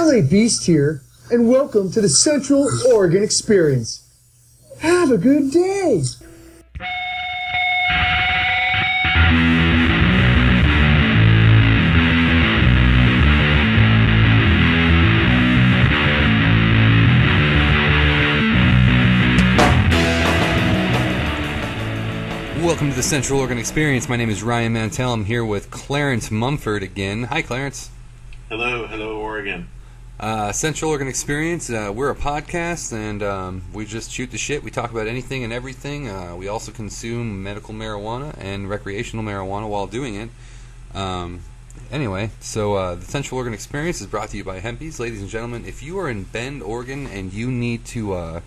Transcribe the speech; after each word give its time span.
LA 0.00 0.22
Beast 0.22 0.64
here, 0.64 1.02
and 1.30 1.46
welcome 1.46 1.92
to 1.92 2.00
the 2.00 2.08
Central 2.08 2.66
Oregon 2.90 3.22
Experience. 3.22 4.02
Have 4.78 5.10
a 5.10 5.18
good 5.18 5.50
day. 5.50 6.02
Welcome 22.64 22.88
to 22.88 22.96
the 22.96 23.02
Central 23.02 23.40
Oregon 23.40 23.58
Experience. 23.58 24.08
My 24.08 24.16
name 24.16 24.30
is 24.30 24.42
Ryan 24.42 24.72
Mantell. 24.72 25.12
I'm 25.12 25.26
here 25.26 25.44
with 25.44 25.70
Clarence 25.70 26.30
Mumford 26.30 26.82
again. 26.82 27.24
Hi, 27.24 27.42
Clarence. 27.42 27.90
Hello, 28.48 28.86
hello, 28.86 29.18
Oregon. 29.18 29.68
Uh, 30.20 30.52
Central 30.52 30.90
Oregon 30.90 31.08
Experience. 31.08 31.70
Uh, 31.70 31.90
we're 31.94 32.10
a 32.10 32.14
podcast, 32.14 32.92
and 32.92 33.22
um, 33.22 33.62
we 33.72 33.86
just 33.86 34.12
shoot 34.12 34.30
the 34.30 34.36
shit. 34.36 34.62
We 34.62 34.70
talk 34.70 34.90
about 34.90 35.06
anything 35.06 35.44
and 35.44 35.50
everything. 35.50 36.10
Uh, 36.10 36.36
we 36.36 36.46
also 36.46 36.72
consume 36.72 37.42
medical 37.42 37.72
marijuana 37.72 38.36
and 38.36 38.68
recreational 38.68 39.24
marijuana 39.24 39.66
while 39.66 39.86
doing 39.86 40.16
it. 40.16 40.28
Um, 40.94 41.40
anyway, 41.90 42.32
so 42.38 42.74
uh, 42.74 42.96
the 42.96 43.06
Central 43.06 43.38
Oregon 43.38 43.54
Experience 43.54 44.02
is 44.02 44.08
brought 44.08 44.28
to 44.28 44.36
you 44.36 44.44
by 44.44 44.60
Hempies, 44.60 45.00
ladies 45.00 45.22
and 45.22 45.30
gentlemen. 45.30 45.64
If 45.64 45.82
you 45.82 45.98
are 45.98 46.10
in 46.10 46.24
Bend, 46.24 46.62
Oregon, 46.62 47.06
and 47.06 47.32
you 47.32 47.50
need 47.50 47.86
to, 47.86 48.12
uh, 48.12 48.40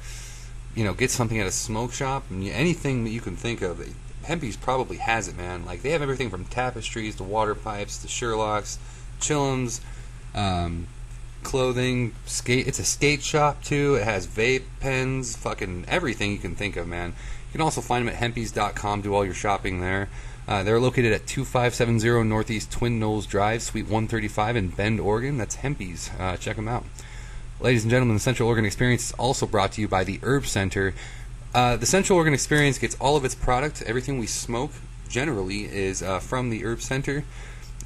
you 0.75 0.83
know, 0.83 0.93
get 0.93 1.09
something 1.09 1.39
at 1.39 1.47
a 1.47 1.51
smoke 1.51 1.91
shop, 1.91 2.25
and 2.29 2.47
anything 2.49 3.03
that 3.05 3.09
you 3.09 3.19
can 3.19 3.35
think 3.35 3.63
of, 3.63 3.83
Hempies 4.25 4.61
probably 4.61 4.97
has 4.97 5.27
it, 5.27 5.35
man. 5.35 5.65
Like 5.65 5.81
they 5.81 5.89
have 5.89 6.03
everything 6.03 6.29
from 6.29 6.45
tapestries 6.45 7.15
to 7.15 7.23
water 7.23 7.55
pipes 7.55 7.97
to 8.03 8.07
Sherlocks, 8.07 8.77
chillums, 9.19 9.81
um, 10.35 10.85
clothing, 11.43 12.15
skate. 12.25 12.67
It's 12.67 12.79
a 12.79 12.83
skate 12.83 13.21
shop 13.21 13.63
too. 13.63 13.95
It 13.95 14.03
has 14.03 14.25
vape 14.27 14.63
pens, 14.79 15.35
fucking 15.35 15.85
everything 15.87 16.31
you 16.31 16.37
can 16.37 16.55
think 16.55 16.75
of, 16.75 16.87
man. 16.87 17.09
You 17.09 17.51
can 17.51 17.61
also 17.61 17.81
find 17.81 18.07
them 18.07 18.15
at 18.15 18.21
hempies.com. 18.21 19.01
Do 19.01 19.13
all 19.13 19.25
your 19.25 19.33
shopping 19.33 19.81
there. 19.81 20.09
Uh, 20.47 20.63
they're 20.63 20.79
located 20.79 21.13
at 21.13 21.27
2570 21.27 22.27
Northeast 22.27 22.71
Twin 22.71 22.99
Knolls 22.99 23.25
Drive, 23.25 23.61
Suite 23.61 23.85
135 23.85 24.55
in 24.55 24.67
Bend, 24.69 24.99
Oregon. 24.99 25.37
That's 25.37 25.57
Hempies. 25.57 26.09
Uh, 26.19 26.35
check 26.37 26.55
them 26.55 26.67
out. 26.67 26.83
Ladies 27.59 27.83
and 27.83 27.91
gentlemen, 27.91 28.15
the 28.15 28.19
Central 28.19 28.49
Oregon 28.49 28.65
Experience 28.65 29.05
is 29.05 29.11
also 29.13 29.45
brought 29.45 29.71
to 29.73 29.81
you 29.81 29.87
by 29.87 30.03
the 30.03 30.19
Herb 30.21 30.45
Center. 30.45 30.93
Uh, 31.53 31.77
the 31.77 31.85
Central 31.85 32.17
Oregon 32.17 32.33
Experience 32.33 32.77
gets 32.77 32.95
all 32.95 33.15
of 33.15 33.23
its 33.23 33.35
product, 33.35 33.81
everything 33.83 34.17
we 34.17 34.27
smoke 34.27 34.71
generally 35.07 35.65
is 35.65 36.01
uh, 36.01 36.19
from 36.19 36.49
the 36.49 36.65
Herb 36.65 36.81
Center. 36.81 37.23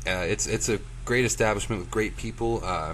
Uh, 0.08 0.26
it's 0.26 0.48
it's 0.48 0.70
a 0.70 0.80
great 1.04 1.26
establishment 1.26 1.82
with 1.82 1.92
great 1.92 2.16
people, 2.16 2.62
uh, 2.64 2.94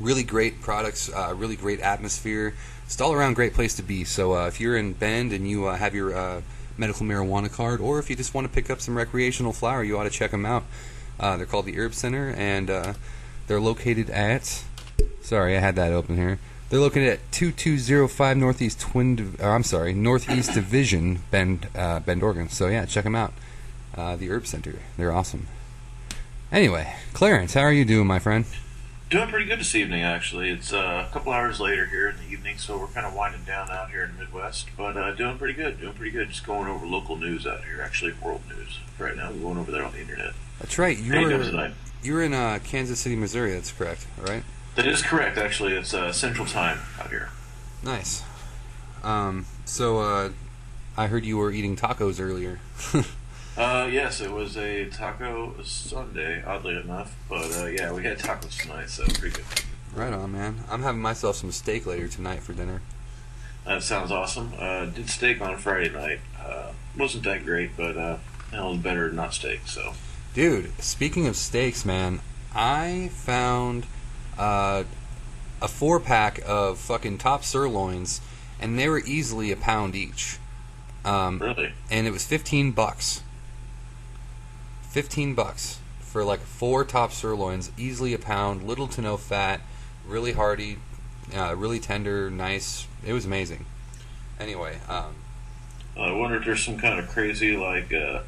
really 0.00 0.22
great 0.22 0.60
products, 0.60 1.10
uh, 1.12 1.34
really 1.36 1.56
great 1.56 1.80
atmosphere. 1.80 2.54
It's 2.86 3.00
all 3.00 3.12
around 3.12 3.34
great 3.34 3.54
place 3.54 3.74
to 3.76 3.82
be. 3.82 4.04
So 4.04 4.34
uh, 4.34 4.46
if 4.46 4.60
you're 4.60 4.76
in 4.76 4.94
Bend 4.94 5.32
and 5.32 5.48
you 5.48 5.66
uh, 5.66 5.76
have 5.76 5.94
your 5.94 6.14
uh, 6.14 6.42
medical 6.76 7.06
marijuana 7.06 7.52
card, 7.52 7.80
or 7.80 7.98
if 7.98 8.10
you 8.10 8.16
just 8.16 8.34
want 8.34 8.46
to 8.46 8.52
pick 8.52 8.70
up 8.70 8.80
some 8.80 8.96
recreational 8.96 9.52
flower, 9.52 9.84
you 9.84 9.98
ought 9.98 10.04
to 10.04 10.10
check 10.10 10.32
them 10.32 10.46
out. 10.46 10.64
Uh, 11.18 11.36
they're 11.36 11.46
called 11.46 11.66
the 11.66 11.76
Herb 11.76 11.94
Center, 11.94 12.30
and 12.30 12.70
uh, 12.70 12.94
they're 13.46 13.60
located 13.60 14.10
at. 14.10 14.64
Sorry, 15.20 15.56
I 15.56 15.60
had 15.60 15.76
that 15.76 15.92
open 15.92 16.16
here. 16.16 16.38
They're 16.70 16.80
located 16.80 17.08
at 17.08 17.32
2205 17.32 18.36
Northeast 18.36 18.80
Twin. 18.80 19.36
Or 19.40 19.50
I'm 19.50 19.64
sorry, 19.64 19.92
Northeast 19.92 20.54
Division, 20.54 21.20
Bend, 21.30 21.66
Bend, 21.74 22.22
Oregon. 22.22 22.48
So 22.48 22.68
yeah, 22.68 22.86
check 22.86 23.04
them 23.04 23.16
out. 23.16 23.32
The 23.94 24.30
Herb 24.30 24.46
Center. 24.46 24.78
They're 24.96 25.12
awesome. 25.12 25.48
Anyway, 26.50 26.94
Clarence, 27.12 27.54
how 27.54 27.60
are 27.60 27.72
you 27.72 27.84
doing, 27.84 28.06
my 28.06 28.18
friend? 28.18 28.46
Doing 29.10 29.26
pretty 29.26 29.46
good 29.46 29.58
this 29.58 29.74
evening, 29.74 30.04
actually. 30.04 30.50
It's 30.50 30.72
uh, 30.72 31.04
a 31.08 31.12
couple 31.12 31.32
hours 31.32 31.58
later 31.58 31.84
here 31.86 32.08
in 32.08 32.16
the 32.16 32.32
evening, 32.32 32.58
so 32.58 32.78
we're 32.78 32.86
kind 32.86 33.04
of 33.04 33.12
winding 33.12 33.42
down 33.42 33.68
out 33.68 33.90
here 33.90 34.04
in 34.04 34.16
the 34.16 34.22
Midwest, 34.22 34.68
but 34.76 34.96
uh, 34.96 35.10
doing 35.16 35.36
pretty 35.36 35.54
good. 35.54 35.80
Doing 35.80 35.94
pretty 35.94 36.12
good. 36.12 36.28
Just 36.28 36.46
going 36.46 36.68
over 36.68 36.86
local 36.86 37.16
news 37.16 37.44
out 37.44 37.64
here, 37.64 37.82
actually 37.82 38.12
world 38.22 38.42
news 38.48 38.78
right 39.00 39.16
now. 39.16 39.32
We're 39.32 39.40
going 39.40 39.58
over 39.58 39.72
there 39.72 39.82
on 39.82 39.90
the 39.90 40.00
internet. 40.00 40.34
That's 40.60 40.78
right. 40.78 40.96
You 40.96 41.10
tonight? 41.10 41.72
you're 42.04 42.22
in 42.22 42.32
uh, 42.32 42.60
Kansas 42.62 43.00
City, 43.00 43.16
Missouri. 43.16 43.52
That's 43.52 43.72
correct. 43.72 44.06
right? 44.28 44.44
That 44.76 44.86
is 44.86 45.02
correct, 45.02 45.38
actually. 45.38 45.72
It's 45.72 45.92
uh, 45.92 46.12
Central 46.12 46.46
Time 46.46 46.78
out 47.00 47.10
here. 47.10 47.30
Nice. 47.82 48.22
Um, 49.02 49.46
so 49.64 49.98
uh, 49.98 50.30
I 50.96 51.08
heard 51.08 51.24
you 51.24 51.36
were 51.36 51.50
eating 51.50 51.74
tacos 51.74 52.20
earlier. 52.20 52.60
Uh, 53.60 53.86
yes, 53.92 54.22
it 54.22 54.30
was 54.30 54.56
a 54.56 54.86
taco 54.86 55.54
Sunday, 55.62 56.42
oddly 56.46 56.76
enough, 56.78 57.14
but 57.28 57.44
uh, 57.58 57.66
yeah, 57.66 57.92
we 57.92 58.02
had 58.02 58.18
tacos 58.18 58.58
tonight, 58.58 58.88
so 58.88 59.04
pretty 59.04 59.36
good. 59.36 59.44
right 59.94 60.14
on, 60.14 60.32
man. 60.32 60.64
I'm 60.70 60.82
having 60.82 61.02
myself 61.02 61.36
some 61.36 61.52
steak 61.52 61.84
later 61.84 62.08
tonight 62.08 62.42
for 62.42 62.54
dinner. 62.54 62.80
That 63.66 63.82
sounds 63.82 64.10
awesome. 64.10 64.54
Uh, 64.58 64.86
did 64.86 65.10
steak 65.10 65.42
on 65.42 65.58
Friday 65.58 65.90
night. 65.90 66.20
Uh, 66.42 66.72
wasn't 66.96 67.24
that 67.24 67.44
great, 67.44 67.76
but 67.76 67.98
uh, 67.98 68.16
it 68.50 68.56
was 68.56 68.78
better 68.78 69.08
than 69.08 69.16
not 69.16 69.34
steak, 69.34 69.60
so. 69.66 69.92
Dude, 70.32 70.72
speaking 70.82 71.26
of 71.26 71.36
steaks, 71.36 71.84
man, 71.84 72.20
I 72.54 73.10
found 73.12 73.84
uh, 74.38 74.84
a 75.60 75.68
four 75.68 76.00
pack 76.00 76.40
of 76.46 76.78
fucking 76.78 77.18
top 77.18 77.44
sirloins, 77.44 78.22
and 78.58 78.78
they 78.78 78.88
were 78.88 79.00
easily 79.00 79.52
a 79.52 79.56
pound 79.56 79.94
each. 79.94 80.38
Um, 81.04 81.40
Really? 81.40 81.74
and 81.90 82.06
it 82.06 82.10
was 82.10 82.24
15 82.24 82.72
bucks. 82.72 83.22
15 84.90 85.34
bucks 85.34 85.78
for 86.00 86.24
like 86.24 86.40
four 86.40 86.84
top 86.84 87.12
sirloins, 87.12 87.70
easily 87.78 88.12
a 88.14 88.18
pound, 88.18 88.66
little 88.66 88.88
to 88.88 89.00
no 89.00 89.16
fat, 89.16 89.60
really 90.06 90.32
hearty, 90.32 90.78
uh, 91.34 91.54
really 91.56 91.78
tender, 91.78 92.30
nice. 92.30 92.86
It 93.06 93.12
was 93.12 93.24
amazing. 93.24 93.64
Anyway, 94.38 94.78
um, 94.88 95.14
I 95.96 96.12
wonder 96.12 96.36
if 96.36 96.44
there's 96.44 96.64
some 96.64 96.78
kind 96.78 96.98
of 96.98 97.08
crazy, 97.08 97.56
like, 97.56 97.92
uh, 97.92 98.20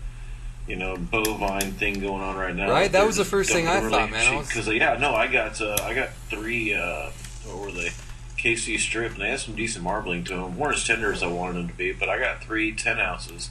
you 0.68 0.76
know, 0.76 0.96
bovine 0.96 1.72
thing 1.72 1.98
going 2.00 2.22
on 2.22 2.36
right 2.36 2.54
now. 2.54 2.70
Right, 2.70 2.92
that 2.92 3.04
was 3.06 3.16
the 3.16 3.24
first 3.24 3.50
thing 3.50 3.66
I 3.66 3.80
thought, 3.80 4.10
man. 4.10 4.36
Was- 4.36 4.48
Because 4.48 4.68
yeah, 4.68 4.96
no, 4.98 5.14
I 5.14 5.26
got 5.26 5.60
uh, 5.60 5.76
I 5.82 5.94
got 5.94 6.10
three. 6.30 6.74
Uh, 6.74 7.10
what 7.44 7.58
were 7.58 7.72
they? 7.72 7.90
KC 8.38 8.78
strip, 8.78 9.12
and 9.12 9.20
they 9.22 9.28
had 9.30 9.40
some 9.40 9.54
decent 9.54 9.84
marbling 9.84 10.22
to 10.24 10.34
them. 10.34 10.56
weren't 10.56 10.76
as 10.76 10.84
tender 10.84 11.12
as 11.12 11.22
I 11.22 11.26
wanted 11.28 11.54
them 11.56 11.68
to 11.68 11.74
be, 11.74 11.92
but 11.92 12.08
I 12.08 12.18
got 12.18 12.42
three 12.42 12.72
10 12.72 12.98
ounces, 12.98 13.50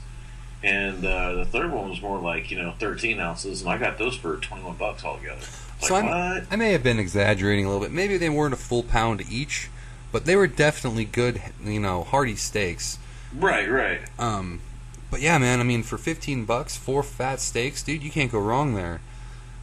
and 0.63 1.03
uh, 1.05 1.33
the 1.33 1.45
third 1.45 1.71
one 1.71 1.89
was 1.89 2.01
more 2.01 2.19
like 2.19 2.51
you 2.51 2.61
know 2.61 2.73
13 2.79 3.19
ounces, 3.19 3.61
and 3.61 3.69
I 3.69 3.77
got 3.77 3.97
those 3.97 4.15
for 4.15 4.37
21 4.37 4.75
bucks 4.75 5.03
altogether. 5.03 5.41
Like, 5.81 5.87
so 5.89 5.95
I'm, 5.95 6.05
what? 6.05 6.43
I 6.51 6.55
may 6.55 6.71
have 6.71 6.83
been 6.83 6.99
exaggerating 6.99 7.65
a 7.65 7.69
little 7.69 7.83
bit. 7.83 7.91
Maybe 7.91 8.17
they 8.17 8.29
weren't 8.29 8.53
a 8.53 8.57
full 8.57 8.83
pound 8.83 9.23
each, 9.29 9.69
but 10.11 10.25
they 10.25 10.35
were 10.35 10.47
definitely 10.47 11.05
good, 11.05 11.41
you 11.63 11.79
know, 11.79 12.03
hearty 12.03 12.35
steaks. 12.35 12.99
Right, 13.35 13.69
right. 13.69 14.01
Um, 14.19 14.61
but 15.09 15.21
yeah, 15.21 15.37
man. 15.37 15.59
I 15.59 15.63
mean, 15.63 15.83
for 15.83 15.97
fifteen 15.97 16.45
bucks, 16.45 16.77
four 16.77 17.01
fat 17.03 17.39
steaks, 17.39 17.81
dude, 17.81 18.03
you 18.03 18.11
can't 18.11 18.31
go 18.31 18.39
wrong 18.39 18.75
there. 18.75 19.01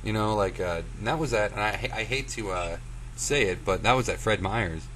You 0.03 0.13
know, 0.13 0.35
like 0.35 0.61
uh, 0.61 0.83
that 1.03 1.19
was 1.19 1.33
at, 1.33 1.53
and 1.53 1.61
I 1.61 1.91
I 1.95 2.05
hate 2.05 2.29
to 2.31 2.51
uh, 2.51 2.77
say 3.17 3.45
it, 3.45 3.65
but 3.65 3.83
that 3.83 3.93
was 3.93 4.09
at 4.09 4.19
Fred 4.19 4.41
Meyer's 4.41 4.87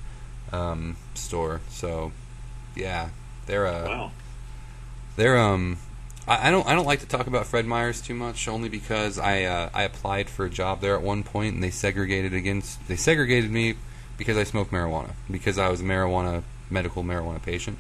um, 0.53 0.97
store. 1.15 1.61
So 1.71 2.13
yeah, 2.75 3.11
they're 3.47 3.67
uh, 3.67 3.85
Well, 3.85 4.13
they're 5.17 5.39
um. 5.39 5.79
I 6.27 6.49
I 6.49 6.51
don't. 6.51 6.67
I 6.67 6.75
don't 6.75 6.87
like 6.87 7.01
to 7.01 7.07
talk 7.07 7.27
about 7.27 7.47
Fred 7.47 7.67
Meyer's 7.67 8.01
too 8.01 8.15
much, 8.15 8.49
only 8.49 8.69
because 8.69 9.19
I 9.19 9.43
uh, 9.45 9.71
I 9.75 9.83
applied 9.83 10.29
for 10.29 10.45
a 10.45 10.51
job 10.51 10.81
there 10.81 10.95
at 10.95 11.03
one 11.03 11.23
point, 11.23 11.55
and 11.55 11.63
they 11.63 11.71
segregated 11.71 12.35
against. 12.35 12.87
They 12.89 12.97
segregated 12.97 13.51
me 13.51 13.77
because 14.17 14.37
I 14.37 14.45
smoked 14.45 14.71
marijuana 14.71 15.13
because 15.31 15.59
I 15.59 15.69
was 15.69 15.81
a 15.81 15.85
marijuana 15.85 16.43
medical 16.71 17.03
marijuana 17.03 17.43
patient. 17.43 17.79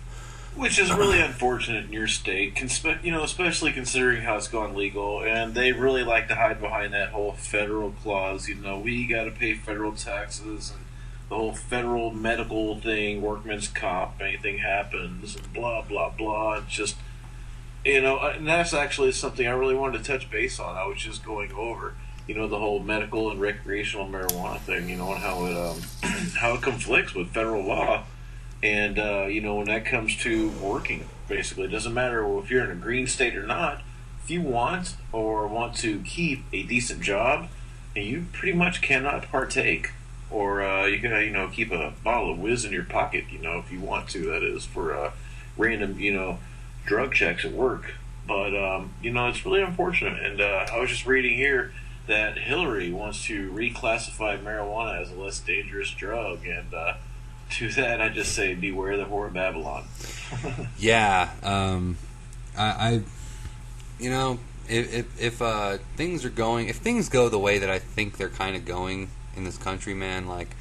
Which 0.55 0.79
is 0.79 0.93
really 0.93 1.19
unfortunate 1.19 1.87
in 1.87 1.93
your 1.95 2.07
state, 2.07 2.61
you 3.03 3.11
know, 3.11 3.23
especially 3.23 3.73
considering 3.73 4.21
how 4.21 4.37
it's 4.37 4.49
gone 4.49 4.75
legal, 4.75 5.23
and 5.23 5.55
they 5.55 5.73
really 5.73 6.05
like 6.05 6.29
to 6.29 6.35
hide 6.35 6.61
behind 6.61 6.93
that 6.93 7.09
whole 7.09 7.33
federal 7.33 7.93
clause. 7.93 8.49
You 8.49 8.57
know, 8.57 8.79
we 8.79 9.07
got 9.07 9.25
to 9.25 9.31
pay 9.31 9.55
federal 9.55 9.93
taxes 9.93 10.71
and 10.71 10.85
the 11.31 11.37
whole 11.37 11.55
federal 11.55 12.11
medical 12.11 12.79
thing, 12.79 13.23
workman's 13.23 13.67
comp, 13.67 14.21
anything 14.21 14.59
happens, 14.59 15.37
and 15.37 15.50
blah 15.55 15.81
blah 15.81 16.11
blah. 16.11 16.56
It's 16.56 16.73
just, 16.73 16.97
you 17.84 18.00
know, 18.00 18.19
and 18.20 18.46
that's 18.46 18.73
actually 18.73 19.12
something 19.12 19.46
I 19.46 19.50
really 19.50 19.75
wanted 19.75 19.99
to 19.99 20.05
touch 20.05 20.31
base 20.31 20.61
on. 20.61 20.76
I 20.76 20.87
was 20.87 20.99
just 20.99 21.25
going 21.25 21.52
over, 21.52 21.94
you 22.26 22.34
know, 22.34 22.46
the 22.46 22.58
whole 22.58 22.79
medical 22.79 23.31
and 23.31 23.40
recreational 23.40 24.06
marijuana 24.06 24.61
thing. 24.61 24.88
You 24.88 24.96
know, 24.96 25.12
and 25.12 25.23
how 25.23 25.46
it 25.46 25.56
um, 25.56 25.81
how 26.38 26.55
it 26.55 26.62
conflicts 26.62 27.14
with 27.14 27.29
federal 27.29 27.64
law. 27.64 28.05
And 28.62 28.99
uh, 28.99 29.25
you 29.25 29.40
know, 29.40 29.56
when 29.56 29.67
that 29.67 29.84
comes 29.84 30.17
to 30.19 30.50
working, 30.50 31.08
basically, 31.29 31.64
it 31.64 31.70
doesn't 31.73 31.94
matter 31.94 32.25
if 32.38 32.50
you're 32.50 32.64
in 32.64 32.70
a 32.70 32.76
green 32.76 33.06
state 33.06 33.37
or 33.37 33.46
not. 33.46 33.82
If 34.23 34.31
you 34.31 34.40
want 34.40 34.94
or 35.11 35.49
want 35.49 35.75
to 35.78 35.99
keep 36.02 36.44
a 36.52 36.62
decent 36.62 37.00
job, 37.00 37.49
you 37.96 38.26
pretty 38.32 38.56
much 38.56 38.81
cannot 38.81 39.25
partake, 39.25 39.90
or 40.31 40.62
uh, 40.62 40.87
you 40.87 41.00
can 41.00 41.11
you 41.23 41.31
know 41.31 41.49
keep 41.49 41.73
a 41.73 41.93
bottle 42.05 42.31
of 42.31 42.38
whiz 42.38 42.64
in 42.64 42.73
your 42.73 42.85
pocket. 42.85 43.25
You 43.32 43.40
know, 43.40 43.58
if 43.58 43.73
you 43.73 43.81
want 43.81 44.08
to, 44.11 44.26
that 44.26 44.44
is 44.44 44.64
for 44.64 44.94
uh, 44.96 45.11
random 45.56 45.99
you 45.99 46.14
know 46.14 46.38
drug 46.84 47.14
checks 47.14 47.44
at 47.44 47.52
work. 47.52 47.94
But 48.26 48.55
um, 48.55 48.93
you 49.02 49.12
know, 49.12 49.29
it's 49.29 49.44
really 49.44 49.62
unfortunate. 49.62 50.23
And 50.23 50.40
uh, 50.40 50.67
I 50.73 50.79
was 50.79 50.90
just 50.90 51.06
reading 51.06 51.37
here 51.37 51.73
that 52.06 52.38
Hillary 52.38 52.93
wants 52.93 53.25
to 53.26 53.50
reclassify 53.52 54.43
marijuana 54.43 55.00
as 55.00 55.11
a 55.11 55.14
less 55.14 55.40
dangerous 55.40 55.90
drug, 55.90 56.46
and 56.46 56.73
uh, 56.75 56.94
to 57.50 57.70
that 57.73 58.00
I 58.00 58.08
just 58.08 58.34
say, 58.34 58.55
beware 58.55 58.96
the 58.96 59.05
whore 59.05 59.26
of 59.26 59.34
Babylon. 59.34 59.84
Yeah, 60.79 61.31
um, 61.43 61.99
I, 62.56 62.64
I, 62.64 63.02
you 64.00 64.08
know, 64.08 64.38
if 64.69 64.93
if, 64.94 65.20
if 65.20 65.43
uh, 65.43 65.78
things 65.96 66.25
are 66.25 66.31
going, 66.31 66.69
if 66.69 66.76
things 66.76 67.08
go 67.08 67.28
the 67.28 67.38
way 67.38 67.58
that 67.58 67.69
I 67.69 67.78
think 67.78 68.17
they're 68.17 68.31
kind 68.31 68.56
of 68.56 68.64
going 68.64 69.11
in 69.37 69.44
this 69.44 69.58
country, 69.58 69.93
man, 69.93 70.26
like 70.26 70.56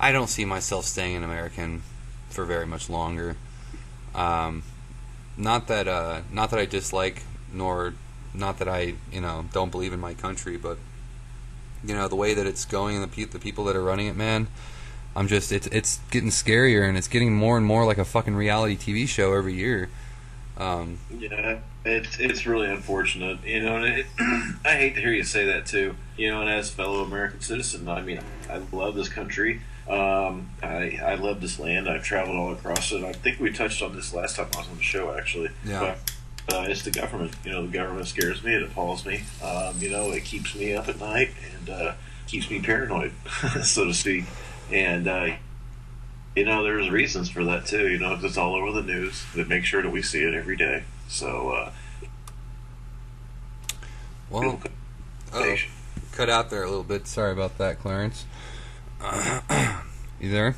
I 0.00 0.12
don't 0.12 0.28
see 0.28 0.44
myself 0.44 0.86
staying 0.86 1.16
an 1.16 1.24
American 1.24 1.82
for 2.30 2.44
very 2.46 2.66
much 2.66 2.88
longer. 2.88 3.36
Um, 4.14 4.62
not 5.36 5.68
that, 5.68 5.88
uh, 5.88 6.20
not 6.30 6.50
that 6.50 6.58
I 6.58 6.66
dislike, 6.66 7.22
nor 7.52 7.94
not 8.34 8.58
that 8.58 8.68
I, 8.68 8.94
you 9.12 9.20
know, 9.20 9.46
don't 9.52 9.70
believe 9.70 9.92
in 9.92 10.00
my 10.00 10.14
country, 10.14 10.56
but 10.56 10.78
you 11.84 11.94
know 11.94 12.08
the 12.08 12.16
way 12.16 12.34
that 12.34 12.46
it's 12.46 12.64
going 12.64 12.96
and 12.96 13.04
the 13.04 13.08
pe- 13.08 13.24
the 13.24 13.38
people 13.38 13.64
that 13.64 13.76
are 13.76 13.82
running 13.82 14.06
it, 14.06 14.16
man. 14.16 14.48
I'm 15.14 15.28
just 15.28 15.52
it's 15.52 15.66
it's 15.68 16.00
getting 16.10 16.30
scarier 16.30 16.88
and 16.88 16.96
it's 16.96 17.08
getting 17.08 17.34
more 17.34 17.56
and 17.56 17.66
more 17.66 17.84
like 17.84 17.98
a 17.98 18.04
fucking 18.04 18.34
reality 18.34 18.76
TV 18.76 19.06
show 19.06 19.34
every 19.34 19.54
year. 19.54 19.90
Um, 20.56 20.98
Yeah, 21.10 21.58
it's 21.84 22.18
it's 22.18 22.46
really 22.46 22.68
unfortunate, 22.68 23.44
you 23.44 23.60
know. 23.62 23.76
And 23.76 23.84
it, 23.84 24.06
I 24.64 24.76
hate 24.76 24.94
to 24.94 25.00
hear 25.00 25.12
you 25.12 25.24
say 25.24 25.44
that 25.46 25.66
too, 25.66 25.96
you 26.16 26.30
know. 26.30 26.40
And 26.40 26.50
as 26.50 26.70
a 26.70 26.72
fellow 26.72 27.02
American 27.02 27.40
citizen, 27.40 27.88
I 27.88 28.00
mean, 28.00 28.20
I 28.48 28.60
love 28.72 28.94
this 28.94 29.08
country. 29.08 29.60
Um, 29.92 30.48
I 30.62 30.98
I 31.04 31.14
love 31.16 31.40
this 31.42 31.58
land. 31.58 31.86
I've 31.88 32.02
traveled 32.02 32.36
all 32.36 32.52
across 32.52 32.92
it. 32.92 33.04
I 33.04 33.12
think 33.12 33.38
we 33.40 33.52
touched 33.52 33.82
on 33.82 33.94
this 33.94 34.14
last 34.14 34.36
time 34.36 34.48
I 34.54 34.58
was 34.58 34.68
on 34.68 34.78
the 34.78 34.82
show, 34.82 35.14
actually. 35.16 35.50
Yeah. 35.66 35.96
But, 36.46 36.54
uh, 36.54 36.64
it's 36.68 36.82
the 36.82 36.90
government. 36.90 37.34
You 37.44 37.52
know, 37.52 37.66
the 37.66 37.72
government 37.72 38.08
scares 38.08 38.42
me. 38.42 38.54
It 38.54 38.62
appalls 38.62 39.04
me. 39.04 39.22
Um, 39.44 39.74
you 39.78 39.90
know, 39.90 40.10
it 40.10 40.24
keeps 40.24 40.54
me 40.54 40.72
up 40.74 40.88
at 40.88 40.98
night 40.98 41.30
and 41.58 41.68
uh, 41.70 41.92
keeps 42.26 42.50
me 42.50 42.60
paranoid, 42.60 43.12
so 43.62 43.84
to 43.84 43.92
speak. 43.94 44.24
And 44.72 45.06
uh, 45.06 45.34
you 46.34 46.46
know, 46.46 46.62
there's 46.64 46.88
reasons 46.88 47.28
for 47.28 47.44
that 47.44 47.66
too. 47.66 47.88
You 47.88 47.98
know, 47.98 48.14
'cause 48.14 48.24
it's 48.24 48.38
all 48.38 48.54
over 48.54 48.72
the 48.72 48.82
news. 48.82 49.24
They 49.34 49.44
make 49.44 49.64
sure 49.66 49.82
that 49.82 49.90
we 49.90 50.00
see 50.00 50.22
it 50.22 50.32
every 50.32 50.56
day. 50.56 50.84
So, 51.08 51.50
uh, 51.50 51.70
well, 54.30 54.58
oh, 55.34 55.56
cut 56.12 56.30
out 56.30 56.48
there 56.48 56.62
a 56.62 56.68
little 56.68 56.82
bit. 56.82 57.06
Sorry 57.06 57.32
about 57.32 57.58
that, 57.58 57.78
Clarence. 57.78 58.24
you 60.22 60.30
there? 60.30 60.54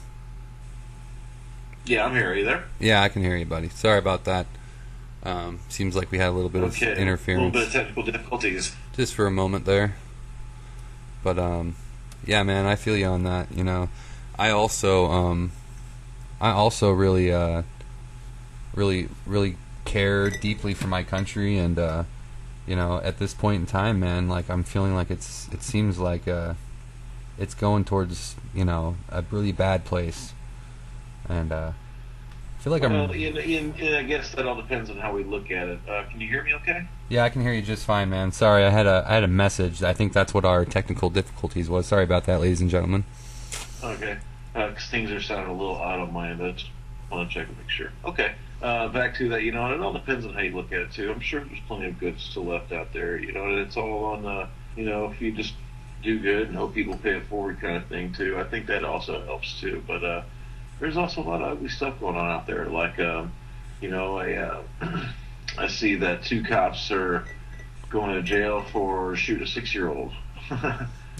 yeah, 1.86 2.04
I'm 2.06 2.12
here. 2.14 2.30
Are 2.30 2.34
you 2.34 2.44
there? 2.44 2.64
Yeah, 2.80 3.02
I 3.02 3.08
can 3.08 3.22
hear 3.22 3.36
you, 3.36 3.44
buddy. 3.44 3.68
Sorry 3.68 3.98
about 3.98 4.24
that. 4.24 4.46
Um, 5.22 5.60
seems 5.68 5.96
like 5.96 6.10
we 6.10 6.18
had 6.18 6.28
a 6.28 6.32
little 6.32 6.50
bit 6.50 6.62
Okay. 6.64 6.92
of 6.92 6.98
A 6.98 7.00
interference. 7.00 7.38
little 7.54 7.60
bit 7.60 7.66
of 7.68 7.72
technical 7.72 8.02
difficulties. 8.02 8.74
just 8.94 9.14
for 9.14 9.26
a 9.26 9.30
moment 9.30 9.64
there. 9.64 9.96
But 11.22 11.38
um, 11.38 11.76
yeah, 12.26 12.42
man, 12.42 12.66
I 12.66 12.76
feel 12.76 12.96
you 12.96 13.06
on 13.06 13.22
that. 13.24 13.48
You 13.54 13.64
know, 13.64 13.88
I 14.38 14.50
also 14.50 15.06
um, 15.10 15.52
I 16.40 16.50
also 16.50 16.90
really 16.92 17.32
uh, 17.32 17.62
really 18.74 19.08
really 19.26 19.56
care 19.86 20.28
deeply 20.30 20.74
for 20.74 20.86
my 20.88 21.02
country, 21.02 21.56
and 21.58 21.78
uh, 21.78 22.04
you 22.66 22.76
know, 22.76 23.00
at 23.02 23.18
this 23.18 23.32
point 23.32 23.60
in 23.60 23.66
time, 23.66 24.00
man, 24.00 24.28
like 24.28 24.50
I'm 24.50 24.62
feeling 24.64 24.94
like 24.94 25.10
it's 25.10 25.48
it 25.52 25.62
seems 25.62 25.98
like 25.98 26.28
uh, 26.28 26.54
it's 27.38 27.54
going 27.54 27.84
towards 27.84 28.36
you 28.54 28.64
know 28.64 28.96
a 29.08 29.24
really 29.30 29.52
bad 29.52 29.84
place, 29.84 30.32
and 31.28 31.52
uh, 31.52 31.72
I 32.58 32.62
feel 32.62 32.72
like 32.72 32.82
well, 32.82 33.04
I'm 33.04 33.10
in, 33.10 33.36
in, 33.36 33.74
in, 33.74 33.94
I 33.94 34.02
guess 34.02 34.34
that 34.34 34.46
all 34.46 34.56
depends 34.56 34.90
on 34.90 34.96
how 34.96 35.12
we 35.12 35.24
look 35.24 35.50
at 35.50 35.68
it. 35.68 35.78
Uh, 35.88 36.04
can 36.10 36.20
you 36.20 36.28
hear 36.28 36.42
me? 36.42 36.54
Okay. 36.54 36.86
Yeah, 37.08 37.24
I 37.24 37.28
can 37.28 37.42
hear 37.42 37.52
you 37.52 37.62
just 37.62 37.84
fine, 37.84 38.10
man. 38.10 38.32
Sorry, 38.32 38.64
I 38.64 38.70
had 38.70 38.86
a 38.86 39.04
I 39.06 39.14
had 39.14 39.24
a 39.24 39.28
message. 39.28 39.82
I 39.82 39.92
think 39.92 40.12
that's 40.12 40.32
what 40.32 40.44
our 40.44 40.64
technical 40.64 41.10
difficulties 41.10 41.68
was. 41.68 41.86
Sorry 41.86 42.04
about 42.04 42.24
that, 42.24 42.40
ladies 42.40 42.60
and 42.60 42.70
gentlemen. 42.70 43.04
Okay. 43.82 44.18
Because 44.52 44.86
things 44.86 45.10
are 45.10 45.20
sounding 45.20 45.50
a 45.50 45.58
little 45.58 45.76
out 45.76 45.98
of 45.98 46.12
my 46.12 46.30
end. 46.30 46.42
I 46.42 46.52
just 46.52 46.70
want 47.10 47.28
to 47.28 47.34
check 47.34 47.48
and 47.48 47.58
make 47.58 47.68
sure. 47.68 47.90
Okay. 48.04 48.34
Uh, 48.62 48.88
back 48.88 49.14
to 49.16 49.28
that, 49.28 49.42
you 49.42 49.52
know, 49.52 49.66
and 49.66 49.74
it 49.74 49.80
all 49.80 49.92
depends 49.92 50.24
on 50.24 50.32
how 50.32 50.40
you 50.40 50.54
look 50.54 50.72
at 50.72 50.78
it 50.78 50.92
too. 50.92 51.10
I'm 51.10 51.20
sure 51.20 51.44
there's 51.44 51.60
plenty 51.66 51.86
of 51.86 51.98
good 51.98 52.18
still 52.18 52.46
left 52.46 52.72
out 52.72 52.92
there, 52.94 53.18
you 53.18 53.32
know, 53.32 53.44
and 53.44 53.58
it's 53.58 53.76
all 53.76 54.04
on, 54.04 54.24
uh, 54.24 54.48
you 54.74 54.86
know, 54.86 55.10
if 55.10 55.20
you 55.20 55.32
just 55.32 55.52
do 56.04 56.18
good 56.20 56.48
and 56.48 56.56
hope 56.56 56.74
people 56.74 56.96
pay 56.98 57.16
it 57.16 57.26
forward 57.26 57.60
kind 57.60 57.76
of 57.76 57.86
thing 57.86 58.12
too. 58.12 58.38
I 58.38 58.44
think 58.44 58.66
that 58.66 58.84
also 58.84 59.24
helps 59.24 59.60
too. 59.60 59.82
But 59.86 60.04
uh, 60.04 60.22
there's 60.78 60.96
also 60.96 61.22
a 61.22 61.24
lot 61.24 61.42
of 61.42 61.52
ugly 61.52 61.68
stuff 61.68 61.98
going 61.98 62.16
on 62.16 62.30
out 62.30 62.46
there. 62.46 62.66
Like, 62.66 62.98
um, 63.00 63.32
you 63.80 63.90
know, 63.90 64.18
I, 64.18 64.34
uh, 64.34 64.62
I 65.58 65.66
see 65.68 65.96
that 65.96 66.22
two 66.24 66.44
cops 66.44 66.90
are 66.90 67.24
going 67.90 68.14
to 68.14 68.22
jail 68.22 68.62
for 68.72 69.16
shooting 69.16 69.44
a 69.44 69.46
six 69.46 69.74
year 69.74 69.88
old. 69.88 70.12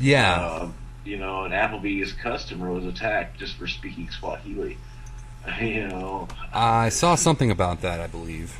Yeah, 0.00 0.40
Uh, 0.40 0.68
you 1.04 1.18
know, 1.18 1.44
an 1.44 1.52
Applebee's 1.52 2.12
customer 2.12 2.72
was 2.72 2.84
attacked 2.84 3.38
just 3.38 3.56
for 3.56 3.68
speaking 3.68 4.10
Swahili. 4.10 4.76
You 5.60 5.88
know, 5.88 6.26
I 6.54 6.88
saw 6.88 7.14
something 7.16 7.50
about 7.50 7.82
that. 7.82 8.00
I 8.00 8.06
believe. 8.06 8.58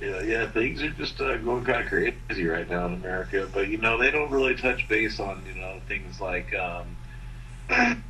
Yeah, 0.00 0.22
yeah 0.22 0.50
things 0.50 0.82
are 0.82 0.90
just 0.90 1.20
uh, 1.20 1.36
going 1.38 1.64
kind 1.64 1.82
of 1.82 1.88
crazy 1.88 2.46
right 2.46 2.68
now 2.68 2.86
in 2.86 2.94
America. 2.94 3.48
But 3.52 3.68
you 3.68 3.78
know, 3.78 3.98
they 3.98 4.10
don't 4.10 4.30
really 4.30 4.54
touch 4.54 4.88
base 4.88 5.20
on 5.20 5.42
you 5.46 5.60
know 5.60 5.80
things 5.88 6.20
like, 6.20 6.54
um, 6.54 6.96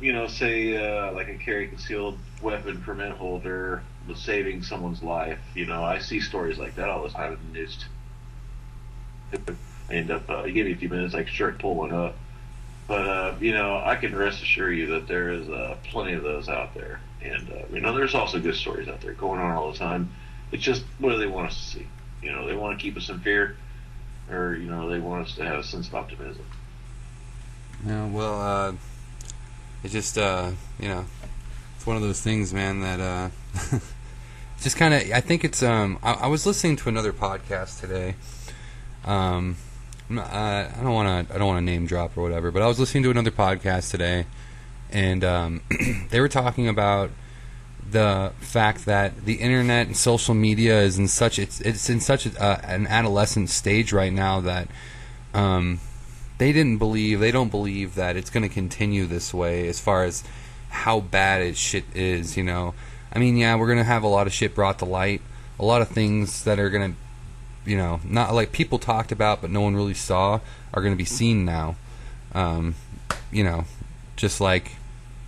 you 0.00 0.12
know, 0.12 0.26
say 0.26 0.76
uh, 0.76 1.12
like 1.12 1.28
a 1.28 1.34
carry 1.34 1.68
concealed 1.68 2.18
weapon 2.42 2.80
permit 2.82 3.12
holder 3.12 3.82
was 4.08 4.18
saving 4.18 4.62
someone's 4.62 5.02
life. 5.02 5.40
You 5.54 5.66
know, 5.66 5.82
I 5.82 5.98
see 5.98 6.20
stories 6.20 6.58
like 6.58 6.76
that 6.76 6.88
all 6.88 7.02
the 7.02 7.10
time 7.10 7.32
in 7.32 7.52
the 7.52 7.58
news. 7.58 7.84
I 9.88 9.92
end 9.92 10.10
up, 10.10 10.28
uh, 10.28 10.42
give 10.46 10.66
me 10.66 10.72
a 10.72 10.76
few 10.76 10.88
minutes, 10.88 11.14
I 11.14 11.22
can 11.22 11.32
sure 11.32 11.52
pull 11.52 11.74
one 11.74 11.92
up. 11.92 12.16
But 12.88 13.08
uh, 13.08 13.34
you 13.40 13.52
know, 13.52 13.82
I 13.84 13.96
can 13.96 14.14
rest 14.14 14.42
assure 14.42 14.72
you 14.72 14.86
that 14.88 15.08
there 15.08 15.30
is 15.30 15.48
uh, 15.48 15.76
plenty 15.84 16.12
of 16.12 16.22
those 16.22 16.48
out 16.48 16.72
there, 16.74 17.00
and 17.20 17.50
uh, 17.50 17.62
you 17.72 17.80
know, 17.80 17.92
there's 17.96 18.14
also 18.14 18.38
good 18.38 18.54
stories 18.54 18.86
out 18.86 19.00
there 19.00 19.12
going 19.12 19.40
on 19.40 19.56
all 19.56 19.72
the 19.72 19.78
time. 19.78 20.12
It's 20.52 20.62
just 20.62 20.82
what 20.98 21.10
do 21.10 21.18
they 21.18 21.26
want 21.26 21.48
us 21.48 21.56
to 21.56 21.62
see? 21.78 21.86
You 22.22 22.32
know, 22.32 22.46
they 22.46 22.54
want 22.54 22.78
to 22.78 22.82
keep 22.82 22.96
us 22.96 23.08
in 23.08 23.20
fear, 23.20 23.56
or 24.30 24.54
you 24.54 24.70
know, 24.70 24.88
they 24.88 24.98
want 24.98 25.26
us 25.26 25.34
to 25.36 25.44
have 25.44 25.58
a 25.58 25.64
sense 25.64 25.88
of 25.88 25.94
optimism. 25.94 26.44
Yeah. 27.84 28.06
Well, 28.06 28.40
uh, 28.40 28.72
just 29.86 30.18
uh, 30.18 30.52
you 30.80 30.88
know, 30.88 31.04
it's 31.76 31.86
one 31.86 31.96
of 31.96 32.02
those 32.02 32.20
things, 32.20 32.52
man. 32.54 32.80
That 32.80 33.00
uh, 33.00 33.28
just 34.60 34.76
kind 34.76 34.94
of. 34.94 35.02
I 35.12 35.20
think 35.20 35.44
it's. 35.44 35.62
Um, 35.62 35.98
I, 36.02 36.12
I 36.12 36.26
was 36.26 36.46
listening 36.46 36.76
to 36.76 36.88
another 36.88 37.12
podcast 37.12 37.80
today. 37.80 38.14
Um, 39.04 39.56
uh, 40.10 40.20
I 40.20 40.80
don't 40.82 40.94
want 40.94 41.28
to. 41.28 41.34
I 41.34 41.38
don't 41.38 41.46
want 41.46 41.58
to 41.58 41.64
name 41.64 41.86
drop 41.86 42.16
or 42.16 42.22
whatever, 42.22 42.50
but 42.50 42.62
I 42.62 42.66
was 42.66 42.78
listening 42.78 43.02
to 43.04 43.10
another 43.10 43.30
podcast 43.30 43.90
today, 43.90 44.26
and 44.90 45.24
um, 45.24 45.62
they 46.10 46.20
were 46.20 46.28
talking 46.28 46.68
about 46.68 47.10
the 47.90 48.32
fact 48.40 48.84
that 48.86 49.24
the 49.24 49.34
internet 49.34 49.86
and 49.86 49.96
social 49.96 50.34
media 50.34 50.80
is 50.80 50.98
in 50.98 51.08
such 51.08 51.38
it's 51.38 51.60
it's 51.60 51.88
in 51.88 52.00
such 52.00 52.26
a, 52.26 52.42
uh, 52.42 52.60
an 52.64 52.86
adolescent 52.86 53.48
stage 53.48 53.92
right 53.92 54.12
now 54.12 54.40
that 54.40 54.68
um, 55.34 55.80
they 56.38 56.52
didn't 56.52 56.78
believe 56.78 57.20
they 57.20 57.30
don't 57.30 57.50
believe 57.50 57.94
that 57.94 58.16
it's 58.16 58.30
going 58.30 58.42
to 58.42 58.52
continue 58.52 59.06
this 59.06 59.32
way 59.32 59.68
as 59.68 59.78
far 59.78 60.04
as 60.04 60.24
how 60.68 61.00
bad 61.00 61.42
it 61.42 61.56
shit 61.56 61.84
is 61.94 62.36
you 62.36 62.42
know? 62.42 62.74
I 63.12 63.18
mean 63.18 63.36
yeah 63.36 63.54
we're 63.56 63.66
going 63.66 63.78
to 63.78 63.84
have 63.84 64.02
a 64.02 64.08
lot 64.08 64.26
of 64.26 64.32
shit 64.32 64.54
brought 64.54 64.78
to 64.80 64.84
light. 64.84 65.22
A 65.58 65.64
lot 65.64 65.80
of 65.80 65.88
things 65.88 66.44
that 66.44 66.58
are 66.58 66.70
going 66.70 66.92
to 66.92 67.70
you 67.70 67.76
know 67.76 68.00
not 68.04 68.34
like 68.34 68.52
people 68.52 68.78
talked 68.78 69.12
about 69.12 69.40
but 69.40 69.50
no 69.50 69.60
one 69.60 69.76
really 69.76 69.94
saw 69.94 70.40
are 70.74 70.82
going 70.82 70.92
to 70.92 70.98
be 70.98 71.04
seen 71.04 71.44
now. 71.44 71.76
Um, 72.34 72.74
you 73.30 73.44
know 73.44 73.64
just 74.16 74.40
like 74.40 74.72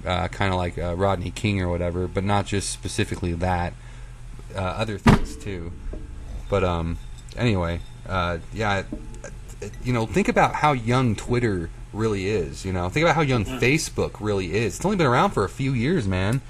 uh, 0.06 0.28
kind 0.28 0.52
of 0.52 0.58
like 0.58 0.78
uh, 0.78 0.94
rodney 0.94 1.30
king 1.30 1.60
or 1.60 1.68
whatever 1.68 2.06
but 2.06 2.24
not 2.24 2.46
just 2.46 2.70
specifically 2.70 3.32
that 3.32 3.72
uh, 4.54 4.58
other 4.58 4.98
things 4.98 5.36
too 5.36 5.72
but 6.48 6.64
um 6.64 6.98
anyway 7.36 7.80
uh, 8.08 8.38
yeah 8.52 8.84
you 9.82 9.92
know, 9.92 10.06
think 10.06 10.28
about 10.28 10.54
how 10.54 10.72
young 10.72 11.16
Twitter 11.16 11.70
really 11.92 12.28
is. 12.28 12.64
You 12.64 12.72
know, 12.72 12.88
think 12.88 13.04
about 13.04 13.16
how 13.16 13.22
young 13.22 13.44
Facebook 13.44 14.16
really 14.20 14.54
is. 14.54 14.76
It's 14.76 14.84
only 14.84 14.96
been 14.96 15.06
around 15.06 15.30
for 15.30 15.44
a 15.44 15.48
few 15.48 15.72
years, 15.72 16.06
man. 16.06 16.40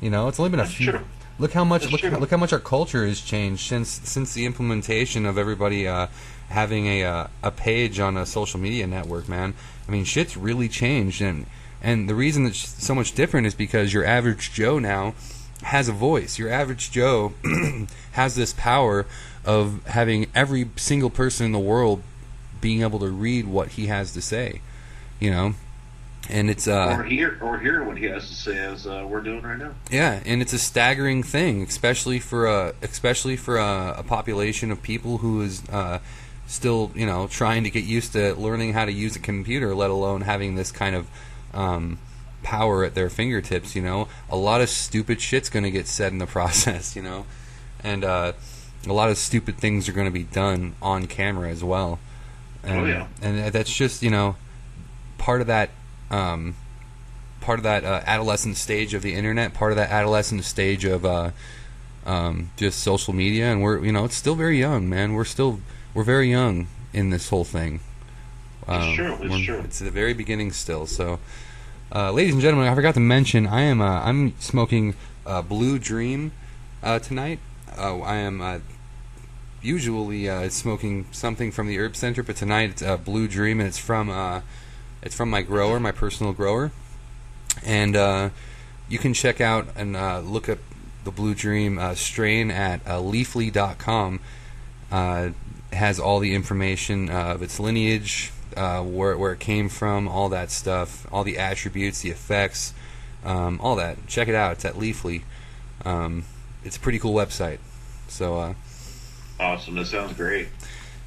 You 0.00 0.10
know, 0.10 0.28
it's 0.28 0.38
only 0.38 0.50
been 0.50 0.60
a 0.60 0.64
That's 0.64 0.74
few. 0.74 0.92
true. 0.92 1.00
Look 1.38 1.52
how 1.52 1.64
much 1.64 1.90
look, 1.90 2.02
look 2.02 2.30
how 2.30 2.38
much 2.38 2.52
our 2.52 2.58
culture 2.58 3.06
has 3.06 3.20
changed 3.20 3.68
since 3.68 3.88
since 3.88 4.32
the 4.32 4.46
implementation 4.46 5.26
of 5.26 5.36
everybody 5.36 5.86
uh, 5.86 6.06
having 6.48 6.86
a 6.86 7.04
uh, 7.04 7.26
a 7.42 7.50
page 7.50 8.00
on 8.00 8.16
a 8.16 8.24
social 8.24 8.58
media 8.58 8.86
network, 8.86 9.28
man. 9.28 9.52
I 9.86 9.90
mean, 9.90 10.04
shit's 10.04 10.36
really 10.36 10.68
changed, 10.68 11.20
and 11.20 11.44
and 11.82 12.08
the 12.08 12.14
reason 12.14 12.44
that's 12.44 12.82
so 12.82 12.94
much 12.94 13.12
different 13.12 13.46
is 13.46 13.54
because 13.54 13.92
your 13.92 14.04
average 14.04 14.52
Joe 14.52 14.78
now 14.78 15.14
has 15.62 15.88
a 15.88 15.92
voice. 15.92 16.38
Your 16.38 16.50
average 16.50 16.90
Joe 16.90 17.34
has 18.12 18.34
this 18.34 18.52
power 18.52 19.06
of 19.44 19.84
having 19.86 20.26
every 20.34 20.68
single 20.76 21.10
person 21.10 21.46
in 21.46 21.52
the 21.52 21.58
world 21.58 22.02
being 22.60 22.82
able 22.82 22.98
to 22.98 23.08
read 23.08 23.46
what 23.46 23.68
he 23.70 23.86
has 23.86 24.12
to 24.12 24.22
say, 24.22 24.60
you 25.20 25.30
know, 25.30 25.54
and 26.28 26.50
it's 26.50 26.66
uh 26.66 26.96
or 26.98 27.04
hear 27.04 27.38
or 27.40 27.58
hear 27.58 27.84
what 27.84 27.96
he 27.96 28.06
has 28.06 28.28
to 28.28 28.34
say 28.34 28.58
as 28.58 28.86
uh, 28.86 29.06
we're 29.08 29.20
doing 29.20 29.42
right 29.42 29.58
now. 29.58 29.72
yeah, 29.90 30.20
and 30.24 30.42
it's 30.42 30.52
a 30.52 30.58
staggering 30.58 31.22
thing, 31.22 31.62
especially 31.62 32.18
for 32.18 32.46
a 32.46 32.74
especially 32.82 33.36
for 33.36 33.58
a, 33.58 33.96
a 33.98 34.02
population 34.02 34.70
of 34.70 34.82
people 34.82 35.18
who 35.18 35.42
is 35.42 35.62
uh, 35.68 36.00
still 36.46 36.90
you 36.94 37.06
know 37.06 37.26
trying 37.28 37.64
to 37.64 37.70
get 37.70 37.84
used 37.84 38.12
to 38.12 38.34
learning 38.34 38.72
how 38.72 38.84
to 38.84 38.92
use 38.92 39.16
a 39.16 39.20
computer, 39.20 39.74
let 39.74 39.90
alone 39.90 40.22
having 40.22 40.54
this 40.54 40.72
kind 40.72 40.96
of 40.96 41.08
um, 41.56 41.98
power 42.42 42.84
at 42.84 42.94
their 42.94 43.10
fingertips. 43.10 43.74
You 43.74 43.82
know, 43.82 44.08
a 44.30 44.36
lot 44.36 44.60
of 44.60 44.68
stupid 44.68 45.20
shit's 45.20 45.48
going 45.48 45.64
to 45.64 45.70
get 45.70 45.86
said 45.88 46.12
in 46.12 46.18
the 46.18 46.26
process. 46.38 46.94
You 46.94 47.02
know, 47.02 47.26
and 47.82 48.04
uh, 48.04 48.32
a 48.86 48.92
lot 48.92 49.10
of 49.10 49.18
stupid 49.18 49.56
things 49.58 49.88
are 49.88 49.92
going 49.92 50.06
to 50.06 50.12
be 50.12 50.22
done 50.24 50.74
on 50.80 51.06
camera 51.06 51.48
as 51.48 51.64
well. 51.64 51.98
And, 52.62 52.80
Oh, 52.80 52.84
yeah. 52.84 53.06
and 53.22 53.52
that's 53.52 53.74
just 53.74 54.02
you 54.02 54.10
know 54.10 54.36
part 55.18 55.40
of 55.40 55.46
that. 55.48 55.70
Um, 56.10 56.54
part 57.40 57.58
of 57.60 57.62
that 57.64 57.84
uh, 57.84 58.02
adolescent 58.06 58.56
stage 58.56 58.92
of 58.94 59.02
the 59.02 59.14
internet, 59.14 59.54
part 59.54 59.70
of 59.70 59.76
that 59.76 59.90
adolescent 59.90 60.44
stage 60.44 60.84
of 60.84 61.04
uh, 61.04 61.30
um, 62.04 62.50
just 62.56 62.80
social 62.80 63.12
media, 63.12 63.50
and 63.52 63.62
we're 63.62 63.84
you 63.84 63.92
know 63.92 64.04
it's 64.04 64.16
still 64.16 64.34
very 64.34 64.58
young, 64.58 64.88
man. 64.88 65.12
We're 65.14 65.24
still 65.24 65.60
we're 65.94 66.02
very 66.04 66.28
young 66.30 66.66
in 66.92 67.10
this 67.10 67.28
whole 67.28 67.44
thing. 67.44 67.80
It's 68.68 68.96
true, 68.96 69.16
it's 69.20 69.44
true. 69.46 69.58
It's 69.60 69.78
the 69.78 69.90
very 69.92 70.12
beginning 70.12 70.50
still. 70.52 70.86
So, 70.86 71.20
uh, 71.94 72.10
ladies 72.10 72.32
and 72.32 72.42
gentlemen, 72.42 72.68
I 72.68 72.74
forgot 72.74 72.94
to 72.94 73.00
mention 73.00 73.46
I 73.46 73.62
am 73.62 73.80
uh, 73.80 74.00
I'm 74.02 74.38
smoking 74.40 74.94
uh, 75.24 75.42
Blue 75.42 75.78
Dream 75.78 76.32
uh, 76.82 76.98
tonight. 76.98 77.38
Uh, 77.76 78.00
I 78.00 78.16
am 78.16 78.40
uh, 78.40 78.58
usually 79.62 80.48
smoking 80.50 81.06
something 81.12 81.52
from 81.52 81.68
the 81.68 81.78
Herb 81.78 81.96
Center, 81.96 82.22
but 82.22 82.36
tonight 82.36 82.82
it's 82.82 83.02
Blue 83.02 83.28
Dream, 83.28 83.60
and 83.60 83.68
it's 83.68 83.78
from 83.78 84.42
it's 85.02 85.14
from 85.14 85.30
my 85.30 85.42
grower, 85.42 85.78
my 85.78 85.92
personal 85.92 86.32
grower, 86.32 86.72
and 87.64 87.94
you 88.88 88.98
can 88.98 89.14
check 89.14 89.40
out 89.40 89.68
and 89.76 89.92
look 90.28 90.48
up 90.48 90.58
the 91.04 91.10
Blue 91.10 91.34
Dream 91.34 91.80
strain 91.94 92.50
at 92.50 92.84
Leafly.com. 92.84 94.20
Uh, 94.90 95.30
has 95.72 95.98
all 95.98 96.20
the 96.20 96.32
information 96.34 97.10
of 97.10 97.42
its 97.42 97.58
lineage, 97.58 98.30
uh, 98.56 98.82
where 98.82 99.16
where 99.16 99.32
it 99.32 99.40
came 99.40 99.68
from, 99.68 100.08
all 100.08 100.28
that 100.30 100.50
stuff, 100.50 101.06
all 101.12 101.24
the 101.24 101.38
attributes, 101.38 102.00
the 102.00 102.10
effects, 102.10 102.74
um, 103.24 103.58
all 103.62 103.76
that. 103.76 104.06
Check 104.06 104.28
it 104.28 104.34
out. 104.34 104.52
It's 104.52 104.64
at 104.64 104.74
Leafly. 104.74 105.22
Um, 105.84 106.24
it's 106.64 106.76
a 106.76 106.80
pretty 106.80 106.98
cool 106.98 107.14
website. 107.14 107.58
So. 108.08 108.38
Uh, 108.38 108.54
Awesome. 109.38 109.74
That 109.74 109.86
sounds 109.86 110.14
great. 110.14 110.48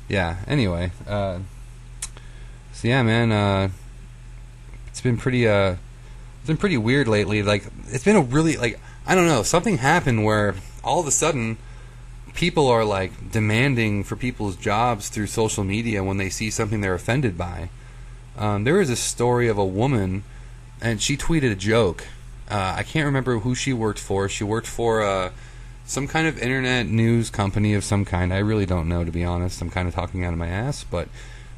yeah 0.07 0.37
anyway 0.47 0.91
uh 1.07 1.39
so 2.73 2.87
yeah 2.87 3.01
man 3.01 3.31
uh 3.31 3.69
it's 4.87 5.01
been 5.01 5.17
pretty 5.17 5.47
uh 5.47 5.75
it's 6.39 6.47
been 6.47 6.55
pretty 6.57 6.77
weird 6.77 7.07
lately 7.07 7.41
like 7.41 7.63
it's 7.87 8.03
been 8.03 8.15
a 8.15 8.21
really 8.21 8.55
like 8.55 8.79
i 9.07 9.15
don't 9.15 9.25
know 9.25 9.41
something 9.41 9.77
happened 9.79 10.23
where 10.23 10.53
all 10.83 10.99
of 10.99 11.07
a 11.07 11.11
sudden 11.11 11.57
people 12.39 12.67
are 12.67 12.85
like 12.85 13.31
demanding 13.31 14.03
for 14.03 14.15
people's 14.15 14.55
jobs 14.55 15.09
through 15.09 15.27
social 15.27 15.63
media 15.63 16.03
when 16.03 16.17
they 16.17 16.29
see 16.29 16.49
something 16.49 16.81
they're 16.81 16.95
offended 16.95 17.37
by 17.37 17.69
um, 18.37 18.63
there 18.63 18.75
was 18.75 18.89
a 18.89 18.95
story 18.95 19.47
of 19.47 19.57
a 19.57 19.65
woman 19.65 20.23
and 20.81 21.01
she 21.01 21.15
tweeted 21.15 21.51
a 21.51 21.55
joke 21.55 22.07
uh, 22.49 22.73
i 22.77 22.83
can't 22.83 23.05
remember 23.05 23.39
who 23.39 23.53
she 23.53 23.73
worked 23.73 23.99
for 23.99 24.29
she 24.29 24.43
worked 24.43 24.67
for 24.67 25.01
uh, 25.03 25.29
some 25.89 26.07
kind 26.07 26.27
of 26.27 26.37
internet 26.37 26.85
news 26.85 27.31
company 27.31 27.73
of 27.73 27.83
some 27.83 28.05
kind. 28.05 28.31
I 28.31 28.37
really 28.37 28.67
don't 28.67 28.87
know, 28.87 29.03
to 29.03 29.11
be 29.11 29.23
honest. 29.25 29.59
I'm 29.59 29.71
kind 29.71 29.87
of 29.87 29.95
talking 29.95 30.23
out 30.23 30.33
of 30.33 30.37
my 30.37 30.47
ass, 30.47 30.83
but 30.83 31.09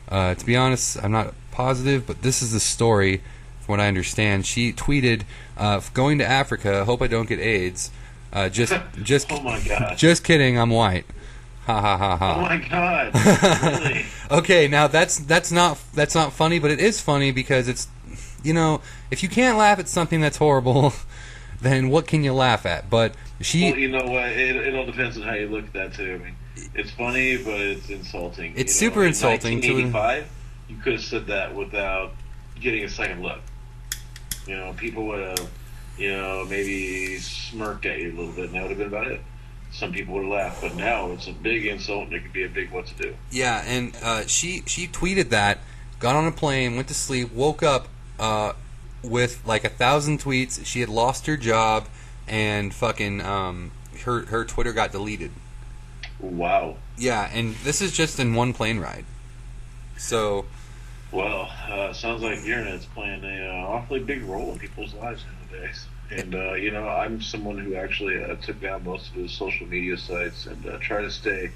uh, 0.07 0.35
to 0.35 0.45
be 0.45 0.55
honest, 0.55 0.97
I'm 1.03 1.11
not 1.11 1.33
positive. 1.51 2.07
But 2.07 2.21
this 2.21 2.41
is 2.41 2.53
the 2.53 2.61
story, 2.61 3.21
from 3.59 3.73
what 3.73 3.79
I 3.81 3.89
understand. 3.89 4.45
She 4.45 4.71
tweeted, 4.71 5.23
uh, 5.57 5.81
"Going 5.93 6.17
to 6.19 6.25
Africa. 6.25 6.85
Hope 6.85 7.01
I 7.01 7.07
don't 7.07 7.27
get 7.27 7.39
AIDS. 7.39 7.91
Uh, 8.33 8.49
just, 8.49 8.73
just, 9.03 9.31
Oh 9.31 9.41
my 9.41 9.59
god. 9.61 9.97
just 9.97 10.23
kidding. 10.23 10.57
I'm 10.57 10.69
white. 10.69 11.05
Ha 11.65 11.79
ha 11.79 11.97
ha 11.97 12.17
ha. 12.17 12.35
Oh 12.37 12.41
my 12.41 12.57
god. 12.57 13.11
Really? 13.81 14.05
Okay, 14.31 14.67
now 14.67 14.87
that's 14.87 15.17
that's 15.19 15.51
not 15.51 15.77
that's 15.93 16.15
not 16.15 16.33
funny, 16.33 16.57
but 16.59 16.71
it 16.71 16.79
is 16.79 16.99
funny 17.01 17.31
because 17.31 17.67
it's 17.67 17.87
you 18.43 18.53
know 18.53 18.81
if 19.11 19.21
you 19.21 19.29
can't 19.29 19.57
laugh 19.57 19.77
at 19.77 19.87
something 19.87 20.21
that's 20.21 20.37
horrible, 20.37 20.93
then 21.61 21.89
what 21.89 22.07
can 22.07 22.23
you 22.23 22.33
laugh 22.33 22.65
at? 22.65 22.89
But 22.89 23.13
she 23.41 23.69
well, 23.71 23.79
you 23.79 23.89
know 23.89 24.05
what? 24.05 24.29
It, 24.29 24.55
it 24.55 24.75
all 24.75 24.85
depends 24.85 25.17
on 25.17 25.23
how 25.23 25.33
you 25.33 25.47
look 25.47 25.65
at 25.65 25.73
that 25.73 25.93
too. 25.93 26.15
I 26.21 26.23
mean, 26.25 26.35
it's 26.73 26.91
funny, 26.91 27.37
but 27.37 27.59
it's 27.59 27.89
insulting. 27.89 28.53
It's 28.55 28.81
You 28.81 28.87
know, 28.89 28.93
super 28.93 29.01
in 29.03 29.07
insulting 29.09 29.61
to- 29.61 29.67
1985, 29.73 30.29
you 30.69 30.77
could 30.77 30.93
have 30.93 31.03
said 31.03 31.27
that 31.27 31.53
without 31.53 32.13
getting 32.59 32.83
a 32.85 32.89
second 32.89 33.21
look. 33.21 33.39
You 34.47 34.55
know, 34.57 34.73
people 34.77 35.05
would 35.07 35.19
have, 35.19 35.49
you 36.01 36.11
know, 36.11 36.45
maybe 36.49 37.19
smirked 37.19 37.85
at 37.85 37.99
you 37.99 38.11
a 38.11 38.15
little 38.17 38.33
bit, 38.33 38.45
and 38.45 38.55
that 38.55 38.63
would 38.63 38.71
have 38.71 38.77
been 38.79 38.87
about 38.87 39.07
it. 39.07 39.21
Some 39.71 39.93
people 39.93 40.15
would 40.15 40.23
have 40.23 40.31
laughed, 40.31 40.61
but 40.61 40.75
now 40.75 41.11
it's 41.11 41.27
a 41.27 41.31
big 41.31 41.67
insult, 41.67 42.05
and 42.05 42.13
it 42.13 42.23
could 42.23 42.33
be 42.33 42.43
a 42.43 42.49
big 42.49 42.71
what 42.71 42.87
to 42.87 42.95
do. 42.95 43.15
Yeah, 43.29 43.63
and 43.65 43.95
uh, 44.01 44.25
she 44.25 44.63
she 44.65 44.87
tweeted 44.87 45.29
that, 45.29 45.59
got 45.99 46.15
on 46.15 46.25
a 46.25 46.31
plane, 46.31 46.75
went 46.75 46.87
to 46.87 46.95
sleep, 46.95 47.31
woke 47.31 47.61
up 47.61 47.87
uh, 48.19 48.53
with 49.03 49.45
like 49.45 49.63
a 49.63 49.69
thousand 49.69 50.19
tweets. 50.19 50.65
She 50.65 50.79
had 50.79 50.89
lost 50.89 51.27
her 51.27 51.37
job, 51.37 51.87
and 52.27 52.73
fucking 52.73 53.21
um, 53.21 53.71
her 54.03 54.25
her 54.25 54.43
Twitter 54.43 54.73
got 54.73 54.91
deleted. 54.91 55.31
Wow. 56.19 56.77
Yeah, 56.97 57.29
and 57.31 57.55
this 57.57 57.79
is 57.79 57.91
just 57.91 58.19
in 58.19 58.33
one 58.33 58.53
plane 58.53 58.79
ride. 58.79 59.05
So 59.97 60.45
Well, 61.11 61.47
uh, 61.69 61.93
sounds 61.93 62.23
like 62.23 62.41
the 62.41 62.47
internet's 62.47 62.85
playing 62.85 63.23
a 63.23 63.49
uh, 63.49 63.67
awfully 63.67 63.99
big 63.99 64.23
role 64.23 64.51
in 64.51 64.57
people's 64.57 64.95
lives 64.95 65.23
nowadays. 65.51 65.85
And 66.09 66.35
uh, 66.35 66.53
you 66.53 66.71
know, 66.71 66.87
I'm 66.87 67.21
someone 67.21 67.57
who 67.57 67.75
actually 67.75 68.21
uh, 68.23 68.35
took 68.35 68.59
down 68.61 68.83
most 68.83 69.09
of 69.09 69.15
his 69.15 69.31
social 69.31 69.65
media 69.67 69.97
sites 69.97 70.45
and 70.45 70.65
uh, 70.67 70.77
try 70.79 71.01
to 71.01 71.09
stay 71.09 71.51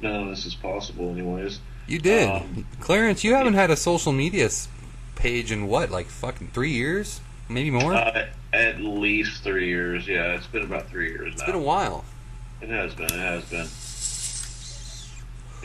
anonymous 0.00 0.46
as 0.46 0.54
possible. 0.54 1.10
Anyways, 1.10 1.58
you 1.88 1.98
did, 1.98 2.28
Um, 2.28 2.66
Clarence. 2.80 3.24
You 3.24 3.34
haven't 3.34 3.54
had 3.54 3.70
a 3.70 3.76
social 3.76 4.12
media 4.12 4.48
page 5.16 5.50
in 5.50 5.66
what, 5.66 5.90
like 5.90 6.06
fucking 6.06 6.48
three 6.52 6.70
years, 6.72 7.20
maybe 7.48 7.70
more. 7.70 7.94
uh, 7.94 8.26
at 8.52 8.80
least 8.80 9.42
three 9.42 9.66
years. 9.68 10.06
Yeah, 10.06 10.34
it's 10.34 10.46
been 10.46 10.62
about 10.62 10.88
three 10.88 11.08
years 11.10 11.32
it's 11.32 11.40
now. 11.42 11.46
been 11.46 11.56
a 11.56 11.58
while. 11.64 12.04
It 12.62 12.68
has 12.68 12.94
been. 12.94 13.06
It 13.06 13.10
has 13.12 13.44
been. 13.46 13.66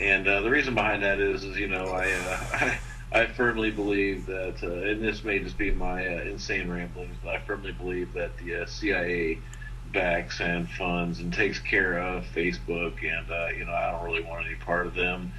And 0.00 0.26
uh, 0.26 0.40
the 0.40 0.50
reason 0.50 0.74
behind 0.74 1.02
that 1.04 1.20
is, 1.20 1.44
is 1.44 1.56
you 1.58 1.68
know, 1.68 1.86
I 1.86 2.10
uh, 2.12 2.74
I, 3.12 3.26
firmly 3.26 3.70
believe 3.70 4.26
that, 4.26 4.62
uh, 4.62 4.90
and 4.90 5.02
this 5.02 5.22
may 5.24 5.38
just 5.38 5.58
be 5.58 5.70
my 5.70 6.06
uh, 6.06 6.22
insane 6.22 6.70
ramblings, 6.70 7.16
but 7.22 7.34
I 7.34 7.38
firmly 7.40 7.72
believe 7.72 8.12
that 8.14 8.36
the 8.38 8.62
uh, 8.62 8.66
CIA 8.66 9.38
backs 9.92 10.40
and 10.40 10.68
funds 10.70 11.20
and 11.20 11.32
takes 11.32 11.58
care 11.58 11.98
of 11.98 12.24
Facebook, 12.34 12.94
and 13.04 13.30
uh, 13.30 13.48
you 13.56 13.64
know, 13.64 13.72
I 13.72 13.90
don't 13.90 14.04
really 14.04 14.22
want 14.22 14.46
any 14.46 14.54
part 14.56 14.86
of 14.86 14.94
them 14.94 15.32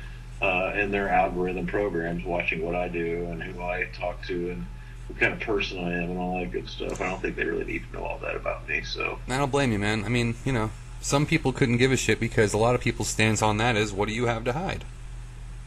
uh, 0.44 0.72
and 0.76 0.94
their 0.94 1.10
algorithm 1.10 1.66
programs 1.66 2.24
watching 2.26 2.64
what 2.64 2.76
I 2.76 2.90
do 2.90 3.28
and 3.32 3.42
who 3.42 3.62
I 3.62 3.88
talk 3.94 4.26
to 4.28 4.52
and 4.52 4.66
what 5.08 5.20
kind 5.20 5.34
of 5.34 5.40
person 5.40 5.80
I 5.80 5.94
am 5.94 6.12
and 6.12 6.20
all 6.20 6.40
that 6.40 6.52
good 6.52 6.70
stuff. 6.70 7.00
I 7.02 7.10
don't 7.10 7.22
think 7.22 7.36
they 7.36 7.46
really 7.46 7.66
need 7.66 7.84
to 7.90 7.98
know 7.98 8.04
all 8.04 8.18
that 8.20 8.36
about 8.36 8.68
me. 8.68 8.84
So. 8.84 9.20
I 9.28 9.38
don't 9.38 9.52
blame 9.52 9.72
you, 9.72 9.80
man. 9.80 10.04
I 10.04 10.10
mean, 10.10 10.36
you 10.44 10.52
know, 10.52 10.72
some 11.02 11.26
people 11.26 11.54
couldn't 11.54 11.78
give 11.78 11.92
a 11.92 11.98
shit 11.98 12.20
because 12.20 12.54
a 12.54 12.58
lot 12.58 12.76
of 12.76 12.82
people's 12.82 13.08
stance 13.08 13.42
on 13.42 13.58
that 13.58 13.76
is, 13.78 13.94
what 13.94 14.08
do 14.08 14.14
you 14.14 14.26
have 14.26 14.44
to 14.46 14.54
hide? 14.54 14.84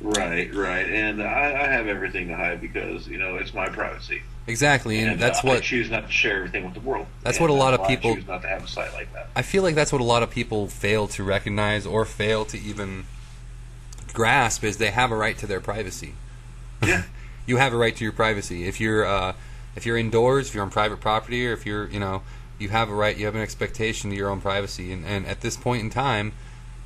Right, 0.01 0.55
right, 0.55 0.87
and 0.87 1.23
I, 1.23 1.53
I 1.53 1.67
have 1.69 1.87
everything 1.87 2.29
to 2.29 2.37
hide 2.37 2.61
because 2.61 3.09
you 3.09 3.19
know 3.19 3.37
it's 3.37 3.55
my 3.55 3.69
privacy, 3.69 4.23
Exactly, 4.47 5.01
and, 5.01 5.19
that's 5.19 5.45
uh, 5.45 5.49
I 5.49 5.51
what 5.55 5.63
choose 5.63 5.91
not 5.91 6.07
to 6.07 6.13
share 6.13 6.37
everything 6.37 6.65
with 6.65 6.75
the 6.75 6.81
world. 6.81 7.07
That's 7.23 7.41
what 7.41 7.51
a 7.51 7.55
lot 7.55 7.75
of 7.75 7.87
people- 7.89 8.13
I 8.13 8.15
choose 8.15 8.29
not 8.29 8.43
to 8.43 8.49
have 8.49 8.65
a 8.65 8.69
site 8.69 8.93
like 8.93 9.13
that. 9.13 9.29
I 9.35 9.43
feel 9.43 9.63
like 9.63 9.75
that's 9.75 9.93
what 9.93 10.01
a 10.01 10.05
lot 10.05 10.23
of 10.23 10.31
people 10.31 10.69
fail 10.69 11.09
to 11.09 11.25
recognize 11.25 11.85
or 11.85 12.05
fail 12.05 12.45
to 12.47 12.59
even 12.59 13.07
grasp 14.13 14.63
is 14.63 14.77
they 14.77 14.91
have 14.91 15.11
a 15.11 15.17
right 15.17 15.37
to 15.39 15.47
their 15.47 15.61
privacy. 15.61 16.15
Yeah. 16.83 17.03
you 17.47 17.57
have 17.57 17.73
a 17.73 17.77
right 17.77 17.95
to 17.97 18.05
your 18.05 18.13
privacy. 18.13 18.69
If 18.69 18.81
you're 18.81 19.05
uh, 19.05 19.33
if 19.75 19.85
you're 19.85 19.97
indoors, 19.97 20.49
if 20.49 20.55
you're 20.55 20.65
on 20.65 20.71
private 20.71 21.01
property, 21.01 21.47
or 21.47 21.53
if 21.53 21.67
you're 21.67 21.89
you 21.89 21.99
know 21.99 22.23
you 22.59 22.69
have 22.69 22.89
a 22.89 22.95
right, 22.95 23.17
you 23.17 23.27
have 23.27 23.35
an 23.35 23.43
expectation 23.43 24.11
to 24.11 24.17
your 24.17 24.31
own 24.31 24.41
privacy. 24.41 24.93
And, 24.93 25.05
and 25.05 25.27
at 25.27 25.41
this 25.41 25.57
point 25.57 25.83
in 25.83 25.91
time, 25.91 26.33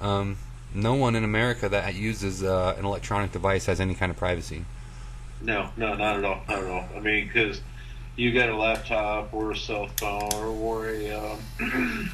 um, 0.01 0.39
no 0.75 0.95
one 0.95 1.17
in 1.17 1.25
America 1.25 1.69
that 1.69 1.95
uses 1.95 2.43
uh, 2.43 2.75
an 2.79 2.85
electronic 2.85 3.33
device 3.33 3.67
has 3.67 3.81
any 3.81 3.95
kind 3.95 4.11
of 4.11 4.17
privacy. 4.17 4.65
No, 5.41 5.71
no, 5.77 5.95
not 5.95 6.19
at 6.19 6.25
all, 6.25 6.43
not 6.49 6.59
at 6.63 6.71
all. 6.71 6.85
I 6.95 7.01
mean, 7.01 7.27
because 7.27 7.61
you 8.17 8.33
got 8.33 8.49
a 8.51 8.57
laptop 8.57 9.33
or 9.33 9.53
a 9.53 9.57
cell 9.57 9.89
phone 9.97 10.33
or, 10.35 10.89
a 10.91 11.11
um, 11.11 12.13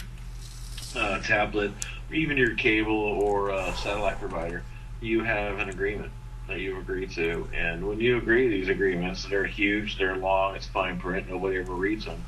uh, 0.96 1.18
tablet, 1.20 1.72
or 2.08 2.14
even 2.14 2.36
your 2.36 2.54
cable 2.54 2.94
or 2.94 3.50
uh, 3.50 3.75
satellite 3.75 4.20
provider, 4.20 4.62
you 5.00 5.25
have 5.25 5.58
an 5.58 5.68
agreement 5.68 6.12
that 6.46 6.60
you 6.60 6.78
agree 6.78 7.06
to. 7.08 7.48
And 7.52 7.86
when 7.86 8.00
you 8.00 8.18
agree 8.18 8.44
to 8.44 8.50
these 8.50 8.68
agreements, 8.68 9.26
they're 9.26 9.44
huge, 9.44 9.98
they're 9.98 10.16
long, 10.16 10.54
it's 10.54 10.66
fine 10.66 10.98
print, 10.98 11.28
nobody 11.28 11.58
ever 11.58 11.75
reads 11.75 12.04
them. 12.04 12.22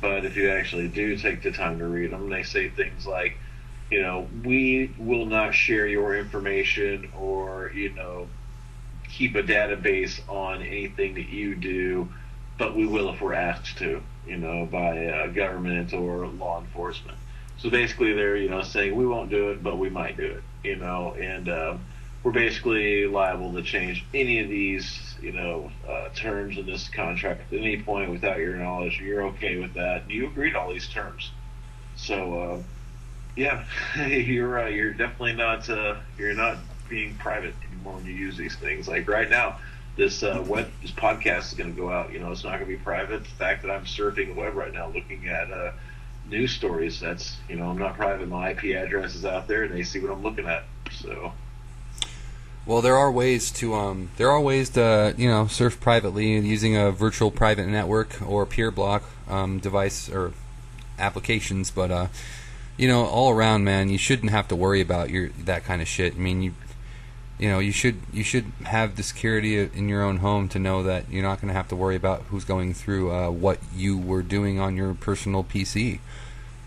But 0.00 0.26
if 0.26 0.36
you 0.36 0.50
actually 0.50 0.88
do 0.88 1.16
take 1.16 1.42
the 1.42 1.50
time 1.50 1.78
to 1.78 1.86
read 1.86 2.10
them, 2.10 2.28
they 2.28 2.42
say 2.42 2.68
things 2.68 3.06
like, 3.06 3.38
you 3.94 4.02
know, 4.02 4.26
we 4.42 4.92
will 4.98 5.24
not 5.24 5.54
share 5.54 5.86
your 5.86 6.16
information 6.16 7.12
or, 7.16 7.70
you 7.72 7.90
know, 7.90 8.26
keep 9.08 9.36
a 9.36 9.42
database 9.44 10.20
on 10.28 10.62
anything 10.62 11.14
that 11.14 11.28
you 11.28 11.54
do, 11.54 12.08
but 12.58 12.74
we 12.74 12.86
will 12.86 13.14
if 13.14 13.20
we're 13.20 13.34
asked 13.34 13.78
to, 13.78 14.02
you 14.26 14.36
know, 14.36 14.66
by 14.66 15.06
uh, 15.06 15.28
government 15.28 15.94
or 15.94 16.26
law 16.26 16.60
enforcement. 16.60 17.16
So 17.58 17.70
basically, 17.70 18.14
they're 18.14 18.36
you 18.36 18.50
know 18.50 18.62
saying 18.62 18.96
we 18.96 19.06
won't 19.06 19.30
do 19.30 19.50
it, 19.50 19.62
but 19.62 19.78
we 19.78 19.90
might 19.90 20.16
do 20.16 20.26
it, 20.26 20.42
you 20.64 20.74
know. 20.74 21.14
And 21.14 21.48
um, 21.48 21.86
we're 22.24 22.32
basically 22.32 23.06
liable 23.06 23.52
to 23.52 23.62
change 23.62 24.04
any 24.12 24.40
of 24.40 24.48
these, 24.48 25.14
you 25.22 25.30
know, 25.30 25.70
uh, 25.88 26.08
terms 26.16 26.58
in 26.58 26.66
this 26.66 26.88
contract 26.88 27.52
at 27.52 27.60
any 27.60 27.80
point 27.80 28.10
without 28.10 28.38
your 28.38 28.56
knowledge. 28.56 29.00
You're 29.00 29.22
okay 29.26 29.58
with 29.58 29.74
that. 29.74 30.10
You 30.10 30.26
agreed 30.26 30.54
to 30.54 30.58
all 30.58 30.72
these 30.72 30.88
terms. 30.88 31.30
So, 31.94 32.40
uh, 32.40 32.62
yeah, 33.36 33.64
you're 34.06 34.64
uh, 34.64 34.68
you're 34.68 34.92
definitely 34.92 35.34
not 35.34 35.68
uh, 35.68 35.96
you're 36.18 36.34
not 36.34 36.58
being 36.88 37.14
private 37.16 37.54
anymore 37.68 37.94
when 37.94 38.06
you 38.06 38.12
use 38.12 38.36
these 38.36 38.56
things. 38.56 38.86
Like 38.88 39.08
right 39.08 39.28
now, 39.28 39.58
this 39.96 40.22
uh, 40.22 40.44
web 40.46 40.70
this 40.82 40.90
podcast 40.90 41.52
is 41.52 41.54
going 41.54 41.74
to 41.74 41.80
go 41.80 41.90
out. 41.90 42.12
You 42.12 42.20
know, 42.20 42.30
it's 42.30 42.44
not 42.44 42.58
going 42.58 42.70
to 42.70 42.76
be 42.76 42.82
private. 42.82 43.24
The 43.24 43.30
fact 43.30 43.62
that 43.62 43.70
I'm 43.70 43.84
surfing 43.84 44.34
the 44.34 44.40
web 44.40 44.54
right 44.54 44.72
now, 44.72 44.88
looking 44.88 45.28
at 45.28 45.50
uh, 45.50 45.72
news 46.28 46.52
stories, 46.52 47.00
that's 47.00 47.36
you 47.48 47.56
know 47.56 47.68
I'm 47.70 47.78
not 47.78 47.96
private. 47.96 48.28
My 48.28 48.50
IP 48.50 48.76
address 48.76 49.14
is 49.14 49.24
out 49.24 49.48
there, 49.48 49.64
and 49.64 49.74
they 49.74 49.82
see 49.82 50.00
what 50.00 50.10
I'm 50.10 50.22
looking 50.22 50.46
at. 50.46 50.64
So. 50.92 51.32
Well, 52.66 52.80
there 52.80 52.96
are 52.96 53.12
ways 53.12 53.50
to 53.52 53.74
um, 53.74 54.10
there 54.16 54.30
are 54.30 54.40
ways 54.40 54.70
to 54.70 55.14
you 55.18 55.28
know 55.28 55.48
surf 55.48 55.80
privately 55.80 56.38
using 56.38 56.76
a 56.76 56.92
virtual 56.92 57.30
private 57.30 57.66
network 57.66 58.22
or 58.26 58.46
peer 58.46 58.70
block 58.70 59.02
um, 59.28 59.58
device 59.58 60.08
or 60.08 60.32
applications, 60.98 61.70
but 61.70 61.90
uh, 61.90 62.06
you 62.76 62.88
know, 62.88 63.04
all 63.04 63.30
around, 63.30 63.64
man, 63.64 63.88
you 63.88 63.98
shouldn't 63.98 64.30
have 64.30 64.48
to 64.48 64.56
worry 64.56 64.80
about 64.80 65.10
your 65.10 65.28
that 65.44 65.64
kind 65.64 65.80
of 65.82 65.88
shit. 65.88 66.14
I 66.14 66.18
mean, 66.18 66.42
you 66.42 66.54
you 67.38 67.48
know, 67.48 67.58
you 67.58 67.72
should 67.72 67.96
you 68.12 68.22
should 68.22 68.46
have 68.64 68.96
the 68.96 69.02
security 69.02 69.58
in 69.58 69.88
your 69.88 70.02
own 70.02 70.18
home 70.18 70.48
to 70.50 70.58
know 70.58 70.82
that 70.84 71.10
you're 71.10 71.22
not 71.22 71.40
going 71.40 71.48
to 71.48 71.54
have 71.54 71.68
to 71.68 71.76
worry 71.76 71.96
about 71.96 72.22
who's 72.30 72.44
going 72.44 72.74
through 72.74 73.12
uh, 73.12 73.30
what 73.30 73.58
you 73.74 73.98
were 73.98 74.22
doing 74.22 74.58
on 74.60 74.76
your 74.76 74.94
personal 74.94 75.42
PC. 75.44 75.98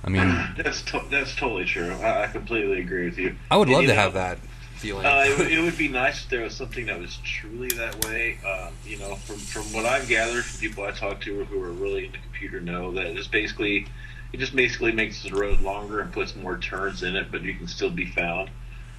I 0.04 0.10
mean, 0.10 0.28
that's 0.58 0.82
to- 0.84 1.04
that's 1.10 1.36
totally 1.36 1.66
true. 1.66 1.92
I, 1.92 2.24
I 2.24 2.28
completely 2.28 2.80
agree 2.82 3.06
with 3.06 3.18
you. 3.18 3.36
I 3.50 3.58
would 3.58 3.70
love 3.70 3.82
to 3.84 3.88
know, 3.88 3.94
have 3.96 4.14
that 4.14 4.38
feeling. 4.76 5.06
Uh, 5.06 5.26
it, 5.28 5.38
would- 5.38 5.52
it 5.52 5.62
would 5.62 5.78
be 5.86 5.88
nice 5.88 6.24
if 6.24 6.30
there 6.30 6.42
was 6.44 6.56
something 6.56 6.86
that 6.88 7.00
was 7.00 7.18
truly 7.24 7.70
that 7.70 8.06
way. 8.06 8.38
Um, 8.46 8.74
you 8.86 8.98
know, 8.98 9.16
from 9.16 9.38
from 9.38 9.64
what 9.74 9.86
I've 9.86 10.08
gathered 10.08 10.44
from 10.46 10.60
people 10.60 10.84
I 10.84 10.92
talk 10.92 11.22
to 11.22 11.44
who 11.46 11.62
are 11.64 11.72
really 11.72 12.06
into 12.06 12.20
computer 12.20 12.60
know 12.62 12.92
that 12.94 13.08
it's 13.08 13.28
basically 13.28 13.88
it 14.34 14.38
just 14.38 14.56
basically 14.56 14.92
makes 14.92 15.24
the 15.24 15.34
road 15.36 15.62
longer 15.62 16.02
and 16.02 16.12
puts 16.12 16.36
more 16.36 16.58
turns 16.58 17.04
in 17.04 17.16
it, 17.16 17.32
but 17.32 17.44
you 17.44 17.54
can 17.56 17.68
still 17.68 17.90
be 17.90 18.06
found. 18.06 18.50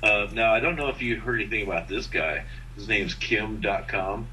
Uh, 0.03 0.29
now, 0.33 0.55
I 0.55 0.61
don't 0.61 0.77
know 0.77 0.89
if 0.89 1.03
you 1.03 1.17
heard 1.21 1.41
anything 1.41 1.65
about 1.65 1.89
this 1.89 2.07
guy. 2.07 2.45
His 2.77 2.89
name's 2.89 3.15
Kim 3.15 3.61
Dotcom. 3.61 4.27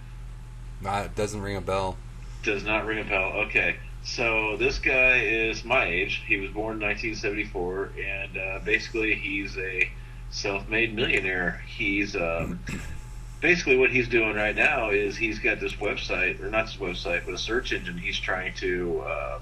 Nah, 0.82 1.02
it 1.02 1.16
doesn't 1.16 1.42
ring 1.42 1.56
a 1.56 1.62
bell. 1.62 1.98
Does 2.44 2.64
not 2.64 2.86
ring 2.86 3.00
a 3.00 3.10
bell. 3.10 3.32
Okay. 3.48 3.78
So 4.04 4.56
this 4.58 4.78
guy 4.78 5.22
is 5.22 5.66
my 5.66 5.86
age. 5.86 6.22
He 6.28 6.38
was 6.38 6.52
born 6.52 6.80
in 6.80 6.88
1974, 6.88 7.90
and 8.00 8.38
uh, 8.38 8.60
basically 8.64 9.16
he's 9.16 9.58
a 9.58 9.90
self-made 10.30 10.94
millionaire. 10.94 11.64
He's 11.66 12.16
um, 12.16 12.60
basically 13.42 13.78
what 13.78 13.90
he's 13.90 14.08
doing 14.08 14.36
right 14.36 14.56
now 14.56 14.92
is 14.92 15.18
he's 15.18 15.40
got 15.40 15.60
this 15.60 15.74
website, 15.74 16.40
or 16.40 16.52
not 16.52 16.68
this 16.68 16.76
website, 16.76 17.26
but 17.26 17.34
a 17.34 17.38
search 17.38 17.74
engine. 17.74 17.98
He's 17.98 18.20
trying 18.20 18.54
to 18.56 19.04
um, 19.08 19.42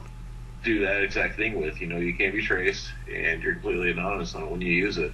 do 0.64 0.86
that 0.86 1.04
exact 1.04 1.36
thing 1.36 1.60
with. 1.60 1.82
You 1.82 1.88
know, 1.88 1.98
you 1.98 2.16
can't 2.16 2.34
be 2.34 2.42
traced, 2.42 2.90
and 3.14 3.42
you're 3.42 3.54
completely 3.54 3.92
anonymous 3.92 4.36
on 4.36 4.44
it 4.44 4.52
when 4.52 4.62
you 4.62 4.72
use 4.72 4.98
it. 4.98 5.12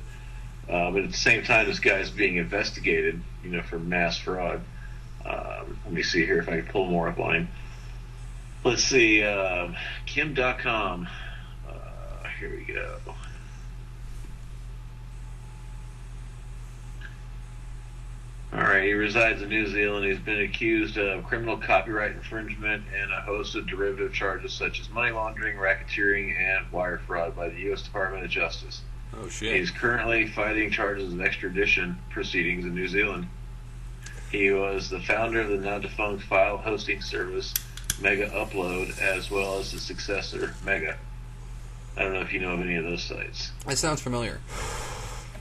Uh, 0.69 0.91
but 0.91 1.03
at 1.03 1.11
the 1.11 1.17
same 1.17 1.43
time, 1.43 1.67
this 1.67 1.79
guy's 1.79 2.11
being 2.11 2.37
investigated, 2.37 3.21
you 3.43 3.49
know, 3.49 3.63
for 3.63 3.79
mass 3.79 4.17
fraud. 4.17 4.61
Um, 5.25 5.79
let 5.83 5.93
me 5.93 6.03
see 6.03 6.25
here 6.25 6.39
if 6.39 6.47
I 6.47 6.61
can 6.61 6.67
pull 6.67 6.85
more 6.85 7.09
up 7.09 7.19
on 7.19 7.35
him. 7.35 7.47
Let's 8.63 8.83
see, 8.83 9.23
um, 9.23 9.75
Kim 10.05 10.35
Dotcom. 10.35 11.07
Uh, 11.67 12.27
here 12.39 12.51
we 12.51 12.73
go. 12.73 12.99
All 18.51 18.61
right, 18.61 18.83
he 18.83 18.93
resides 18.93 19.43
in 19.43 19.49
New 19.49 19.67
Zealand. 19.67 20.05
He's 20.05 20.19
been 20.19 20.41
accused 20.41 20.97
of 20.97 21.23
criminal 21.25 21.57
copyright 21.57 22.13
infringement 22.13 22.83
and 22.99 23.11
a 23.11 23.21
host 23.21 23.55
of 23.55 23.67
derivative 23.67 24.11
charges 24.11 24.53
such 24.53 24.79
as 24.79 24.89
money 24.89 25.11
laundering, 25.11 25.57
racketeering, 25.57 26.35
and 26.35 26.71
wire 26.71 26.97
fraud 26.97 27.35
by 27.35 27.49
the 27.49 27.59
U.S. 27.61 27.83
Department 27.83 28.25
of 28.25 28.31
Justice. 28.31 28.81
Oh 29.15 29.27
shit! 29.27 29.55
He's 29.55 29.69
currently 29.69 30.27
fighting 30.27 30.71
charges 30.71 31.13
of 31.13 31.21
extradition 31.21 31.99
proceedings 32.09 32.65
in 32.65 32.73
New 32.73 32.87
Zealand. 32.87 33.27
He 34.31 34.49
was 34.51 34.89
the 34.89 34.99
founder 34.99 35.41
of 35.41 35.49
the 35.49 35.57
now 35.57 35.79
defunct 35.79 36.23
file 36.23 36.57
hosting 36.57 37.01
service 37.01 37.53
Mega 38.01 38.29
Upload, 38.29 38.97
as 38.99 39.29
well 39.29 39.59
as 39.59 39.71
the 39.71 39.79
successor 39.79 40.55
Mega. 40.63 40.97
I 41.97 42.03
don't 42.03 42.13
know 42.13 42.21
if 42.21 42.33
you 42.33 42.39
know 42.39 42.53
of 42.53 42.61
any 42.61 42.75
of 42.75 42.83
those 42.83 43.03
sites. 43.03 43.51
That 43.65 43.77
sounds 43.77 44.01
familiar. 44.01 44.39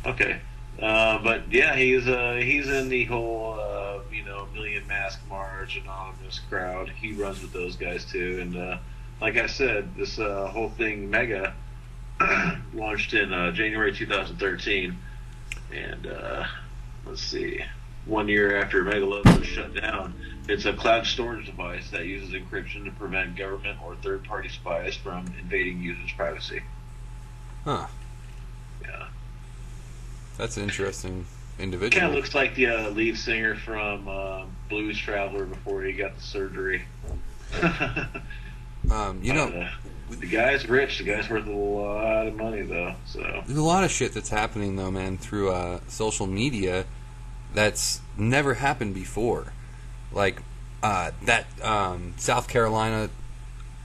Okay, 0.04 0.40
uh, 0.80 1.18
but 1.22 1.50
yeah, 1.52 1.74
he's 1.74 2.06
uh, 2.06 2.40
he's 2.42 2.68
in 2.68 2.88
the 2.88 3.04
whole 3.04 3.58
uh, 3.58 3.98
you 4.12 4.24
know 4.24 4.46
Million 4.54 4.86
Mask 4.86 5.20
March 5.28 5.76
anonymous 5.76 6.40
crowd. 6.48 6.90
He 6.90 7.12
runs 7.12 7.42
with 7.42 7.52
those 7.52 7.76
guys 7.76 8.04
too, 8.04 8.38
and 8.40 8.56
uh, 8.56 8.78
like 9.20 9.36
I 9.36 9.46
said, 9.46 9.94
this 9.96 10.18
uh, 10.18 10.46
whole 10.48 10.70
thing 10.70 11.10
Mega 11.10 11.54
launched 12.74 13.14
in 13.14 13.30
January 13.54 13.92
2013, 13.92 14.96
and 15.72 16.08
let's 17.06 17.22
see, 17.22 17.64
one 18.06 18.28
year 18.28 18.56
after 18.56 18.84
Megaload 18.84 19.38
was 19.38 19.46
shut 19.46 19.74
down, 19.74 20.14
it's 20.48 20.64
a 20.64 20.72
cloud 20.72 21.06
storage 21.06 21.46
device 21.46 21.90
that 21.90 22.06
uses 22.06 22.30
encryption 22.30 22.84
to 22.84 22.90
prevent 22.92 23.36
government 23.36 23.78
or 23.84 23.96
third-party 23.96 24.48
spies 24.48 24.96
from 24.96 25.26
invading 25.38 25.80
users' 25.80 26.12
privacy. 26.12 26.62
Huh? 27.64 27.86
That's 30.38 30.56
an 30.56 30.62
interesting 30.62 31.26
individual. 31.58 32.00
Kind 32.00 32.12
of 32.12 32.16
looks 32.16 32.34
like 32.34 32.54
the 32.54 32.66
uh, 32.68 32.90
lead 32.90 33.18
singer 33.18 33.56
from 33.56 34.08
uh, 34.08 34.44
Blues 34.68 34.96
Traveler 34.96 35.44
before 35.44 35.82
he 35.82 35.92
got 35.92 36.16
the 36.16 36.22
surgery. 36.22 36.84
um, 38.90 39.20
you 39.22 39.34
know, 39.34 39.48
Uh, 39.48 39.70
the 40.10 40.26
guy's 40.26 40.66
rich. 40.68 40.98
The 40.98 41.04
guy's 41.04 41.28
worth 41.28 41.46
a 41.46 41.50
lot 41.50 42.26
of 42.26 42.36
money, 42.36 42.62
though. 42.62 42.94
So 43.06 43.42
There's 43.46 43.58
a 43.58 43.62
lot 43.62 43.84
of 43.84 43.90
shit 43.90 44.12
that's 44.14 44.30
happening 44.30 44.76
though, 44.76 44.90
man, 44.90 45.18
through 45.18 45.50
uh, 45.50 45.80
social 45.88 46.26
media 46.26 46.86
that's 47.52 48.00
never 48.16 48.54
happened 48.54 48.94
before. 48.94 49.52
Like 50.12 50.40
uh, 50.82 51.10
that 51.24 51.46
um, 51.62 52.14
South 52.16 52.48
Carolina 52.48 53.10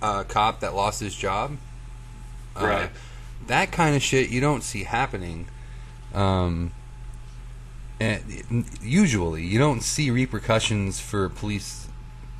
uh, 0.01 0.23
cop 0.23 0.59
that 0.59 0.75
lost 0.75 0.99
his 0.99 1.15
job. 1.15 1.57
Right. 2.55 2.89
That 3.47 3.71
kind 3.71 3.95
of 3.95 4.03
shit 4.03 4.29
you 4.29 4.39
don't 4.39 4.63
see 4.63 4.83
happening. 4.83 5.47
Um, 6.13 6.71
and 7.99 8.65
usually, 8.81 9.43
you 9.43 9.59
don't 9.59 9.81
see 9.81 10.09
repercussions 10.11 10.99
for 10.99 11.29
police. 11.29 11.87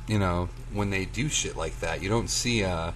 You 0.06 0.18
know, 0.18 0.48
when 0.72 0.90
they 0.90 1.06
do 1.06 1.28
shit 1.28 1.56
like 1.56 1.80
that, 1.80 2.02
you 2.02 2.08
don't 2.08 2.28
see. 2.28 2.62
Uh, 2.64 2.92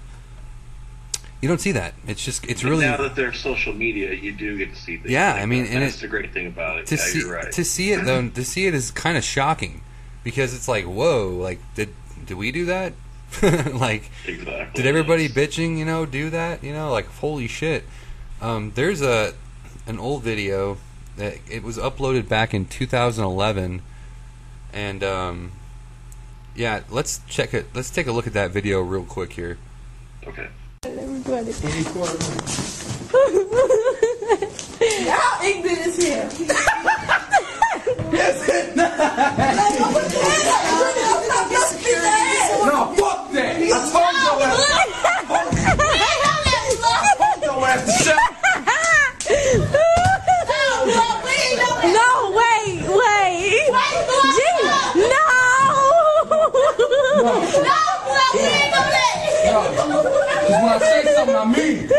you 1.41 1.49
don't 1.49 1.61
see 1.61 1.73
that. 1.73 1.95
It's 2.07 2.25
just. 2.25 2.45
It's 2.47 2.65
really 2.65 2.85
now 2.85 2.97
that 2.99 3.15
there's 3.15 3.39
social 3.39 3.73
media, 3.73 4.13
you 4.13 4.33
do 4.33 4.59
get 4.59 4.75
to 4.75 4.77
see 4.77 4.97
things. 4.97 5.11
Yeah, 5.11 5.35
like 5.35 5.43
I 5.43 5.47
mean, 5.47 5.65
that. 5.65 5.73
and 5.73 5.83
that's 5.83 5.97
it- 5.99 6.01
the 6.03 6.09
great 6.09 6.33
thing 6.33 6.47
about 6.49 6.79
it. 6.79 6.87
to 6.87 6.97
yeah, 6.97 7.01
see 7.01 7.19
you're 7.21 7.33
right. 7.35 7.53
to 7.53 7.65
see 7.65 7.93
it 7.93 8.05
though 8.05 8.29
to 8.29 8.45
see 8.45 8.67
it 8.67 8.75
is 8.75 8.91
kind 8.91 9.17
of 9.17 9.25
shocking 9.25 9.81
because 10.25 10.53
it's 10.55 10.69
like 10.69 10.85
whoa 10.85 11.29
like 11.29 11.61
did 11.75 11.95
did 12.27 12.37
we 12.37 12.51
do 12.53 12.67
that 12.67 12.93
like 13.43 14.11
exactly. 14.27 14.83
did 14.83 14.87
everybody 14.87 15.23
yes. 15.25 15.33
bitching 15.33 15.79
you 15.79 15.85
know 15.85 16.05
do 16.05 16.29
that 16.31 16.63
you 16.65 16.73
know 16.73 16.91
like 16.91 17.07
holy 17.07 17.47
shit 17.47 17.85
um, 18.41 18.73
there's 18.75 19.01
a 19.01 19.33
an 19.89 19.99
old 19.99 20.23
video 20.23 20.77
that 21.17 21.39
it 21.51 21.63
was 21.63 21.79
uploaded 21.79 22.29
back 22.29 22.53
in 22.55 22.67
2011 22.67 23.81
and 24.73 25.03
um, 25.03 25.51
yeah 26.55 26.81
let's 26.91 27.21
check 27.27 27.55
it 27.55 27.67
let's 27.75 27.91
take 27.91 28.07
a 28.07 28.13
look 28.13 28.27
at 28.27 28.35
that 28.35 28.51
video 28.51 28.81
real 28.83 29.03
quick 29.05 29.33
here 29.33 29.57
Okay. 30.27 30.49
Everybody. 30.85 31.53
Y'all 35.07 35.43
ignorant 35.43 35.87
as 35.87 35.97
hell. 36.05 36.29
No, 41.59 42.95
fuck 42.99 43.33
that. 43.33 43.57
I 43.57 43.69
told 43.91 44.15
your 44.23 44.37
ass. 44.45 44.59
Your 47.43 47.67
ass 47.67 47.83
to 47.87 47.93
shut. 48.05 48.19
No, 51.85 52.09
wait, 52.37 52.83
wait. 52.89 53.67
Gee, 54.37 54.61
no. 54.95 55.25
Cause 59.49 60.51
when 60.51 60.69
I 60.69 60.79
say 60.81 61.01
something, 61.15 61.37
I 61.37 61.45
mean 61.45 61.77
it. 61.85 61.93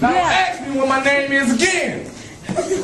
Now 0.00 0.10
Yeah. 0.12 0.20
ask 0.30 0.56
me 0.68 0.76
what 0.78 0.88
my 0.88 1.02
name 1.04 1.32
is 1.32 1.54
again. 1.54 2.10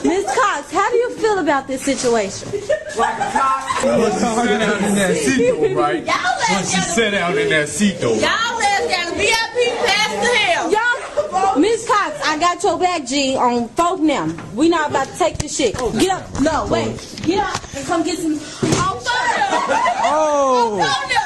Miss 0.04 0.24
Cox, 0.26 0.70
how 0.72 0.90
do 0.90 0.96
you 0.96 1.16
feel 1.34 1.42
about 1.42 1.66
this 1.66 1.82
situation? 1.82 2.50
Like 2.98 3.18
a 3.18 3.30
cock. 3.32 3.84
When 3.84 4.12
she 4.12 4.18
sat 4.18 4.60
down 4.60 4.84
in 4.84 4.94
that 4.94 5.16
seat 5.16 5.50
though, 5.50 5.74
right? 5.74 6.06
When 6.06 6.64
she 6.64 6.80
sat 6.80 7.10
down 7.10 7.38
in 7.38 7.48
that 7.50 7.68
seat 7.68 7.98
though. 8.00 8.14
Y'all 8.14 8.58
left 8.58 8.90
down 8.90 9.10
the 9.10 9.18
VIP 9.18 9.78
past 9.84 10.20
the 10.20 10.36
hell. 10.38 10.70
Y'all, 10.70 11.58
Miss 11.58 11.86
Cox, 11.86 12.20
I 12.24 12.38
got 12.38 12.62
your 12.62 12.78
back, 12.78 13.06
G, 13.06 13.36
on 13.36 13.68
folk 13.70 14.00
now. 14.00 14.32
We 14.54 14.68
not 14.68 14.90
about 14.90 15.08
to 15.08 15.18
take 15.18 15.38
this 15.38 15.56
shit. 15.56 15.74
Get 15.74 16.10
up. 16.10 16.40
No, 16.40 16.66
wait. 16.70 17.20
Get 17.22 17.40
up 17.40 17.74
and 17.74 17.86
come 17.86 18.02
get 18.04 18.18
some. 18.18 18.34
Oh, 18.34 19.00
fuck. 19.00 19.76
Oh. 20.04 20.78
Oh, 20.80 21.08
no. 21.10 21.22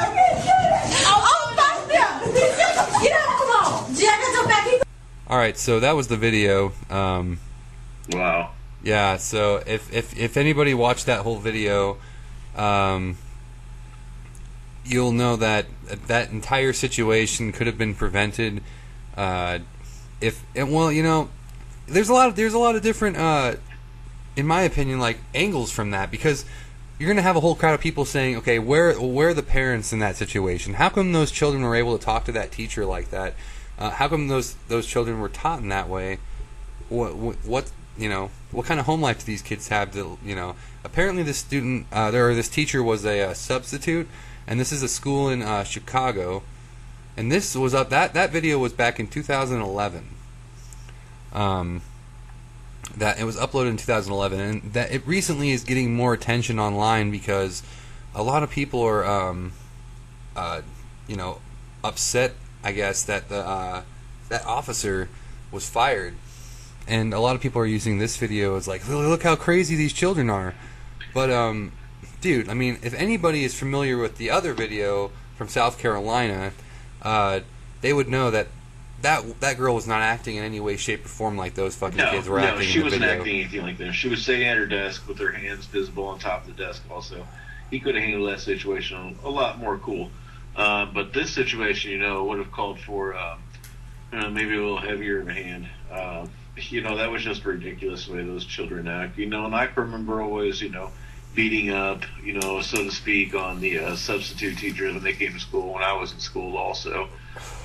Oh, 1.07 1.55
fuck 1.57 1.89
no. 1.89 2.33
Get 3.03 3.13
up. 3.13 3.27
Come 3.27 3.51
on. 3.51 3.95
G, 3.95 4.07
I 4.07 4.17
got 4.17 4.35
your 4.35 4.49
back. 4.49 4.89
All 5.29 5.37
right, 5.37 5.59
so 5.59 5.81
that 5.81 5.93
was 5.93 6.09
the 6.09 6.17
video. 6.17 6.73
Um, 6.89 7.39
Wow. 8.13 8.53
Yeah, 8.89 9.19
so 9.19 9.63
if 9.67 9.93
if 9.93 10.19
if 10.19 10.39
anybody 10.39 10.73
watched 10.73 11.05
that 11.07 11.21
whole 11.21 11.37
video, 11.37 11.99
um, 12.57 13.19
you'll 14.83 15.13
know 15.13 15.37
that 15.37 15.67
that 16.07 16.31
entire 16.31 16.73
situation 16.73 17.53
could 17.53 17.67
have 17.67 17.77
been 17.77 17.95
prevented. 17.95 18.63
Uh, 19.15 19.59
if 20.23 20.43
and 20.57 20.73
well, 20.73 20.91
you 20.91 21.03
know, 21.03 21.29
there's 21.87 22.09
a 22.09 22.15
lot 22.15 22.31
of 22.31 22.37
there's 22.37 22.55
a 22.55 22.59
lot 22.59 22.77
of 22.77 22.83
different, 22.83 23.19
uh, 23.19 23.57
in 24.37 24.47
my 24.47 24.63
opinion, 24.63 24.99
like 24.99 25.19
angles 25.35 25.71
from 25.71 25.91
that 25.91 26.11
because 26.11 26.47
you're 26.99 27.11
gonna 27.11 27.21
have 27.21 27.37
a 27.37 27.41
whole 27.41 27.55
crowd 27.55 27.75
of 27.75 27.81
people 27.81 28.07
saying, 28.07 28.37
okay, 28.37 28.59
where 28.59 28.99
where 28.99 29.29
are 29.29 29.35
the 29.35 29.43
parents 29.43 29.93
in 29.93 29.99
that 29.99 30.17
situation? 30.17 30.73
How 30.73 30.89
come 30.89 31.13
those 31.13 31.31
children 31.31 31.63
were 31.63 31.77
able 31.77 31.99
to 31.99 32.03
talk 32.03 32.25
to 32.25 32.33
that 32.33 32.53
teacher 32.53 32.87
like 32.87 33.11
that? 33.11 33.35
Uh, 33.79 33.91
how 33.91 34.09
come 34.09 34.29
those 34.29 34.55
those 34.69 34.87
children 34.87 35.21
were 35.21 35.29
taught 35.29 35.61
in 35.61 35.69
that 35.69 35.91
way? 35.91 36.21
What 36.89 37.15
what 37.45 37.71
you 37.99 38.09
know 38.09 38.31
what 38.51 38.67
kind 38.67 38.81
of 38.81 38.87
home 38.87 39.01
life 39.01 39.21
do 39.21 39.25
these 39.27 39.43
kids 39.43 39.69
have? 39.69 39.93
To 39.93 40.19
you 40.25 40.35
know, 40.35 40.57
apparently 40.85 41.23
this 41.23 41.39
student 41.39 41.87
uh, 41.93 42.11
there 42.11 42.29
or 42.29 42.35
this 42.35 42.49
teacher 42.49 42.83
was 42.83 43.05
a, 43.05 43.31
uh 43.31 43.35
substitute, 43.35 44.09
and 44.47 44.59
this 44.59 44.73
is 44.73 44.83
a 44.83 44.89
school 44.89 45.29
in 45.29 45.43
uh, 45.43 45.65
Chicago, 45.65 46.43
and 47.17 47.31
this 47.31 47.55
was 47.55 47.75
up 47.75 47.91
that 47.91 48.15
that 48.15 48.31
video 48.31 48.59
was 48.59 48.73
back 48.73 48.99
in 49.01 49.07
2011. 49.07 50.09
Um, 51.33 51.83
that 52.97 53.19
it 53.19 53.25
was 53.25 53.37
uploaded 53.37 53.71
in 53.71 53.77
2011, 53.77 54.41
and 54.41 54.73
that 54.73 54.91
it 54.91 55.07
recently 55.07 55.51
is 55.51 55.65
getting 55.65 55.95
more 55.95 56.15
attention 56.15 56.59
online 56.59 57.11
because 57.11 57.63
a 58.15 58.23
lot 58.23 58.43
of 58.43 58.51
people 58.51 58.83
are, 58.83 59.05
um, 59.05 59.53
uh, 60.35 60.63
you 61.07 61.17
know, 61.17 61.41
upset. 61.85 62.35
I 62.65 62.73
guess 62.73 63.05
that 63.05 63.29
the 63.29 63.47
uh, 63.47 63.83
that 64.29 64.45
officer 64.45 65.09
was 65.53 65.69
fired, 65.69 66.15
and 66.89 67.13
a 67.15 67.21
lot 67.21 67.37
of 67.37 67.43
people 67.43 67.61
are 67.63 67.67
using 67.67 67.99
this 67.99 68.17
video 68.17 68.57
as 68.57 68.67
like, 68.67 68.87
"Look- 68.89 69.23
how 69.23 69.37
crazy 69.37 69.77
these 69.77 69.93
children 69.93 70.31
are. 70.31 70.55
But 71.15 71.31
um, 71.31 71.73
dude, 72.21 72.49
I 72.49 72.55
mean, 72.55 72.79
if 72.83 72.95
anybody 72.95 73.45
is 73.45 73.55
familiar 73.59 73.99
with 73.99 74.17
the 74.19 74.31
other 74.31 74.55
video 74.55 75.11
from 75.37 75.49
South 75.49 75.79
Carolina, 75.79 76.53
uh, 77.03 77.41
they 77.81 77.93
would 77.93 78.09
know 78.09 78.31
that 78.31 78.49
that 79.03 79.41
that 79.41 79.57
girl 79.57 79.75
was 79.75 79.87
not 79.87 80.01
acting 80.03 80.37
in 80.37 80.45
any 80.45 80.59
way, 80.61 80.77
shape, 80.77 81.05
or 81.05 81.09
form 81.09 81.37
like 81.37 81.55
those 81.55 81.77
fucking 81.77 81.97
No, 81.97 82.11
kids 82.11 82.29
were 82.29 82.41
no, 82.41 82.47
acting 82.47 82.67
she 82.67 82.75
in 82.75 82.81
the 82.81 82.85
wasn't 82.85 83.03
video. 83.03 83.19
acting 83.19 83.35
anything 83.41 83.63
like 83.63 83.79
that. 83.79 83.93
She 83.93 84.09
was 84.09 84.25
sitting 84.25 84.47
at 84.47 84.57
her 84.57 84.67
desk 84.67 85.07
with 85.07 85.19
her 85.19 85.31
hands 85.31 85.67
visible 85.67 86.07
on 86.09 86.19
top 86.19 86.47
of 86.49 86.57
the 86.57 86.63
desk. 86.65 86.83
Also, 86.91 87.25
he 87.71 87.79
could 87.79 87.95
have 87.95 88.03
handled 88.03 88.29
that 88.31 88.41
situation 88.41 89.17
a 89.23 89.31
lot 89.31 89.59
more 89.59 89.79
cool. 89.79 90.11
Uh, 90.57 90.87
but 90.87 91.13
this 91.13 91.31
situation, 91.31 91.93
you 91.93 91.99
know, 91.99 92.25
would 92.25 92.39
have 92.39 92.51
called 92.51 92.81
for 92.81 93.17
um, 93.17 93.39
you 94.13 94.19
know, 94.19 94.31
maybe 94.31 94.55
a 94.55 94.61
little 94.61 94.79
heavier 94.79 95.21
of 95.21 95.29
a 95.29 95.33
hand. 95.33 95.69
Uh, 95.93 96.27
you 96.71 96.81
know, 96.83 96.97
that 96.97 97.11
was 97.11 97.23
just 97.23 97.45
ridiculous 97.45 98.07
the 98.07 98.15
way 98.15 98.23
those 98.25 98.45
children 98.45 98.89
act. 98.89 99.19
You 99.19 99.27
know, 99.27 99.47
and 99.47 99.55
I 99.55 99.69
remember 99.75 100.21
always, 100.21 100.61
you 100.61 100.69
know, 100.71 100.91
beating 101.35 101.71
up, 101.71 102.03
you 102.23 102.35
know, 102.35 102.61
so 102.63 102.85
to 102.85 102.91
speak, 102.91 103.35
on 103.35 103.61
the 103.61 103.79
uh, 103.79 103.97
substitute 103.97 104.59
teachers 104.59 104.95
when 104.95 105.03
they 105.05 105.13
came 105.13 105.33
to 105.33 105.41
school 105.41 105.75
when 105.75 105.83
I 105.83 105.93
was 105.93 106.13
in 106.13 106.21
school 106.21 106.57
also. 106.57 107.09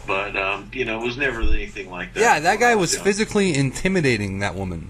But 0.06 0.36
um, 0.36 0.69
you 0.73 0.86
know, 0.86 1.01
it 1.01 1.06
was 1.06 1.17
never 1.17 1.41
anything 1.41 1.89
like 1.89 2.13
that. 2.13 2.19
Yeah, 2.19 2.39
that 2.41 2.60
guy 2.60 2.71
I 2.71 2.75
was 2.75 2.97
physically 2.97 3.56
intimidating 3.56 4.39
that 4.39 4.56
woman. 4.56 4.89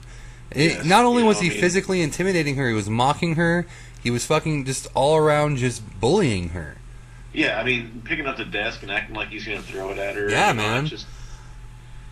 It, 0.52 0.72
Yes, 0.72 0.86
not 0.86 1.06
only 1.06 1.24
was 1.24 1.40
I 1.40 1.44
he 1.44 1.50
mean- 1.50 1.60
physically 1.62 2.02
intimidating 2.02 2.56
her, 2.58 2.68
he 2.68 2.76
was 2.76 2.90
mocking 2.90 3.36
her. 3.36 3.66
He 4.02 4.12
was 4.12 4.26
fucking 4.26 4.66
just 4.66 4.88
all 4.94 5.16
around 5.18 5.58
just 5.58 5.82
bullying 6.00 6.50
her. 6.50 6.76
Yeah, 7.32 7.60
I 7.60 7.64
mean, 7.64 8.02
picking 8.06 8.28
up 8.28 8.38
the 8.38 8.46
desk 8.46 8.84
and 8.84 8.92
acting 8.92 9.16
like 9.16 9.30
he's 9.30 9.46
going 9.46 9.58
to 9.58 9.64
throw 9.64 9.90
it 9.90 9.98
at 9.98 10.16
her. 10.16 10.30
Yeah, 10.30 10.54
man. 10.54 10.86
Just, 10.86 11.08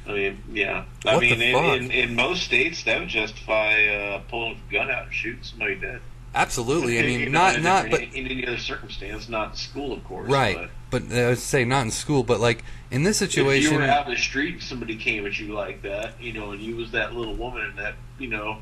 I 0.08 0.14
mean, 0.14 0.44
yeah. 0.52 0.86
I 1.06 1.14
What 1.16 1.22
mean, 1.22 1.42
in, 1.42 1.84
in, 1.84 1.92
in 1.92 2.16
most 2.16 2.44
states, 2.44 2.84
that 2.84 3.00
would 3.00 3.10
justify 3.10 3.86
uh, 3.88 4.20
pulling 4.30 4.60
a 4.70 4.72
gun 4.74 4.90
out 4.90 5.04
and 5.06 5.14
shooting 5.14 5.44
somebody 5.44 5.76
dead. 5.76 6.02
Absolutely. 6.34 6.98
I 6.98 7.04
You 7.04 7.08
mean, 7.20 7.32
know, 7.32 7.40
not 7.40 7.56
in 7.58 7.64
not 7.64 7.90
but 7.90 8.02
in 8.02 8.26
any 8.28 8.46
other 8.48 8.58
circumstance, 8.58 9.30
not 9.30 9.52
in 9.52 9.56
school, 9.58 9.94
of 9.94 10.04
course. 10.04 10.30
right. 10.30 10.70
But 10.90 11.02
But 11.10 11.18
uh, 11.18 11.22
I 11.22 11.28
would 11.30 11.38
say 11.40 11.66
not 11.66 11.84
in 11.86 11.92
school, 11.92 12.24
but 12.24 12.40
like 12.40 12.64
in 12.90 13.04
this 13.04 13.18
situation, 13.18 13.66
if 13.68 13.72
you 13.74 13.78
were 13.80 13.86
out 13.86 14.08
in 14.08 14.14
the 14.14 14.20
street 14.20 14.56
and 14.56 14.64
somebody 14.64 14.96
came 14.96 15.26
at 15.26 15.40
you 15.40 15.54
like 15.54 15.82
that, 15.84 16.22
you 16.22 16.34
know, 16.34 16.52
and 16.52 16.62
you 16.62 16.76
was 16.76 16.92
that 16.92 17.14
little 17.14 17.36
woman 17.36 17.62
and 17.64 17.78
that, 17.78 17.96
you 18.18 18.28
know, 18.28 18.58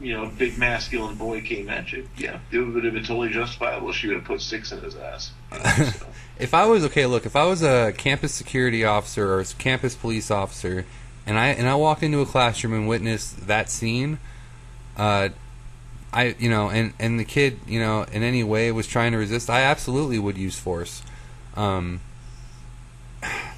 you 0.00 0.12
know, 0.16 0.30
big 0.38 0.56
masculine 0.58 1.16
boy 1.16 1.40
came 1.40 1.68
at 1.68 1.90
you, 1.92 2.08
yeah, 2.16 2.38
it 2.52 2.58
would 2.58 2.84
have 2.84 2.94
been 2.94 3.02
totally 3.04 3.30
justifiable. 3.30 3.92
She 3.92 4.06
would 4.06 4.16
have 4.18 4.24
put 4.24 4.40
six 4.40 4.70
in 4.70 4.80
his 4.80 4.94
ass. 4.96 5.32
you 5.52 5.58
know, 5.58 5.90
so. 5.90 6.06
If 6.38 6.54
I 6.54 6.66
was 6.66 6.84
okay, 6.84 7.06
look, 7.06 7.26
if 7.26 7.36
I 7.36 7.44
was 7.44 7.62
a 7.62 7.92
campus 7.96 8.34
security 8.34 8.84
officer 8.84 9.32
or 9.32 9.40
a 9.40 9.44
campus 9.44 9.94
police 9.94 10.30
officer, 10.30 10.84
and 11.26 11.38
I 11.38 11.48
and 11.48 11.68
I 11.68 11.74
walked 11.74 12.02
into 12.02 12.20
a 12.20 12.26
classroom 12.26 12.72
and 12.72 12.88
witnessed 12.88 13.46
that 13.46 13.70
scene, 13.70 14.18
uh, 14.96 15.30
I 16.12 16.36
you 16.38 16.48
know, 16.48 16.70
and 16.70 16.92
and 16.98 17.18
the 17.18 17.24
kid 17.24 17.58
you 17.66 17.80
know 17.80 18.02
in 18.02 18.22
any 18.22 18.44
way 18.44 18.70
was 18.72 18.86
trying 18.86 19.12
to 19.12 19.18
resist, 19.18 19.50
I 19.50 19.62
absolutely 19.62 20.18
would 20.18 20.38
use 20.38 20.58
force. 20.58 21.02
Um, 21.56 22.00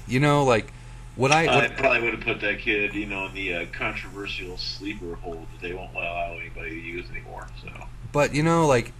you 0.07 0.19
know, 0.19 0.43
like 0.43 0.73
what 1.15 1.31
I, 1.31 1.65
I 1.65 1.67
probably 1.67 2.01
would 2.01 2.13
have 2.13 2.23
put 2.23 2.41
that 2.41 2.59
kid, 2.59 2.95
you 2.95 3.05
know, 3.05 3.27
in 3.27 3.33
the 3.33 3.55
uh, 3.55 3.65
controversial 3.71 4.57
sleeper 4.57 5.15
hold 5.15 5.45
that 5.51 5.61
they 5.61 5.73
won't 5.73 5.93
allow 5.93 6.37
anybody 6.39 6.71
to 6.71 6.79
use 6.79 7.09
anymore. 7.11 7.47
So 7.63 7.69
but 8.11 8.35
you 8.35 8.43
know 8.43 8.67
like 8.67 8.91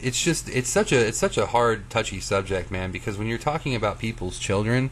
it's 0.00 0.22
just 0.22 0.48
it's 0.48 0.68
such 0.68 0.92
a 0.92 1.06
it's 1.08 1.18
such 1.18 1.36
a 1.36 1.46
hard 1.46 1.88
touchy 1.90 2.20
subject 2.20 2.70
man 2.70 2.90
because 2.92 3.18
when 3.18 3.26
you're 3.26 3.38
talking 3.38 3.74
about 3.74 3.98
people's 3.98 4.38
children 4.38 4.90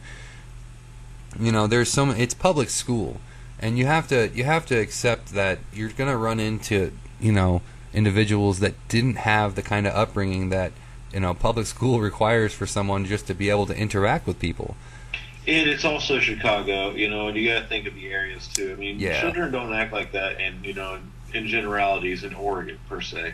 you 1.39 1.51
know 1.51 1.67
there's 1.67 1.89
so 1.89 2.09
it's 2.11 2.33
public 2.33 2.69
school 2.69 3.19
and 3.59 3.77
you 3.77 3.85
have 3.85 4.07
to 4.07 4.29
you 4.29 4.43
have 4.43 4.65
to 4.65 4.75
accept 4.75 5.33
that 5.33 5.59
you're 5.73 5.89
going 5.89 6.09
to 6.09 6.17
run 6.17 6.39
into 6.39 6.91
you 7.19 7.31
know 7.31 7.61
individuals 7.93 8.59
that 8.59 8.73
didn't 8.87 9.17
have 9.17 9.55
the 9.55 9.61
kind 9.61 9.87
of 9.87 9.93
upbringing 9.93 10.49
that 10.49 10.71
you 11.13 11.19
know 11.19 11.33
public 11.33 11.65
school 11.65 11.99
requires 12.09 12.53
for 12.53 12.65
someone 12.65 13.05
just 13.05 13.27
to 13.27 13.33
be 13.33 13.49
able 13.49 13.65
to 13.65 13.77
interact 13.77 14.27
with 14.27 14.39
people 14.39 14.75
and 15.47 15.69
it's 15.69 15.85
also 15.85 16.19
Chicago, 16.19 16.91
you 16.91 17.09
know, 17.09 17.29
and 17.29 17.37
you 17.37 17.47
got 17.47 17.61
to 17.61 17.67
think 17.67 17.87
of 17.87 17.95
the 17.95 18.11
areas 18.11 18.47
too. 18.49 18.73
I 18.73 18.75
mean, 18.75 18.99
Yeah. 18.99 19.21
children 19.21 19.49
don't 19.49 19.73
act 19.73 19.93
like 19.93 20.11
that, 20.11 20.41
in 20.41 20.61
you 20.61 20.73
know, 20.73 20.99
in 21.33 21.47
generalities 21.47 22.25
in 22.25 22.33
Oregon 22.35 22.77
per 22.89 22.99
se, 22.99 23.33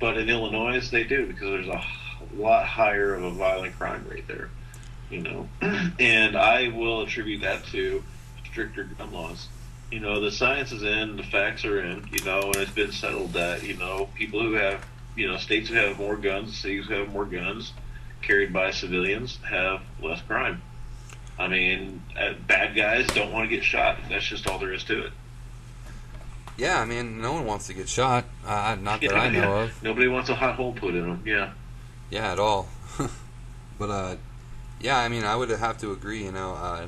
but 0.00 0.16
in 0.16 0.28
Illinois 0.28 0.88
they 0.90 1.04
do 1.04 1.26
because 1.26 1.48
there's 1.50 1.68
a 1.68 1.84
lot 2.34 2.66
higher 2.66 3.14
of 3.14 3.22
a 3.22 3.30
violent 3.30 3.76
crime 3.78 4.04
rate 4.08 4.26
there, 4.26 4.50
you 5.10 5.20
know, 5.20 5.48
and 6.00 6.36
I 6.36 6.68
will 6.68 7.02
attribute 7.02 7.42
that 7.42 7.64
to 7.66 8.02
stricter 8.50 8.84
gun 8.84 9.12
laws. 9.12 9.48
You 9.92 10.00
know, 10.00 10.20
the 10.20 10.30
science 10.30 10.72
is 10.72 10.82
in, 10.82 11.16
the 11.16 11.22
facts 11.22 11.64
are 11.64 11.82
in, 11.82 12.08
you 12.12 12.24
know, 12.24 12.40
and 12.42 12.56
it's 12.56 12.72
been 12.72 12.92
settled 12.92 13.34
that 13.34 13.62
you 13.64 13.76
know 13.76 14.08
people 14.14 14.40
who 14.40 14.54
have, 14.54 14.84
you 15.16 15.28
know, 15.28 15.36
states 15.36 15.68
who 15.68 15.74
have 15.74 15.98
more 15.98 16.16
guns, 16.16 16.56
cities 16.56 16.86
who 16.86 16.94
have 16.94 17.12
more 17.12 17.26
guns 17.26 17.72
carried 18.22 18.52
by 18.52 18.70
civilians 18.70 19.38
have 19.48 19.82
less 20.02 20.20
crime. 20.22 20.62
I 21.38 21.48
mean, 21.48 22.02
uh, 22.18 22.34
bad 22.46 22.76
guys 22.76 23.06
don't 23.08 23.32
want 23.32 23.48
to 23.48 23.56
get 23.56 23.64
shot. 23.64 23.98
That's 24.08 24.26
just 24.26 24.46
all 24.46 24.58
there 24.58 24.72
is 24.72 24.84
to 24.84 25.06
it. 25.06 25.12
Yeah 26.60 26.80
i 26.80 26.84
mean 26.84 27.20
no 27.20 27.32
one 27.32 27.44
wants 27.46 27.66
to 27.66 27.74
get 27.74 27.88
shot 27.88 28.24
uh, 28.46 28.76
not 28.80 29.00
that 29.00 29.14
i 29.14 29.28
know 29.28 29.40
Yeah. 29.40 29.62
of 29.64 29.82
Nobody 29.82 30.08
wants 30.08 30.28
a 30.28 30.34
hot 30.34 30.54
hole 30.56 30.72
put 30.72 30.94
in 30.94 31.02
them. 31.08 31.22
Yeah. 31.24 31.50
Yeah, 32.10 32.32
at 32.32 32.38
all. 32.38 32.68
but 33.78 33.90
uh, 33.90 34.16
yeah, 34.80 34.98
I 34.98 35.08
mean, 35.08 35.24
I 35.24 35.36
would 35.36 35.48
have 35.50 35.78
to 35.78 35.92
agree. 35.92 36.24
You 36.24 36.32
know, 36.32 36.54
uh, 36.54 36.86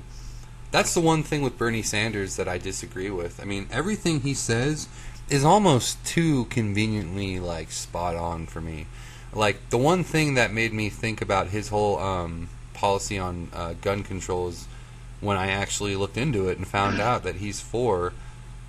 that's 0.72 0.94
the 0.94 1.00
one 1.00 1.22
thing 1.22 1.42
with 1.42 1.56
Bernie 1.56 1.82
Sanders 1.82 2.37
that 2.37 2.48
I 2.48 2.58
disagree 2.58 3.11
with. 3.11 3.40
I 3.40 3.44
mean, 3.44 3.68
everything 3.70 4.20
he 4.22 4.35
says 4.35 4.88
is 5.30 5.44
almost 5.44 6.04
too 6.04 6.46
conveniently 6.46 7.38
like 7.38 7.70
spot 7.70 8.16
on 8.16 8.46
for 8.46 8.61
me. 8.61 8.87
Like 9.32 9.70
the 9.70 9.78
one 9.78 10.02
thing 10.04 10.35
that 10.35 10.52
made 10.52 10.72
me 10.72 10.88
think 10.90 11.22
about 11.22 11.48
his 11.48 11.68
whole 11.68 11.98
um, 12.00 12.48
policy 12.74 13.16
on 13.18 13.48
uh, 13.52 13.74
gun 13.80 14.02
control 14.02 14.48
is 14.48 14.66
when 15.20 15.37
I 15.37 15.48
actually 15.50 15.94
looked 15.94 16.18
into 16.18 16.48
it 16.48 16.58
and 16.58 16.66
found 16.66 17.00
out 17.00 17.22
that 17.22 17.37
he's 17.37 17.61
for 17.61 18.12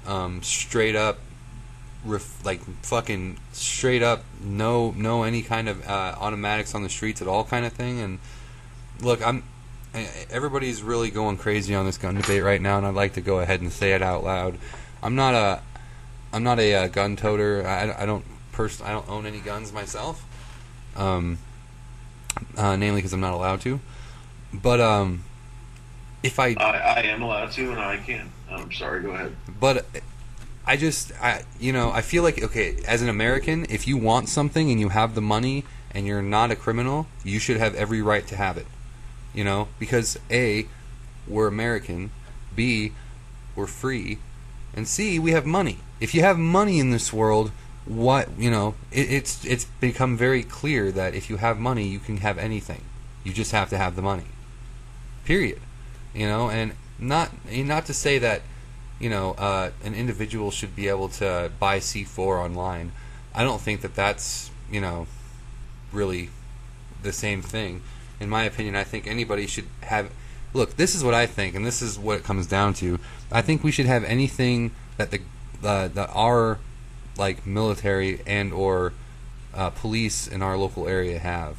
um, 0.08 0.42
straight 0.44 0.96
up 0.96 1.20
ref- 2.06 2.44
like 2.46 2.62
fucking 2.84 3.38
straight 3.52 4.04
up 4.04 4.24
no 4.42 4.92
no 4.92 5.24
any 5.24 5.42
kind 5.42 5.70
of 5.70 5.88
uh, 5.88 6.16
automatics 6.20 6.76
on 6.76 6.84
the 6.84 6.90
streets 6.90 7.22
at 7.22 7.28
all 7.28 7.44
kind 7.44 7.66
of 7.66 7.74
thing. 7.74 8.00
And 8.00 8.20
look 9.02 9.26
i'm 9.26 9.44
everybody's 10.32 10.82
really 10.82 11.12
going 11.12 11.38
crazy 11.38 11.76
on 11.76 11.86
this 11.86 11.98
gun 11.98 12.16
debate 12.16 12.42
right 12.42 12.62
now 12.62 12.78
and 12.78 12.88
i'd 12.88 12.96
like 12.96 13.14
to 13.14 13.22
go 13.22 13.40
ahead 13.40 13.62
and 13.62 13.72
say 13.72 13.94
it 13.94 14.02
out 14.02 14.24
loud. 14.24 14.58
I'm 15.02 15.16
not 15.16 15.34
a 15.36 15.62
i'm 16.32 16.44
not 16.44 16.60
a, 16.60 16.74
uh 16.74 16.88
gun 16.88 17.16
toter. 17.16 17.66
I, 17.66 18.04
I 18.04 18.06
don't 18.06 18.26
pers- 18.52 18.82
i 18.82 18.92
don't 18.92 19.08
own 19.10 19.26
any 19.26 19.40
guns 19.40 19.72
myself 19.72 20.26
um 20.96 21.38
uh, 22.58 22.76
namely 22.76 23.00
because 23.00 23.14
i'm 23.14 23.20
not 23.22 23.34
allowed 23.34 23.62
to. 23.62 23.80
But 24.54 24.80
um 24.80 25.24
if 26.24 26.40
I 26.40 26.56
I, 26.58 26.78
I 26.78 27.02
am 27.02 27.22
allowed 27.22 27.52
to, 27.52 27.72
and 27.72 27.80
I 27.80 27.98
can. 27.98 28.32
I'm 28.50 28.72
sorry. 28.72 29.02
Go 29.02 29.12
ahead. 29.12 29.36
but 29.60 29.86
I 30.66 30.78
just 30.78 31.12
I 31.22 31.44
you 31.60 31.74
know 31.74 31.92
I 31.92 32.02
feel 32.02 32.24
like 32.24 32.42
okay 32.42 32.78
as 32.88 33.02
an 33.02 33.10
American 33.10 33.66
if 33.70 33.88
you 33.88 33.98
want 33.98 34.30
something 34.30 34.72
and 34.72 34.80
you 34.80 34.90
have 34.90 35.14
the 35.16 35.22
money 35.22 35.66
and 35.92 36.08
you're 36.08 36.22
not 36.22 36.52
a 36.52 36.56
criminal 36.56 37.08
you 37.24 37.40
should 37.40 37.58
have 37.58 37.76
every 37.76 38.02
right 38.02 38.26
to 38.28 38.36
have 38.38 38.58
it 38.58 38.66
you 39.34 39.44
know 39.44 39.68
because 39.80 40.18
a 40.32 40.68
we're 41.28 41.48
American 41.48 42.12
b 42.56 42.94
we're 43.56 43.68
free 43.68 44.20
and 44.74 44.88
c 44.88 45.20
we 45.20 45.32
have 45.32 45.46
money 45.46 45.80
if 46.00 46.16
you 46.16 46.22
have 46.22 46.38
money 46.38 46.80
in 46.80 46.92
this 46.92 47.12
world 47.12 47.52
what 47.86 48.30
you 48.38 48.50
know 48.50 48.76
it, 48.92 49.12
it's 49.12 49.44
it's 49.44 49.66
become 49.82 50.16
very 50.16 50.44
clear 50.44 50.92
that 50.92 51.14
if 51.14 51.30
you 51.30 51.38
have 51.38 51.60
money 51.60 51.86
you 51.88 52.00
can 52.00 52.18
have 52.18 52.38
anything 52.38 52.82
you 53.26 53.34
just 53.34 53.52
have 53.52 53.70
to 53.70 53.78
have 53.78 53.96
the 53.98 54.02
money 54.02 54.28
period 55.26 55.60
you 56.14 56.28
know 56.28 56.50
and 56.50 56.74
not 57.00 57.32
not 57.50 57.86
to 57.86 57.94
say 57.94 58.18
that 58.20 58.42
you 59.00 59.10
know 59.10 59.32
uh, 59.38 59.72
an 59.84 59.94
individual 59.94 60.52
should 60.52 60.76
be 60.76 60.88
able 60.88 61.10
to 61.10 61.52
buy 61.60 61.80
C4 61.80 62.44
online. 62.44 62.92
I 63.34 63.44
don't 63.44 63.62
think 63.62 63.82
that 63.82 63.96
that's 63.96 64.52
you 64.72 64.82
know 64.82 65.08
really 65.92 66.30
the 67.02 67.14
same 67.14 67.42
thing. 67.42 67.82
In 68.20 68.30
my 68.30 68.44
opinion 68.44 68.76
I 68.76 68.84
think 68.84 69.08
anybody 69.08 69.48
should 69.48 69.68
have 69.82 70.12
look 70.54 70.76
this 70.78 70.96
is 70.96 71.04
what 71.04 71.14
I 71.14 71.26
think 71.26 71.56
and 71.56 71.66
this 71.66 71.82
is 71.82 71.98
what 71.98 72.18
it 72.18 72.24
comes 72.24 72.48
down 72.48 72.74
to. 72.76 73.00
I 73.32 73.42
think 73.42 73.64
we 73.64 73.72
should 73.72 73.88
have 73.88 74.04
anything 74.04 74.72
that 74.98 75.12
the 75.12 75.22
uh, 75.64 75.88
that 75.90 76.10
our 76.14 76.60
like 77.18 77.46
military 77.46 78.22
and 78.26 78.54
or 78.54 78.94
uh, 79.54 79.70
police 79.70 80.28
in 80.28 80.42
our 80.42 80.58
local 80.58 80.88
area 80.88 81.20
have. 81.20 81.58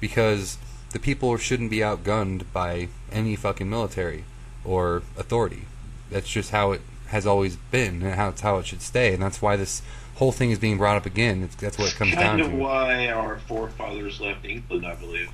Because 0.00 0.58
the 0.92 0.98
people 0.98 1.36
shouldn't 1.36 1.70
be 1.70 1.78
outgunned 1.78 2.44
by 2.52 2.88
any 3.10 3.36
fucking 3.36 3.68
military 3.68 4.24
or 4.64 5.02
authority. 5.16 5.62
That's 6.10 6.28
just 6.28 6.50
how 6.50 6.72
it 6.72 6.80
has 7.08 7.26
always 7.26 7.56
been, 7.56 8.02
and 8.02 8.14
how 8.14 8.28
it's 8.30 8.40
how 8.42 8.58
it 8.58 8.66
should 8.66 8.82
stay, 8.82 9.12
and 9.14 9.22
that's 9.22 9.42
why 9.42 9.56
this 9.56 9.82
whole 10.16 10.32
thing 10.32 10.50
is 10.50 10.58
being 10.58 10.78
brought 10.78 10.96
up 10.96 11.06
again. 11.06 11.42
It's, 11.42 11.54
that's 11.56 11.78
what 11.78 11.92
it 11.92 11.96
comes 11.96 12.12
down 12.14 12.22
Kind 12.38 12.40
of 12.42 12.50
to. 12.50 12.56
why 12.56 13.08
our 13.08 13.38
forefathers 13.40 14.20
left 14.20 14.44
England, 14.44 14.86
I 14.86 14.94
believe. 14.94 15.30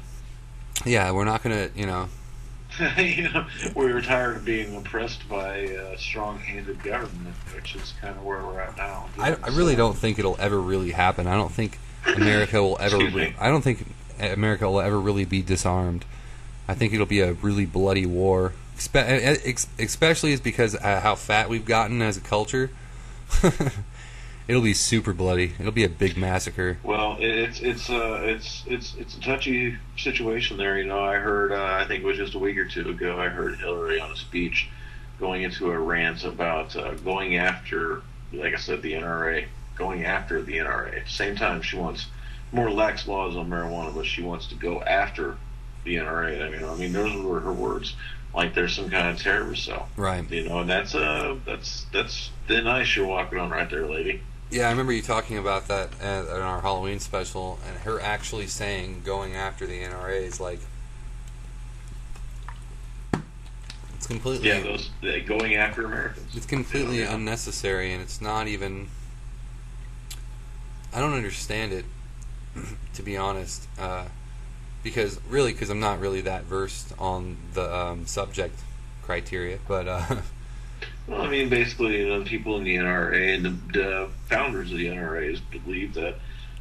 Yeah, 0.86 1.10
we're 1.12 1.24
not 1.24 1.42
gonna, 1.42 1.70
you 1.74 1.86
know, 1.86 2.08
you 2.98 3.28
know, 3.30 3.46
we 3.74 3.92
were 3.92 4.00
tired 4.00 4.36
of 4.36 4.44
being 4.44 4.76
oppressed 4.76 5.28
by 5.28 5.56
a 5.56 5.98
strong-handed 5.98 6.82
government, 6.84 7.34
which 7.54 7.74
is 7.74 7.92
kind 8.00 8.16
of 8.16 8.24
where 8.24 8.38
we're 8.44 8.60
at 8.60 8.76
now. 8.76 9.08
I, 9.18 9.34
I 9.42 9.48
really 9.48 9.74
don't 9.74 9.96
think 9.96 10.18
it'll 10.18 10.36
ever 10.38 10.60
really 10.60 10.92
happen. 10.92 11.26
I 11.26 11.34
don't 11.34 11.52
think 11.52 11.78
America 12.06 12.62
will 12.62 12.76
ever. 12.80 12.98
Re- 12.98 13.34
I 13.40 13.48
don't 13.48 13.62
think 13.62 13.84
America 14.20 14.68
will 14.70 14.80
ever 14.80 15.00
really 15.00 15.24
be 15.24 15.42
disarmed. 15.42 16.04
I 16.66 16.74
think 16.74 16.92
it'll 16.92 17.06
be 17.06 17.20
a 17.20 17.32
really 17.32 17.66
bloody 17.66 18.06
war. 18.06 18.52
Especially 18.76 20.32
is 20.32 20.40
because 20.40 20.76
uh, 20.76 21.00
how 21.00 21.14
fat 21.14 21.48
we've 21.48 21.64
gotten 21.64 22.00
as 22.02 22.16
a 22.16 22.20
culture. 22.20 22.70
it'll 24.48 24.62
be 24.62 24.74
super 24.74 25.12
bloody. 25.12 25.52
It'll 25.58 25.72
be 25.72 25.84
a 25.84 25.88
big 25.88 26.16
massacre. 26.16 26.78
Well, 26.82 27.16
it's 27.20 27.60
it's 27.60 27.90
uh 27.90 28.20
it's 28.22 28.64
it's 28.66 28.94
it's 28.96 29.16
a 29.16 29.20
touchy 29.20 29.76
situation 29.96 30.56
there. 30.56 30.78
You 30.78 30.84
know, 30.86 31.00
I 31.00 31.16
heard 31.16 31.52
uh, 31.52 31.78
I 31.80 31.86
think 31.86 32.02
it 32.02 32.06
was 32.06 32.16
just 32.16 32.34
a 32.34 32.38
week 32.38 32.56
or 32.56 32.66
two 32.66 32.88
ago. 32.88 33.20
I 33.20 33.28
heard 33.28 33.58
Hillary 33.58 34.00
on 34.00 34.12
a 34.12 34.16
speech 34.16 34.68
going 35.18 35.42
into 35.42 35.70
a 35.70 35.78
rant 35.78 36.24
about 36.24 36.74
uh, 36.76 36.94
going 36.94 37.36
after, 37.36 38.02
like 38.32 38.54
I 38.54 38.58
said, 38.58 38.82
the 38.82 38.92
NRA, 38.92 39.46
going 39.76 40.04
after 40.04 40.42
the 40.42 40.58
NRA. 40.58 40.96
At 40.96 41.04
the 41.04 41.10
same 41.10 41.36
time, 41.36 41.60
she 41.62 41.76
wants 41.76 42.06
more 42.52 42.70
lax 42.70 43.06
laws 43.06 43.36
on 43.36 43.48
marijuana, 43.50 43.94
but 43.94 44.06
she 44.06 44.22
wants 44.22 44.46
to 44.48 44.54
go 44.54 44.82
after 44.82 45.36
the 45.84 45.96
NRA. 45.96 46.46
I 46.46 46.50
mean, 46.50 46.64
I 46.64 46.74
mean, 46.76 46.92
those 46.92 47.14
were 47.16 47.40
her 47.40 47.52
words. 47.52 47.94
Like 48.34 48.54
there's 48.54 48.74
some 48.74 48.90
kind 48.90 49.08
of 49.08 49.20
terrorist 49.20 49.64
cell, 49.64 49.88
Right. 49.96 50.28
you 50.30 50.48
know, 50.48 50.60
and 50.60 50.68
that's 50.70 50.94
uh 50.94 51.36
that's 51.44 51.86
that's 51.92 52.30
thin 52.46 52.66
ice 52.66 52.94
you're 52.94 53.06
walking 53.06 53.38
on 53.38 53.50
right 53.50 53.68
there, 53.68 53.86
lady. 53.86 54.20
Yeah, 54.50 54.68
I 54.68 54.70
remember 54.70 54.92
you 54.92 55.02
talking 55.02 55.36
about 55.38 55.68
that 55.68 55.90
at, 56.00 56.24
in 56.26 56.30
our 56.42 56.60
Halloween 56.60 57.00
special, 57.00 57.58
and 57.68 57.78
her 57.80 58.00
actually 58.00 58.46
saying 58.46 59.02
going 59.04 59.34
after 59.34 59.66
the 59.66 59.82
NRA 59.82 60.22
is 60.22 60.40
like 60.40 60.60
it's 63.96 64.06
completely 64.06 64.48
Yeah, 64.48 64.60
those 64.60 64.90
going 65.26 65.56
after 65.56 65.84
Americans. 65.84 66.34
It's 66.36 66.46
completely 66.46 67.00
Yeah. 67.00 67.14
unnecessary, 67.14 67.92
and 67.92 68.02
it's 68.02 68.20
not 68.20 68.46
even. 68.46 68.88
I 70.94 71.00
don't 71.00 71.12
understand 71.14 71.72
it, 71.72 71.84
to 72.94 73.02
be 73.02 73.16
honest, 73.16 73.66
uh, 73.78 74.06
because 74.82 75.20
really, 75.28 75.52
because 75.52 75.70
I'm 75.70 75.80
not 75.80 76.00
really 76.00 76.20
that 76.22 76.44
versed 76.44 76.92
on 76.98 77.36
the 77.54 77.74
um, 77.74 78.06
subject 78.06 78.58
criteria. 79.02 79.58
But 79.66 79.88
uh, 79.88 80.16
Well, 81.08 81.22
I 81.22 81.28
mean, 81.28 81.48
basically, 81.48 82.00
you 82.00 82.08
know, 82.08 82.18
the 82.18 82.26
people 82.26 82.58
in 82.58 82.64
the 82.64 82.76
NRA 82.76 83.34
and 83.34 83.44
the, 83.44 83.78
the 83.78 84.08
founders 84.26 84.70
of 84.70 84.76
the 84.76 84.88
NRA 84.88 85.40
believe 85.64 85.94
that 85.94 86.16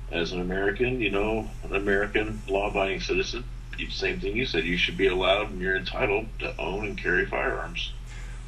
as 0.10 0.32
an 0.32 0.40
American, 0.40 1.02
you 1.02 1.12
know, 1.12 1.50
an 1.64 1.76
American 1.76 2.42
law-abiding 2.48 3.02
citizen, 3.02 3.44
same 3.90 4.20
thing 4.20 4.36
you 4.36 4.46
said, 4.46 4.64
you 4.64 4.78
should 4.78 4.98
be 4.98 5.08
allowed 5.08 5.52
and 5.52 5.62
you're 5.62 5.76
entitled 5.76 6.28
to 6.40 6.58
own 6.58 6.86
and 6.86 6.98
carry 6.98 7.26
firearms. 7.26 7.92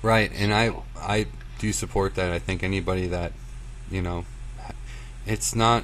right, 0.02 0.32
and 0.34 0.54
I 0.54 0.71
I 0.95 1.28
do 1.60 1.73
support 1.73 2.15
that. 2.15 2.32
I 2.32 2.39
think 2.39 2.63
anybody 2.63 3.06
that, 3.08 3.34
you 3.91 4.02
know, 4.02 4.25
it's 5.25 5.54
not. 5.54 5.84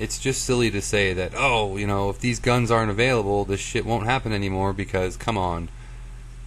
It's 0.00 0.18
just 0.18 0.44
silly 0.44 0.70
to 0.70 0.80
say 0.82 1.12
that 1.12 1.32
oh, 1.36 1.76
you 1.76 1.86
know, 1.86 2.10
if 2.10 2.18
these 2.18 2.40
guns 2.40 2.70
aren't 2.70 2.90
available, 2.90 3.44
this 3.44 3.60
shit 3.60 3.84
won't 3.86 4.06
happen 4.06 4.32
anymore. 4.32 4.72
Because 4.72 5.16
come 5.16 5.36
on, 5.38 5.68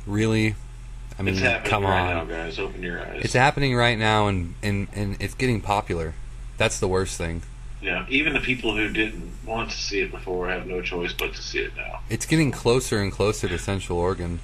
really, 0.06 0.56
I 1.18 1.22
mean, 1.22 1.36
it's 1.36 1.44
happening 1.44 1.70
come 1.70 1.84
right 1.84 2.14
on. 2.14 2.28
now, 2.28 2.34
guys. 2.36 2.60
Open 2.60 2.82
your 2.84 3.00
eyes. 3.00 3.22
It's 3.24 3.34
happening 3.34 3.76
right 3.76 3.98
now, 3.98 4.28
and, 4.28 4.56
and, 4.64 4.88
and 4.94 5.18
it's 5.22 5.36
getting 5.36 5.62
popular. 5.62 6.16
That's 6.58 6.80
the 6.80 6.88
worst 6.88 7.18
thing. 7.18 7.44
yeah, 7.82 8.06
even 8.10 8.34
the 8.34 8.40
people 8.40 8.76
who 8.76 8.90
didn't 8.90 9.32
want 9.46 9.70
to 9.72 9.78
see 9.78 10.02
it 10.02 10.12
before 10.12 10.50
have 10.50 10.66
no 10.66 10.82
choice 10.82 11.14
but 11.14 11.34
to 11.36 11.42
see 11.42 11.60
it 11.60 11.76
now. 11.76 12.00
It's 12.10 12.26
getting 12.26 12.52
closer 12.52 13.00
and 13.00 13.12
closer 13.12 13.48
to 13.48 13.58
Central 13.60 14.00
Oregon. 14.00 14.40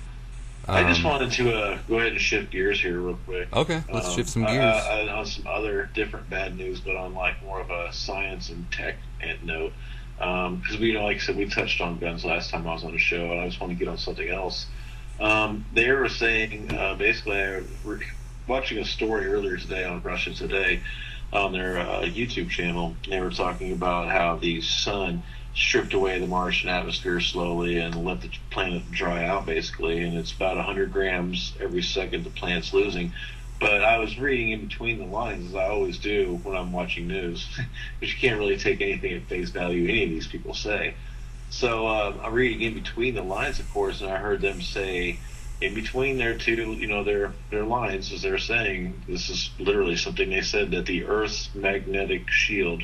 I 0.70 0.84
just 0.88 1.04
Um, 1.04 1.12
wanted 1.12 1.32
to 1.32 1.52
uh, 1.54 1.78
go 1.88 1.98
ahead 2.00 2.12
and 2.12 2.22
shift 2.22 2.52
gears 2.52 2.80
here 2.80 3.00
real 3.00 3.18
quick. 3.26 3.54
Okay, 3.56 3.84
let's 3.92 4.08
Um, 4.10 4.16
shift 4.16 4.30
some 4.30 4.46
gears. 4.46 4.64
uh, 4.64 5.08
on 5.18 5.26
some 5.26 5.48
other 5.48 5.90
different 5.94 6.30
bad 6.30 6.58
news, 6.58 6.80
but 6.80 6.96
on 6.96 7.16
like 7.16 7.42
more 7.44 7.60
of 7.60 7.70
a 7.72 7.92
science 7.92 8.50
and 8.50 8.72
tech 8.72 8.96
and 9.22 9.44
note. 9.44 9.74
Because 10.18 10.78
we, 10.80 10.88
you 10.88 10.94
know, 10.94 11.06
like 11.06 11.18
I 11.18 11.20
said, 11.20 11.38
we 11.38 11.46
touched 11.48 11.82
on 11.82 11.98
guns 11.98 12.24
last 12.26 12.52
time 12.52 12.68
I 12.68 12.74
was 12.74 12.84
on 12.84 12.92
the 12.92 12.98
show, 13.00 13.32
and 13.32 13.42
I 13.42 13.48
just 13.48 13.60
want 13.60 13.72
to 13.74 13.80
get 13.80 13.88
on 13.88 13.98
something 13.98 14.30
else. 14.30 14.68
Um, 15.20 15.66
they 15.74 15.92
were 15.92 16.08
saying 16.10 16.74
uh, 16.76 16.96
basically, 16.96 17.42
I 17.42 17.62
was 17.84 18.02
watching 18.48 18.78
a 18.80 18.86
story 18.86 19.26
earlier 19.28 19.58
today 19.58 19.84
on 19.86 20.02
Russia 20.04 20.34
Today 20.34 20.82
on 21.34 21.52
their 21.52 21.80
uh, 21.80 22.02
YouTube 22.02 22.50
channel. 22.50 22.96
They 23.08 23.20
were 23.22 23.30
talking 23.32 23.72
about 23.72 24.10
how 24.10 24.36
the 24.38 24.62
sun 24.62 25.24
stripped 25.54 25.94
away 25.94 26.20
the 26.20 26.28
Martian 26.28 26.70
atmosphere 26.70 27.20
slowly 27.20 27.78
and 27.80 28.06
let 28.06 28.22
the 28.22 28.30
planet 28.50 28.90
dry 28.92 29.26
out, 29.26 29.46
basically. 29.46 30.04
And 30.04 30.18
it's 30.18 30.32
about 30.32 30.58
100 30.58 30.92
grams 30.92 31.54
every 31.60 31.82
second 31.82 32.24
the 32.24 32.30
planet's 32.30 32.74
losing. 32.74 33.14
But 33.60 33.84
I 33.84 33.98
was 33.98 34.18
reading 34.18 34.52
in 34.52 34.68
between 34.68 35.00
the 35.00 35.06
lines, 35.06 35.50
as 35.50 35.56
I 35.56 35.68
always 35.68 36.00
do 36.00 36.40
when 36.44 36.56
I'm 36.56 36.72
watching 36.72 37.08
news, 37.08 37.46
because 38.00 38.14
you 38.14 38.20
can't 38.20 38.40
really 38.40 38.58
take 38.58 38.82
anything 38.82 39.14
at 39.14 39.24
face 39.24 39.50
value 39.50 39.90
any 39.90 40.04
of 40.06 40.10
these 40.10 40.28
people 40.28 40.54
say. 40.54 40.96
So 41.50 41.88
uh, 41.88 42.14
I'm 42.24 42.34
reading 42.34 42.62
in 42.62 42.74
between 42.76 43.16
the 43.16 43.24
lines, 43.24 43.60
of 43.60 43.70
course, 43.72 44.02
and 44.02 44.10
I 44.10 44.18
heard 44.18 44.40
them 44.40 44.62
say, 44.62 45.20
in 45.62 45.74
between 45.74 46.18
their 46.18 46.38
two, 46.38 46.74
you 46.74 46.88
know, 46.88 47.04
their 47.04 47.34
their 47.50 47.66
lines, 47.66 48.14
as 48.14 48.22
they're 48.22 48.38
saying, 48.38 49.04
this 49.08 49.30
is 49.30 49.50
literally 49.60 49.98
something 49.98 50.30
they 50.30 50.42
said 50.42 50.72
that 50.72 50.86
the 50.86 51.06
Earth's 51.06 51.54
magnetic 51.54 52.30
shield 52.30 52.84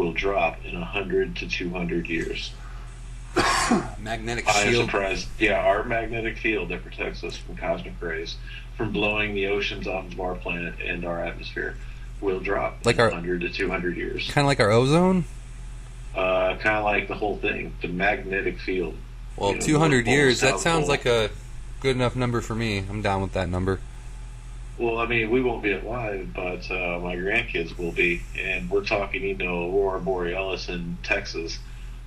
will 0.00 0.12
drop 0.12 0.64
in 0.64 0.74
100 0.74 1.36
to 1.36 1.46
200 1.48 2.08
years. 2.08 2.52
Magnetic 4.00 4.46
field? 4.46 4.56
I 4.56 4.62
am 4.62 4.72
shield. 4.72 4.84
surprised. 4.86 5.28
Yeah, 5.38 5.60
our 5.60 5.84
magnetic 5.84 6.38
field 6.38 6.70
that 6.70 6.82
protects 6.82 7.22
us 7.22 7.36
from 7.36 7.56
cosmic 7.56 7.92
rays, 8.00 8.36
from 8.76 8.92
blowing 8.92 9.34
the 9.34 9.48
oceans 9.48 9.86
off 9.86 10.10
of 10.10 10.18
our 10.18 10.34
planet 10.34 10.74
and 10.84 11.04
our 11.04 11.22
atmosphere, 11.22 11.76
will 12.20 12.40
drop 12.40 12.78
Like 12.84 12.96
in 12.96 13.02
our- 13.02 13.08
100 13.10 13.42
to 13.42 13.50
200 13.50 13.96
years. 13.96 14.28
Kind 14.30 14.44
of 14.44 14.48
like 14.48 14.58
our 14.60 14.70
ozone. 14.70 15.24
Uh, 16.16 16.56
kind 16.56 16.76
of 16.78 16.84
like 16.84 17.06
the 17.06 17.14
whole 17.14 17.36
thing, 17.36 17.72
the 17.82 17.88
magnetic 17.88 18.58
field. 18.58 18.96
Well, 19.36 19.50
You 19.52 19.56
know, 19.60 19.66
200 19.66 20.06
years. 20.08 20.40
That 20.40 20.58
sounds 20.58 20.82
Pole. 20.86 20.88
like 20.88 21.06
a 21.06 21.30
good 21.80 21.94
enough 21.94 22.16
number 22.16 22.40
for 22.40 22.54
me. 22.54 22.78
I'm 22.78 23.00
down 23.02 23.22
with 23.22 23.34
that 23.34 23.48
number. 23.48 23.78
Well, 24.80 24.96
I 24.96 25.04
mean, 25.04 25.28
we 25.28 25.42
won't 25.42 25.62
be 25.62 25.72
alive, 25.72 26.30
but 26.34 26.70
uh, 26.70 26.98
my 27.00 27.14
grandkids 27.14 27.76
will 27.76 27.92
be, 27.92 28.22
and 28.38 28.70
we're 28.70 28.82
talking, 28.82 29.22
you 29.22 29.36
know, 29.36 29.70
Aurora 29.70 30.00
Borealis 30.00 30.70
in 30.70 30.96
Texas, 31.02 31.58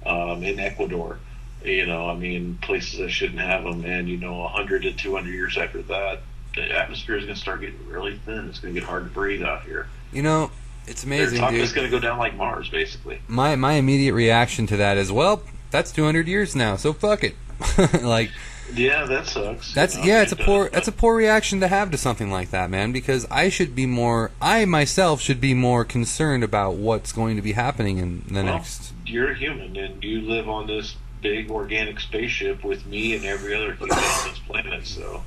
um, 0.04 0.42
in 0.42 0.60
Ecuador. 0.60 1.20
You 1.64 1.86
know, 1.86 2.10
I 2.10 2.16
mean, 2.16 2.58
places 2.64 2.98
that 2.98 3.10
shouldn't 3.10 3.42
have 3.42 3.64
them, 3.64 3.86
and 3.86 4.10
you 4.10 4.18
know, 4.18 4.40
100 4.40 4.82
to 4.82 4.92
200 4.92 5.30
years 5.30 5.56
after 5.56 5.84
that, 5.84 6.22
the 6.56 6.72
atmosphere 6.72 7.16
is 7.16 7.26
going 7.26 7.36
to 7.36 7.40
start 7.40 7.62
getting 7.62 7.88
really 7.88 8.18
thin. 8.26 8.50
It's 8.50 8.58
going 8.58 8.74
to 8.74 8.80
get 8.80 8.90
hard 8.90 9.04
to 9.04 9.12
breathe 9.12 9.44
out 9.44 9.62
here. 9.66 9.88
You 10.12 10.24
know, 10.24 10.50
it's 10.88 11.04
amazing, 11.04 11.38
talking 11.38 11.58
dude. 11.58 11.64
it's 11.64 11.74
going 11.74 11.86
to 11.86 11.92
go 11.92 12.00
down 12.00 12.18
like 12.18 12.36
Mars, 12.36 12.70
basically. 12.70 13.22
my 13.28 13.56
my 13.56 13.74
immediate 13.74 14.16
reaction 14.16 14.66
to 14.66 14.78
that 14.78 14.98
is, 14.98 15.12
well, 15.12 15.44
that's 15.70 15.92
200 15.92 16.28
years 16.28 16.56
now, 16.56 16.76
so 16.76 16.92
fuck 16.92 17.24
it. 17.24 17.36
like, 18.02 18.32
Yeah, 18.74 19.06
that 19.06 19.28
sucks. 19.28 19.74
That's 19.74 19.98
yeah, 19.98 20.22
it's 20.22 20.32
a 20.32 20.36
poor 20.36 20.70
that's 20.70 20.88
a 20.88 20.92
poor 20.92 21.16
reaction 21.16 21.60
to 21.60 21.68
have 21.68 21.92
to 21.92 21.98
something 21.98 22.32
like 22.32 22.52
that, 22.52 22.70
man. 22.70 22.92
Because 22.92 23.28
I 23.30 23.50
should 23.50 23.76
be 23.76 23.86
more, 23.86 24.32
I 24.42 24.66
myself 24.66 25.22
should 25.22 25.42
be 25.42 25.54
more 25.54 25.84
concerned 25.84 26.44
about 26.44 26.76
what's 26.76 27.12
going 27.12 27.36
to 27.36 27.42
be 27.42 27.52
happening 27.54 27.98
in 27.98 28.24
the 28.28 28.44
Well, 28.44 28.46
next. 28.46 28.94
You're 29.06 29.32
a 29.32 29.36
human, 29.36 29.76
and 29.76 30.04
you 30.04 30.22
live 30.22 30.50
on 30.50 30.68
this 30.68 30.96
big 31.22 31.52
organic 31.52 32.00
spaceship 32.00 32.64
with 32.64 32.86
me 32.86 33.16
and 33.16 33.26
every 33.26 33.56
other 33.56 33.74
human 33.74 33.98
on 33.98 34.30
this 34.30 34.40
planet. 34.40 34.86
So, 34.86 35.24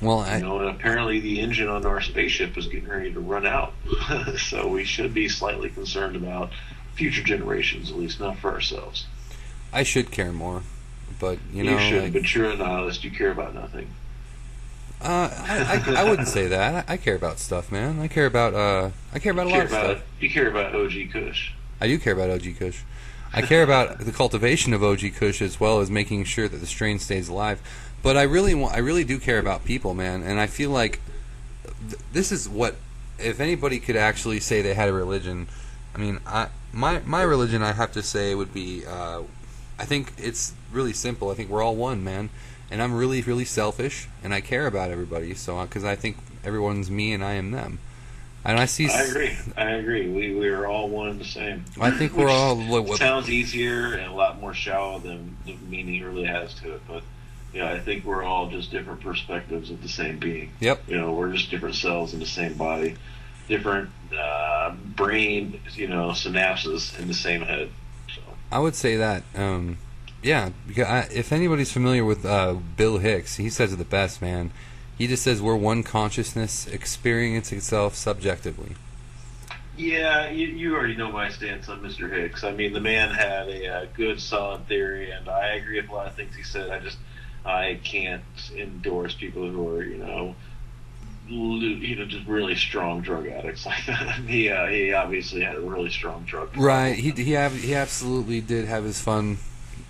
Well, 0.00 0.26
you 0.36 0.44
know, 0.44 0.58
and 0.60 0.68
apparently 0.70 1.20
the 1.20 1.40
engine 1.40 1.68
on 1.68 1.84
our 1.86 2.00
spaceship 2.00 2.56
is 2.56 2.66
getting 2.66 2.88
ready 2.88 3.12
to 3.12 3.20
run 3.20 3.46
out. 3.46 3.72
so 4.38 4.68
we 4.68 4.84
should 4.84 5.14
be 5.14 5.28
slightly 5.28 5.70
concerned 5.70 6.16
about 6.16 6.50
future 6.94 7.22
generations, 7.22 7.90
at 7.90 7.96
least 7.96 8.20
not 8.20 8.38
for 8.38 8.52
ourselves. 8.52 9.06
I 9.72 9.82
should 9.82 10.10
care 10.10 10.32
more, 10.32 10.62
but 11.18 11.38
you 11.52 11.64
know, 11.64 11.72
you 11.72 11.78
should. 11.80 12.02
Like, 12.04 12.12
but 12.12 12.34
you're 12.34 12.50
a 12.50 12.56
nihilist. 12.56 13.04
You 13.04 13.10
care 13.10 13.30
about 13.30 13.54
nothing. 13.54 13.88
uh, 15.00 15.28
I, 15.32 15.82
I, 15.86 16.02
I 16.02 16.08
wouldn't 16.10 16.28
say 16.28 16.48
that. 16.48 16.88
I, 16.88 16.94
I 16.94 16.96
care 16.96 17.14
about 17.16 17.38
stuff, 17.38 17.70
man. 17.70 18.00
I 18.00 18.08
care 18.08 18.26
about 18.26 18.54
uh, 18.54 18.90
I 19.12 19.18
care 19.18 19.32
about 19.32 19.46
a 19.46 19.50
You 19.50 19.58
lot 19.58 19.68
care 19.68 19.80
of 19.90 19.98
stuff. 19.98 20.06
you 20.20 20.30
care 20.30 20.48
about 20.48 20.74
OG 20.74 20.92
Kush. 21.12 21.52
I 21.80 21.86
do 21.88 21.98
care 21.98 22.12
about 22.14 22.30
OG 22.30 22.56
Kush. 22.58 22.80
I 23.36 23.42
care 23.42 23.64
about 23.64 23.98
the 23.98 24.12
cultivation 24.12 24.72
of 24.72 24.84
OG 24.84 25.14
Kush 25.16 25.42
as 25.42 25.58
well 25.58 25.80
as 25.80 25.90
making 25.90 26.22
sure 26.24 26.46
that 26.48 26.58
the 26.58 26.66
strain 26.66 27.00
stays 27.00 27.28
alive. 27.28 27.60
But 28.00 28.16
I 28.16 28.22
really 28.22 28.54
want, 28.54 28.74
I 28.74 28.78
really 28.78 29.02
do 29.02 29.18
care 29.18 29.40
about 29.40 29.64
people, 29.64 29.92
man. 29.92 30.22
And 30.22 30.38
I 30.38 30.46
feel 30.46 30.70
like 30.70 31.00
th- 31.88 32.00
this 32.12 32.30
is 32.30 32.48
what, 32.48 32.76
if 33.18 33.40
anybody 33.40 33.80
could 33.80 33.96
actually 33.96 34.38
say 34.38 34.62
they 34.62 34.74
had 34.74 34.88
a 34.88 34.92
religion, 34.92 35.48
I 35.94 35.98
mean, 35.98 36.20
I 36.26 36.48
my 36.72 37.00
my 37.00 37.22
religion, 37.22 37.60
I 37.62 37.72
have 37.72 37.90
to 37.92 38.02
say, 38.04 38.34
would 38.36 38.54
be, 38.54 38.84
uh, 38.86 39.22
I 39.78 39.84
think 39.84 40.12
it's 40.16 40.54
really 40.72 40.92
simple. 40.92 41.30
I 41.30 41.34
think 41.34 41.50
we're 41.50 41.62
all 41.62 41.76
one, 41.76 42.04
man. 42.04 42.30
And 42.70 42.82
I'm 42.82 42.94
really, 42.94 43.20
really 43.22 43.44
selfish, 43.44 44.08
and 44.22 44.32
I 44.32 44.40
care 44.40 44.66
about 44.66 44.90
everybody. 44.90 45.34
So, 45.34 45.62
because 45.62 45.84
I 45.84 45.96
think 45.96 46.16
everyone's 46.42 46.90
me 46.90 47.12
and 47.12 47.24
I 47.24 47.32
am 47.32 47.50
them. 47.50 47.78
And 48.44 48.58
I 48.58 48.66
see. 48.66 48.88
I 48.88 49.02
agree. 49.02 49.36
I 49.56 49.70
agree. 49.70 50.08
We 50.08 50.34
we 50.34 50.48
are 50.48 50.66
all 50.66 50.88
one 50.88 51.08
and 51.08 51.20
the 51.20 51.24
same. 51.24 51.64
I 51.80 51.90
think 51.90 52.14
we're 52.14 52.28
all. 52.28 52.56
What, 52.56 52.84
what, 52.84 52.98
sounds 52.98 53.30
easier 53.30 53.94
and 53.94 54.12
a 54.12 54.14
lot 54.14 54.38
more 54.38 54.52
shallow 54.52 54.98
than 54.98 55.36
the 55.46 55.56
meaning 55.68 55.96
it 55.96 56.04
really 56.04 56.24
has 56.24 56.52
to 56.56 56.74
it. 56.74 56.82
But 56.86 57.02
yeah, 57.54 57.70
I 57.70 57.78
think 57.78 58.04
we're 58.04 58.22
all 58.22 58.50
just 58.50 58.70
different 58.70 59.00
perspectives 59.00 59.70
of 59.70 59.80
the 59.80 59.88
same 59.88 60.18
being. 60.18 60.52
Yep. 60.60 60.88
You 60.88 60.98
know, 60.98 61.14
we're 61.14 61.32
just 61.32 61.50
different 61.50 61.76
cells 61.76 62.12
in 62.12 62.20
the 62.20 62.26
same 62.26 62.54
body, 62.54 62.96
different 63.48 63.88
uh, 64.14 64.74
brain, 64.94 65.60
you 65.74 65.88
know, 65.88 66.08
synapses 66.10 66.98
in 66.98 67.08
the 67.08 67.14
same 67.14 67.40
head. 67.40 67.70
I 68.54 68.60
would 68.60 68.74
say 68.76 68.96
that. 68.96 69.24
Um, 69.34 69.78
yeah, 70.22 70.50
because 70.66 70.86
I, 70.86 71.00
if 71.12 71.32
anybody's 71.32 71.72
familiar 71.72 72.04
with 72.04 72.24
uh, 72.24 72.54
Bill 72.76 72.98
Hicks, 72.98 73.36
he 73.36 73.50
says 73.50 73.72
it 73.72 73.76
the 73.76 73.84
best, 73.84 74.22
man. 74.22 74.52
He 74.96 75.06
just 75.08 75.22
says 75.24 75.42
we're 75.42 75.56
one 75.56 75.82
consciousness 75.82 76.66
experiencing 76.68 77.58
itself 77.58 77.96
subjectively. 77.96 78.76
yeah, 79.76 80.30
you, 80.30 80.46
you 80.46 80.74
already 80.76 80.94
know 80.94 81.10
my 81.10 81.28
stance 81.30 81.68
on 81.68 81.80
Mr. 81.82 82.08
Hicks. 82.08 82.44
I 82.44 82.52
mean, 82.52 82.72
the 82.72 82.80
man 82.80 83.10
had 83.10 83.48
a, 83.48 83.66
uh 83.66 83.86
good, 83.94 84.20
solid 84.20 84.68
theory, 84.68 85.10
and 85.10 85.28
I 85.28 85.54
agree 85.54 85.80
with 85.80 85.90
a 85.90 85.94
lot 85.94 86.06
of 86.06 86.14
things 86.14 86.36
he 86.36 86.44
said. 86.44 86.70
I 86.70 86.78
just 86.78 86.98
I 87.44 87.80
can't 87.82 88.22
endorse 88.56 89.14
people 89.14 89.50
who 89.50 89.68
are, 89.68 89.82
you 89.82 89.98
know, 89.98 90.36
you 91.28 91.96
know, 91.96 92.04
just 92.04 92.26
really 92.26 92.54
strong 92.54 93.00
drug 93.00 93.26
addicts 93.26 93.64
like 93.66 93.84
that. 93.86 94.16
he 94.26 94.50
uh, 94.50 94.66
he 94.66 94.92
obviously 94.92 95.42
had 95.42 95.56
a 95.56 95.60
really 95.60 95.90
strong 95.90 96.24
drug. 96.24 96.48
problem. 96.48 96.66
Right. 96.66 96.96
He 96.96 97.10
he 97.10 97.32
have, 97.32 97.54
he 97.54 97.74
absolutely 97.74 98.40
did 98.40 98.66
have 98.66 98.84
his 98.84 99.00
fun 99.00 99.38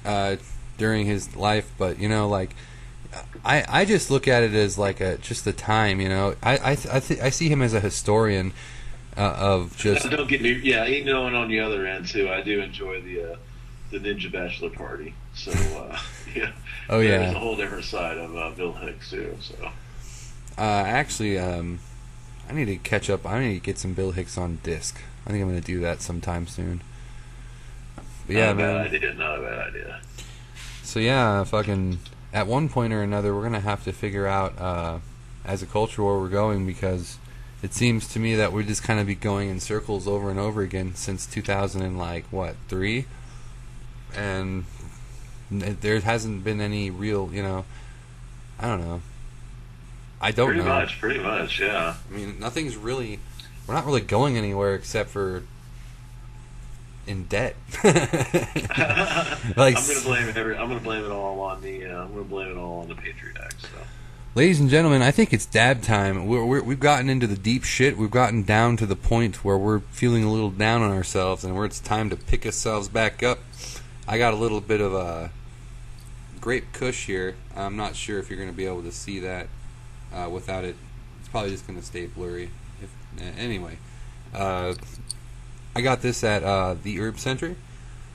uh, 0.05 0.37
during 0.79 1.07
his 1.07 1.35
life, 1.37 1.70
but 1.79 1.99
you 1.99 2.09
know, 2.09 2.29
like 2.29 2.55
I 3.44 3.64
I 3.68 3.85
just 3.85 4.11
look 4.11 4.29
at 4.29 4.42
it 4.42 4.55
as 4.55 4.79
like 4.79 5.01
a 5.01 5.18
just 5.18 5.44
the 5.44 5.53
time. 5.53 6.01
You 6.01 6.09
know, 6.09 6.35
I 6.42 6.55
I 6.55 6.75
th- 6.77 6.94
I, 6.94 7.01
th- 7.01 7.20
I 7.20 7.31
see 7.31 7.49
him 7.49 7.62
as 7.62 7.75
a 7.75 7.81
historian 7.81 8.53
uh, 9.16 9.37
of 9.38 9.77
just 9.77 10.09
Don't 10.11 10.29
get 10.29 10.42
me. 10.42 10.53
Yeah, 10.53 10.85
you 10.87 11.05
know, 11.05 11.27
and 11.27 11.37
on 11.37 11.49
the 11.49 11.61
other 11.61 11.87
end 11.87 12.09
too, 12.09 12.29
I 12.31 12.42
do 12.42 12.61
enjoy 12.61 13.01
the 13.01 13.33
uh, 13.33 13.37
the 13.90 13.99
Ninja 13.99 14.31
Bachelor 14.31 14.70
Party. 14.70 15.14
So 15.35 15.51
uh, 15.53 15.99
yeah. 16.35 16.53
Oh, 16.88 17.01
yeah. 17.01 17.18
There's 17.18 17.35
a 17.35 17.38
whole 17.38 17.57
different 17.57 17.85
side 17.85 18.18
of 18.18 18.37
uh, 18.37 18.51
Bill 18.51 18.73
Hicks 18.73 19.11
too. 19.11 19.37
So 19.40 19.55
Uh, 20.57 20.85
actually, 20.87 21.38
um, 21.38 21.81
I 22.49 22.53
need 22.53 22.67
to 22.67 22.77
catch 22.77 23.11
up. 23.11 23.27
I 23.27 23.40
need 23.40 23.55
to 23.55 23.61
get 23.61 23.79
some 23.79 23.95
Bill 23.95 24.12
Hicks 24.12 24.38
on 24.38 24.61
disc. 24.62 25.01
I 25.27 25.31
think 25.31 25.43
I'm 25.43 25.49
going 25.49 25.61
to 25.61 25.67
do 25.67 25.81
that 25.81 26.01
sometime 26.01 26.47
soon. 26.47 26.83
But 28.27 28.37
yeah, 28.37 28.47
not 28.47 28.53
a 28.53 28.57
bad 28.57 28.75
man. 28.77 28.87
idea. 28.87 29.14
Not 29.14 29.38
a 29.38 29.43
bad 29.43 29.69
idea. 29.69 30.01
So 30.83 31.01
yeah, 31.01 31.45
fucking. 31.45 31.99
At 32.33 32.47
one 32.47 32.69
point 32.69 32.93
or 32.93 33.03
another, 33.03 33.35
we're 33.35 33.45
gonna 33.45 33.61
have 33.61 33.85
to 33.85 33.93
figure 33.93 34.27
out 34.27 34.59
uh, 34.59 34.99
as 35.45 35.62
a 35.62 35.67
culture 35.67 36.03
where 36.03 36.19
we're 36.19 36.29
going 36.29 36.67
because 36.67 37.19
it 37.62 37.73
seems 37.73 38.09
to 38.09 38.19
me 38.19 38.35
that 38.35 38.53
we're 38.53 38.64
just 38.64 38.83
kind 38.83 38.99
of 38.99 39.07
be 39.07 39.14
going 39.14 39.51
in 39.51 39.61
circles 39.61 40.09
over 40.09 40.31
and 40.31 40.38
over 40.38 40.62
again 40.62 40.95
since 40.97 41.27
2000 41.27 41.81
and 41.81 41.97
like 41.97 42.25
what 42.33 42.57
three, 42.69 43.07
and 44.17 44.64
there 45.51 46.01
hasn't 46.01 46.43
been 46.43 46.61
any 46.61 46.90
real, 46.90 47.31
you 47.33 47.43
know. 47.43 47.64
I 48.59 48.69
don't 48.69 48.81
know. 48.81 49.03
I 50.25 50.31
don't 50.31 50.47
pretty 50.47 50.63
know. 50.63 50.65
Pretty 50.65 50.81
much. 50.81 51.01
Pretty 51.01 51.21
much. 51.21 51.61
Yeah. 51.61 51.97
I 52.11 52.15
mean, 52.15 52.41
nothing's 52.41 52.79
really. 52.79 53.21
We're 53.67 53.75
not 53.75 53.85
really 53.85 54.01
going 54.01 54.39
anywhere 54.39 54.75
except 54.75 55.11
for 55.11 55.43
in 57.07 57.25
debt. 57.25 57.57
like, 57.85 59.77
I'm 59.77 59.87
gonna 59.87 60.01
blame 60.03 60.33
every. 60.35 60.57
I'm 60.57 60.69
gonna 60.69 60.81
blame 60.81 61.05
it 61.05 61.11
all 61.11 61.41
on 61.41 61.61
the. 61.61 61.85
Uh, 61.85 62.05
I'm 62.05 62.13
gonna 62.13 62.25
blame 62.25 62.51
it 62.51 62.57
all 62.57 62.81
on 62.81 62.89
the 62.89 62.95
Patriot 62.95 63.37
Act. 63.39 63.61
So 63.61 63.69
ladies 64.35 64.61
and 64.61 64.71
gentlemen, 64.71 65.03
I 65.03 65.11
think 65.11 65.35
it's 65.35 65.45
dab 65.45 65.83
time. 65.83 66.27
We're, 66.27 66.45
we're, 66.47 66.63
we've 66.63 66.81
gotten 66.81 67.11
into 67.11 67.27
the 67.27 67.37
deep 67.37 67.63
shit. 67.63 67.99
We've 67.99 68.11
gotten 68.11 68.45
down 68.45 68.79
to 68.79 68.87
the 68.87 68.97
point 68.97 69.45
where 69.45 69.59
we're 69.59 69.81
feeling 69.81 70.25
a 70.25 70.33
little 70.33 70.51
down 70.51 70.81
on 70.81 70.91
ourselves, 70.91 71.45
and 71.45 71.55
where 71.55 71.67
it's 71.67 71.81
time 71.81 72.09
to 72.09 72.17
pick 72.17 72.47
ourselves 72.47 72.89
back 72.89 73.23
up. 73.23 73.41
I 74.09 74.17
got 74.17 74.33
a 74.33 74.39
little 74.39 74.63
bit 74.63 74.81
of 74.81 74.95
a 74.95 75.31
grape 76.41 76.73
kush 76.73 77.05
here. 77.05 77.37
I'm 77.55 77.77
not 77.77 77.95
sure 77.95 78.19
if 78.19 78.31
you're 78.31 78.39
going 78.39 78.51
to 78.51 78.57
be 78.57 78.65
able 78.65 78.83
to 78.85 78.93
see 78.93 79.19
that 79.21 79.49
uh, 80.14 80.29
without 80.29 80.64
it. 80.64 80.77
It's 81.20 81.29
probably 81.29 81.50
just 81.50 81.66
going 81.66 81.79
to 81.79 81.85
stay 81.85 82.07
blurry. 82.07 82.50
If, 82.83 82.94
uh, 83.20 83.24
anyway, 83.38 83.79
uh, 84.35 84.74
I 85.74 85.81
got 85.81 86.03
this 86.03 86.22
at 86.22 86.42
uh, 86.42 86.77
the 86.83 87.00
Herb 87.00 87.18
Center. 87.18 87.57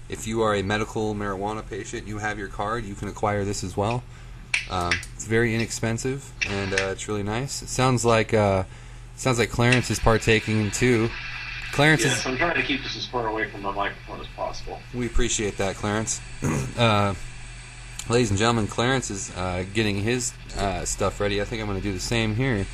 If 0.08 0.26
you 0.26 0.42
are 0.42 0.56
a 0.56 0.64
medical 0.64 1.14
marijuana 1.14 1.68
patient, 1.68 2.08
you 2.08 2.18
have 2.18 2.40
your 2.40 2.48
card, 2.48 2.86
you 2.86 2.96
can 2.96 3.08
acquire 3.08 3.44
this 3.44 3.64
as 3.64 3.78
well. 3.78 4.04
Um, 4.70 4.94
it's 5.14 5.26
very 5.26 5.54
inexpensive 5.54 6.32
and 6.48 6.74
uh, 6.74 6.90
it's 6.92 7.08
really 7.08 7.24
nice. 7.24 7.62
It 7.62 7.70
sounds 7.70 8.04
like 8.04 8.34
uh, 8.34 8.64
sounds 9.16 9.38
like 9.38 9.50
Clarence 9.52 9.92
is 9.92 10.00
partaking 10.00 10.72
too. 10.72 11.10
Clarence 11.72 12.04
yes, 12.04 12.20
is. 12.20 12.26
I'm 12.26 12.38
trying 12.38 12.56
to 12.56 12.64
keep 12.64 12.82
this 12.82 12.98
as 12.98 13.06
far 13.06 13.28
away 13.28 13.50
from 13.50 13.62
my 13.62 13.72
microphone 13.72 14.20
as 14.20 14.28
possible. 14.36 14.80
We 14.94 15.06
appreciate 15.06 15.58
that, 15.58 15.76
Clarence. 15.76 16.20
ladies 18.10 18.32
and 18.32 18.40
gentlemen, 18.40 18.68
Clarence 18.68 19.12
is 19.12 19.36
uh, 19.38 19.64
getting 19.74 19.98
his 19.98 20.34
uh, 20.58 20.84
stuff 20.84 21.20
ready. 21.20 21.42
I 21.42 21.46
think 21.46 21.62
I'm 21.62 21.68
going 21.68 21.80
to 21.80 21.84
do 21.84 21.94
the 21.94 22.00
same 22.00 22.36
here. 22.36 22.66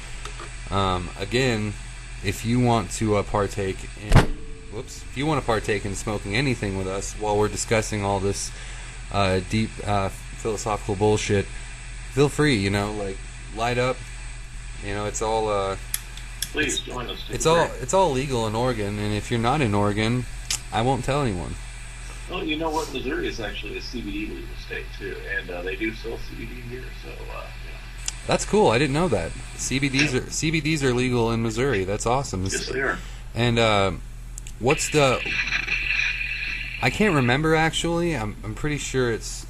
Um, 0.72 1.10
again, 1.20 1.74
if 2.24 2.46
you 2.46 2.60
want 2.60 2.90
to 2.92 3.18
uh, 3.18 3.24
partake 3.24 3.78
in, 4.02 4.18
whoops, 4.74 5.04
if 5.04 5.18
you 5.18 5.26
want 5.26 5.42
to 5.42 5.46
partake 5.46 5.86
in 5.86 5.96
smoking 5.96 6.36
anything 6.36 6.78
with 6.78 6.88
us 6.88 7.14
while 7.14 7.38
we're 7.38 7.50
discussing 7.50 8.04
all 8.04 8.20
this 8.20 8.52
uh, 9.12 9.42
deep 9.50 9.70
uh, 9.86 10.10
philosophical 10.10 10.96
bullshit, 10.96 11.46
feel 12.14 12.30
free. 12.30 12.56
You 12.56 12.70
know, 12.70 12.94
like 12.94 13.18
light 13.56 13.78
up. 13.78 13.98
You 14.86 14.94
know, 14.94 15.06
it's 15.06 15.22
all. 15.22 15.50
Uh, 15.50 15.76
Please 16.52 16.80
join 16.80 17.10
us. 17.10 17.22
it's 17.30 17.46
all 17.46 17.70
it's 17.82 17.94
all 17.94 18.12
legal 18.12 18.48
in 18.48 18.56
Oregon, 18.56 18.98
and 18.98 19.14
if 19.14 19.30
you're 19.30 19.40
not 19.40 19.60
in 19.60 19.74
Oregon, 19.74 20.26
I 20.72 20.82
won't 20.82 21.04
tell 21.04 21.22
anyone. 21.22 21.56
Well, 22.30 22.44
you 22.44 22.58
know 22.58 22.70
what? 22.72 22.92
Missouri 22.92 23.28
is 23.28 23.40
actually 23.40 23.78
a 23.78 23.82
CBD 23.82 24.30
legal 24.30 24.38
state 24.66 24.86
too, 24.98 25.16
and 25.38 25.50
uh, 25.50 25.62
they 25.62 25.76
do 25.76 25.94
sell 25.94 26.18
CBD 26.18 26.62
here. 26.70 26.84
So 27.04 27.10
uh, 27.10 27.44
yeah. 27.44 27.48
That's 28.26 28.46
cool. 28.46 28.70
I 28.70 28.80
didn't 28.80 28.96
know 28.96 29.08
that. 29.10 29.32
CBDs 29.56 30.14
are 30.16 30.22
CBDs 30.22 30.82
are 30.82 30.94
legal 30.94 31.32
in 31.32 31.44
Missouri. 31.44 31.84
That's 31.84 32.06
awesome. 32.06 32.44
yes, 32.44 32.68
they 32.68 32.82
are. 32.82 32.98
And 33.36 33.60
uh, 33.60 33.92
what's 34.60 34.90
the? 34.90 35.20
I 36.82 36.90
can't 36.90 37.14
remember 37.14 37.56
actually. 37.56 38.16
I'm 38.16 38.36
I'm 38.44 38.56
pretty 38.56 38.80
sure 38.80 39.12
it's 39.12 39.46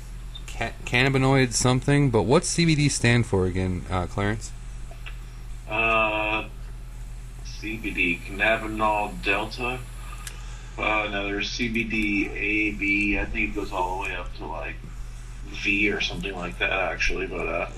ca- 0.48 0.74
cannabinoid 0.86 1.54
something. 1.54 2.10
But 2.10 2.24
what's 2.24 2.54
CBD 2.56 2.92
stand 2.92 3.26
for 3.26 3.46
again, 3.46 3.84
uh, 3.90 4.08
Clarence? 4.08 4.52
Uh, 5.70 6.46
CBD 7.46 8.20
cannabinol 8.22 9.24
delta. 9.24 9.80
Uh, 10.78 11.08
now 11.10 11.24
there's 11.24 11.50
CBD 11.50 12.30
A, 12.32 12.72
B. 12.72 13.18
I 13.20 13.26
think 13.26 13.52
it 13.52 13.56
goes 13.56 13.72
all 13.72 13.98
the 14.04 14.10
way 14.10 14.16
up 14.16 14.36
to 14.38 14.46
like 14.46 14.76
V 15.48 15.92
or 15.92 16.02
something 16.02 16.36
like 16.36 16.60
that, 16.60 16.72
actually. 16.72 17.28
But 17.28 17.48
uh, 17.48 17.70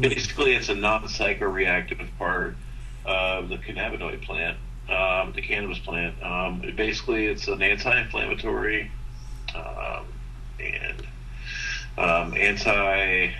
basically, 0.00 0.54
it's 0.54 0.68
a 0.68 0.74
non-psychoreactive 0.74 2.06
part 2.18 2.56
of 3.04 3.48
the 3.48 3.56
cannabinoid 3.56 4.22
plant, 4.22 4.56
um, 4.88 5.32
the 5.32 5.42
cannabis 5.42 5.78
plant. 5.80 6.22
Um, 6.22 6.62
it- 6.64 6.76
basically, 6.76 7.26
it's 7.26 7.48
an 7.48 7.60
anti-inflammatory 7.62 8.90
um, 9.54 10.06
and 10.60 11.06
um, 11.98 12.34
anti 12.36 13.32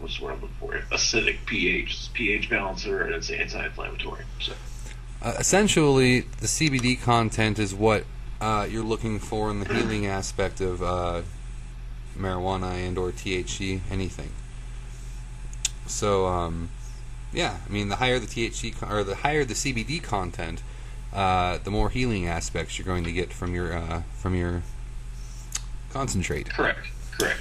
what's 0.00 0.18
the 0.18 0.24
word 0.24 0.32
I'm 0.34 0.40
looking 0.42 0.56
for? 0.60 0.72
Acidic 0.94 1.38
pH, 1.46 1.94
it's 1.94 2.08
pH 2.08 2.50
balancer, 2.50 3.02
and 3.02 3.14
it's 3.14 3.30
anti-inflammatory. 3.30 4.24
So 4.40 4.52
Uh, 5.22 5.32
essentially, 5.38 6.20
the 6.40 6.46
CBD 6.46 7.00
content 7.00 7.58
is 7.58 7.74
what 7.74 8.04
uh, 8.44 8.64
you're 8.64 8.84
looking 8.84 9.18
for 9.18 9.50
in 9.50 9.60
the 9.60 9.72
healing 9.72 10.04
aspect 10.04 10.60
of 10.60 10.82
uh, 10.82 11.22
marijuana 12.14 12.72
and 12.86 12.98
or 12.98 13.10
THC, 13.10 13.80
anything. 13.90 14.32
So, 15.86 16.26
um, 16.26 16.68
yeah, 17.32 17.60
I 17.66 17.72
mean, 17.72 17.88
the 17.88 17.96
higher 17.96 18.18
the 18.18 18.26
THC 18.26 18.78
con- 18.78 18.92
or 18.92 19.02
the 19.02 19.16
higher 19.16 19.46
the 19.46 19.54
CBD 19.54 20.02
content, 20.02 20.62
uh, 21.14 21.56
the 21.64 21.70
more 21.70 21.88
healing 21.88 22.26
aspects 22.26 22.78
you're 22.78 22.84
going 22.84 23.04
to 23.04 23.12
get 23.12 23.32
from 23.32 23.54
your 23.54 23.72
uh, 23.72 24.02
from 24.18 24.34
your 24.34 24.62
concentrate. 25.90 26.50
correct, 26.50 26.86
correct. 27.18 27.40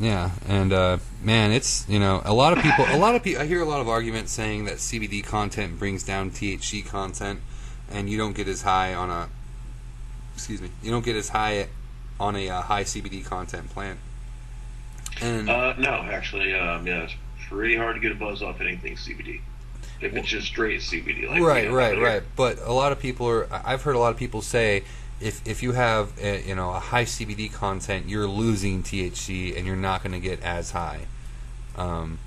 Yeah, 0.00 0.30
and 0.46 0.72
uh, 0.72 0.98
man, 1.22 1.52
it's 1.52 1.86
you 1.90 1.98
know 1.98 2.22
a 2.24 2.32
lot 2.32 2.56
of 2.56 2.64
people. 2.64 2.86
A 2.88 2.96
lot 2.96 3.14
of 3.14 3.22
people. 3.22 3.42
I 3.42 3.46
hear 3.46 3.60
a 3.60 3.66
lot 3.66 3.82
of 3.82 3.88
arguments 3.88 4.32
saying 4.32 4.64
that 4.64 4.76
CBD 4.76 5.22
content 5.22 5.78
brings 5.78 6.04
down 6.04 6.30
THC 6.30 6.86
content, 6.86 7.40
and 7.90 8.08
you 8.08 8.16
don't 8.16 8.34
get 8.34 8.48
as 8.48 8.62
high 8.62 8.94
on 8.94 9.10
a. 9.10 9.28
Excuse 10.38 10.62
me. 10.62 10.70
You 10.84 10.92
don't 10.92 11.04
get 11.04 11.16
as 11.16 11.30
high 11.30 11.66
on 12.20 12.36
a 12.36 12.48
uh, 12.48 12.62
high 12.62 12.84
CBD 12.84 13.24
content 13.24 13.70
plant. 13.70 13.98
And 15.20 15.50
Uh, 15.50 15.74
no, 15.76 15.88
actually, 15.88 16.54
um, 16.54 16.86
yeah, 16.86 17.02
it's 17.02 17.14
pretty 17.48 17.76
hard 17.76 17.96
to 17.96 18.00
get 18.00 18.12
a 18.12 18.14
buzz 18.14 18.40
off 18.40 18.60
anything 18.60 18.94
CBD. 18.94 19.40
If 20.00 20.14
it's 20.14 20.28
just 20.28 20.46
straight 20.46 20.80
CBD, 20.80 21.28
like 21.28 21.42
right, 21.42 21.68
right, 21.68 21.98
right. 21.98 22.22
But 22.36 22.60
a 22.60 22.72
lot 22.72 22.92
of 22.92 23.00
people 23.00 23.28
are. 23.28 23.48
I've 23.50 23.82
heard 23.82 23.96
a 23.96 23.98
lot 23.98 24.12
of 24.12 24.16
people 24.16 24.40
say. 24.40 24.84
If, 25.20 25.44
if 25.44 25.64
you 25.64 25.72
have 25.72 26.16
a, 26.22 26.46
you 26.46 26.54
know 26.54 26.70
a 26.70 26.78
high 26.78 27.04
CBD 27.04 27.52
content, 27.52 28.08
you're 28.08 28.28
losing 28.28 28.84
THC 28.84 29.56
and 29.56 29.66
you're 29.66 29.74
not 29.74 30.04
going 30.04 30.12
to 30.12 30.20
get 30.20 30.40
as 30.44 30.70
high, 30.70 31.06
um, 31.76 32.20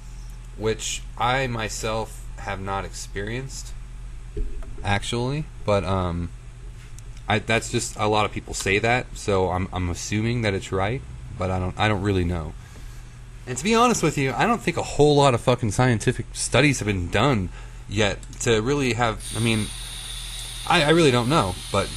which 0.58 1.02
I 1.18 1.48
myself 1.48 2.26
have 2.40 2.60
not 2.60 2.84
experienced 2.84 3.72
actually, 4.84 5.46
but 5.66 5.86
um, 5.86 6.30
I 7.32 7.40
that's 7.40 7.72
just 7.72 7.96
a 7.96 8.08
lot 8.08 8.26
of 8.26 8.34
people 8.34 8.54
say 8.54 8.78
that, 8.80 9.06
so 9.16 9.52
I'm 9.52 9.70
I'm 9.72 9.90
assuming 9.90 10.42
that 10.42 10.54
it's 10.54 10.70
right, 10.74 11.02
but 11.38 11.50
I 11.50 11.60
don't 11.60 11.80
I 11.80 11.88
don't 11.88 12.02
really 12.02 12.26
know. 12.26 12.54
And 13.48 13.58
to 13.58 13.64
be 13.64 13.74
honest 13.74 14.04
with 14.04 14.18
you, 14.18 14.34
I 14.34 14.46
don't 14.46 14.62
think 14.62 14.76
a 14.76 14.84
whole 14.84 15.16
lot 15.16 15.34
of 15.34 15.40
fucking 15.40 15.72
scientific 15.72 16.26
studies 16.34 16.80
have 16.80 16.88
been 16.88 17.10
done 17.10 17.48
yet 17.88 18.18
to 18.42 18.62
really 18.62 18.94
have. 18.94 19.34
I 19.38 19.40
mean, 19.40 19.68
I, 20.68 20.84
I 20.84 20.90
really 20.90 21.10
don't 21.10 21.30
know, 21.30 21.56
but 21.72 21.90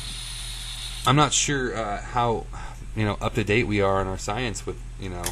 I'm 1.04 1.16
not 1.16 1.32
sure 1.32 1.76
uh, 1.76 2.00
how 2.00 2.46
you 2.94 3.04
know 3.04 3.18
up 3.20 3.34
to 3.34 3.42
date 3.42 3.66
we 3.66 3.80
are 3.80 4.00
in 4.00 4.06
our 4.06 4.18
science 4.18 4.64
with 4.64 4.80
you 5.00 5.10
know 5.10 5.24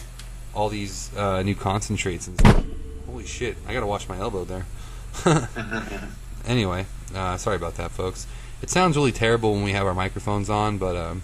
all 0.53 0.69
these 0.69 1.17
uh, 1.17 1.45
new 1.45 1.55
concentrates 1.55 2.27
and 2.27 2.41
stuff. 2.41 2.65
Holy 3.07 3.25
shit! 3.25 3.57
I 3.69 3.73
gotta 3.73 3.87
watch 3.87 4.09
my 4.09 4.19
elbow 4.19 4.45
there. 4.45 4.67
anyway, 6.45 6.87
uh, 7.15 7.37
sorry 7.37 7.55
about 7.55 7.77
that, 7.77 7.93
folks. 7.93 8.27
It 8.63 8.71
sounds 8.71 8.97
really 8.97 9.11
terrible 9.11 9.55
when 9.55 9.65
we 9.65 9.73
have 9.73 9.87
our 9.87 9.95
microphones 9.95 10.49
on, 10.49 10.79
but 10.79 10.97
um, 10.97 11.23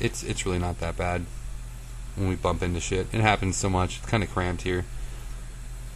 it's 0.00 0.24
it's 0.24 0.44
really 0.44 0.58
not 0.58 0.80
that 0.80 0.96
bad 0.96 1.24
when 2.16 2.28
we 2.28 2.34
bump 2.34 2.60
into 2.60 2.80
shit. 2.80 3.06
It 3.12 3.20
happens 3.20 3.56
so 3.56 3.70
much. 3.70 3.98
It's 3.98 4.06
kind 4.06 4.24
of 4.24 4.30
cramped 4.30 4.62
here. 4.62 4.84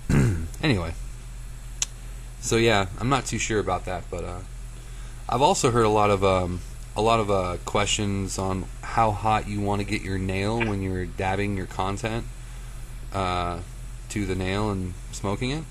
anyway, 0.62 0.94
so 2.40 2.54
yeah, 2.56 2.86
I'm 3.00 3.08
not 3.08 3.26
too 3.26 3.38
sure 3.38 3.58
about 3.58 3.84
that, 3.86 4.04
but 4.08 4.22
uh, 4.22 4.38
I've 5.28 5.42
also 5.42 5.72
heard 5.72 5.84
a 5.84 5.90
lot 5.90 6.10
of 6.10 6.22
um, 6.22 6.60
a 6.96 7.02
lot 7.02 7.18
of 7.18 7.32
uh, 7.32 7.56
questions 7.64 8.38
on 8.38 8.66
how 8.82 9.10
hot 9.10 9.48
you 9.48 9.60
want 9.60 9.80
to 9.80 9.86
get 9.86 10.02
your 10.02 10.18
nail 10.18 10.60
when 10.60 10.82
you're 10.82 11.04
dabbing 11.04 11.56
your 11.56 11.66
content 11.66 12.24
uh, 13.12 13.58
to 14.10 14.24
the 14.24 14.36
nail 14.36 14.70
and 14.70 14.94
smoking 15.10 15.50
it. 15.50 15.64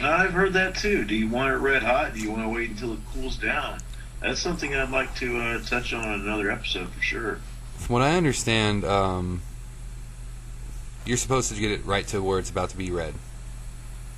I've 0.00 0.32
heard 0.32 0.52
that 0.52 0.76
too. 0.76 1.04
Do 1.04 1.16
you 1.16 1.28
want 1.28 1.52
it 1.52 1.56
red 1.56 1.82
hot? 1.82 2.14
Do 2.14 2.20
you 2.20 2.30
want 2.30 2.42
to 2.42 2.48
wait 2.48 2.70
until 2.70 2.92
it 2.92 3.00
cools 3.12 3.36
down? 3.36 3.80
That's 4.24 4.40
something 4.40 4.74
I'd 4.74 4.90
like 4.90 5.14
to 5.16 5.38
uh, 5.38 5.62
touch 5.64 5.92
on 5.92 6.02
in 6.02 6.20
another 6.22 6.50
episode 6.50 6.88
for 6.88 7.02
sure. 7.02 7.40
From 7.76 7.92
what 7.92 8.02
I 8.02 8.16
understand, 8.16 8.82
um, 8.82 9.42
you're 11.04 11.18
supposed 11.18 11.52
to 11.52 11.60
get 11.60 11.70
it 11.70 11.84
right 11.84 12.06
to 12.08 12.22
where 12.22 12.38
it's 12.38 12.48
about 12.48 12.70
to 12.70 12.76
be 12.78 12.90
red. 12.90 13.12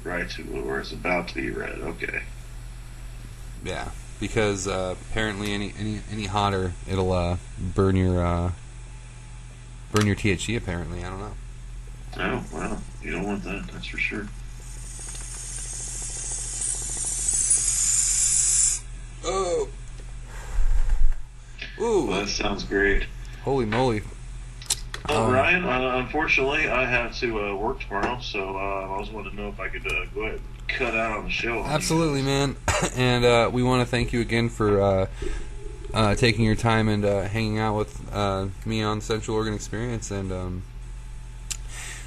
Right 0.05 0.31
to 0.31 0.43
where 0.45 0.79
it's 0.79 0.93
about 0.93 1.27
to 1.29 1.35
be 1.35 1.51
red. 1.51 1.81
Okay. 1.81 2.21
Yeah, 3.65 3.89
because 4.21 4.69
uh, 4.69 4.95
apparently 5.11 5.53
any, 5.53 5.73
any 5.77 6.01
any 6.13 6.27
hotter 6.27 6.75
it'll 6.89 7.11
uh, 7.11 7.39
burn 7.75 7.97
your 7.97 8.25
uh, 8.25 8.53
burn 9.91 10.07
your 10.07 10.15
THC. 10.15 10.57
Apparently, 10.57 11.03
I 11.03 11.11
don't 11.11 11.19
know. 11.19 11.35
Oh 12.19 12.45
well, 12.53 12.81
you 13.03 13.11
don't 13.11 13.25
want 13.25 13.43
that. 13.43 13.67
That's 13.73 13.87
for 13.87 13.99
sure. 13.99 14.29
Ooh, 21.87 22.07
Well, 22.07 22.20
that 22.20 22.28
sounds 22.28 22.64
great. 22.64 23.05
holy 23.45 23.64
moly! 23.66 24.03
Well, 25.09 25.24
Um, 25.24 25.32
Ryan, 25.32 25.64
uh, 25.64 25.99
unfortunately, 25.99 26.68
I 26.68 26.84
have 26.84 27.16
to 27.20 27.41
uh, 27.41 27.55
work 27.55 27.80
tomorrow, 27.80 28.18
so 28.20 28.57
uh, 28.57 28.95
I 28.95 28.99
was 28.99 29.11
wanting 29.11 29.32
to 29.32 29.37
know 29.37 29.49
if 29.49 29.61
I 29.61 29.68
could 29.68 29.87
uh, 29.87 30.05
go 30.14 30.22
ahead 30.22 30.41
and 30.41 30.68
cut 30.68 30.95
out 30.97 31.18
on 31.18 31.24
the 31.24 31.30
show. 31.30 31.62
Absolutely, 31.62 32.22
man. 32.22 32.57
and 32.97 33.24
uh, 33.24 33.51
we 33.53 33.62
want 33.62 33.82
to 33.82 33.87
thank 33.91 34.12
you 34.12 34.20
again 34.20 34.49
for 34.49 34.80
uh, 34.80 35.07
uh, 35.95 36.14
taking 36.16 36.45
your 36.45 36.57
time 36.57 36.89
and 36.89 37.05
uh, 37.05 37.22
hanging 37.22 37.59
out 37.61 37.76
with 37.76 38.12
uh, 38.12 38.47
me 38.64 38.82
on 38.82 39.01
Central 39.01 39.37
Oregon 39.37 39.55
Experience. 39.55 40.11
And 40.11 40.32
um, 40.32 40.62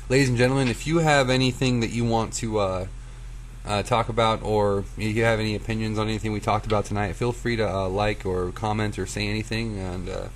ladies 0.10 0.28
and 0.28 0.38
gentlemen, 0.38 0.68
if 0.68 0.86
you 0.86 0.98
have 0.98 1.30
anything 1.30 1.80
that 1.80 1.92
you 1.92 2.04
want 2.04 2.34
to 2.34 2.60
uh, 3.66 3.84
talk 3.84 4.10
about, 4.10 4.42
or 4.42 4.80
if 4.80 5.16
you 5.16 5.24
have 5.24 5.40
any 5.40 5.56
opinions 5.56 6.00
on 6.00 6.08
anything 6.08 6.32
we 6.32 6.40
talked 6.40 6.66
about 6.66 6.86
tonight, 6.86 7.14
feel 7.14 7.32
free 7.32 7.56
to 7.56 7.70
uh, 7.70 7.90
like 7.90 8.26
or 8.26 8.52
comment 8.52 8.98
or 8.98 9.06
say 9.06 9.28
anything, 9.28 9.78
and 9.78 10.10
uh, 10.10 10.28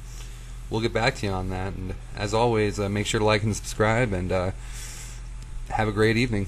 we'll 0.70 0.82
get 0.82 0.94
back 0.94 1.16
to 1.16 1.26
you 1.26 1.32
on 1.32 1.50
that. 1.50 1.74
And 1.74 1.96
as 2.16 2.34
always, 2.34 2.80
uh, 2.80 2.90
make 2.90 3.08
sure 3.08 3.20
to 3.20 3.26
like 3.26 3.44
and 3.44 3.56
subscribe, 3.56 4.14
and 4.14 4.32
uh, 4.32 4.52
have 5.70 5.88
a 5.88 5.92
great 5.92 6.18
evening. 6.18 6.48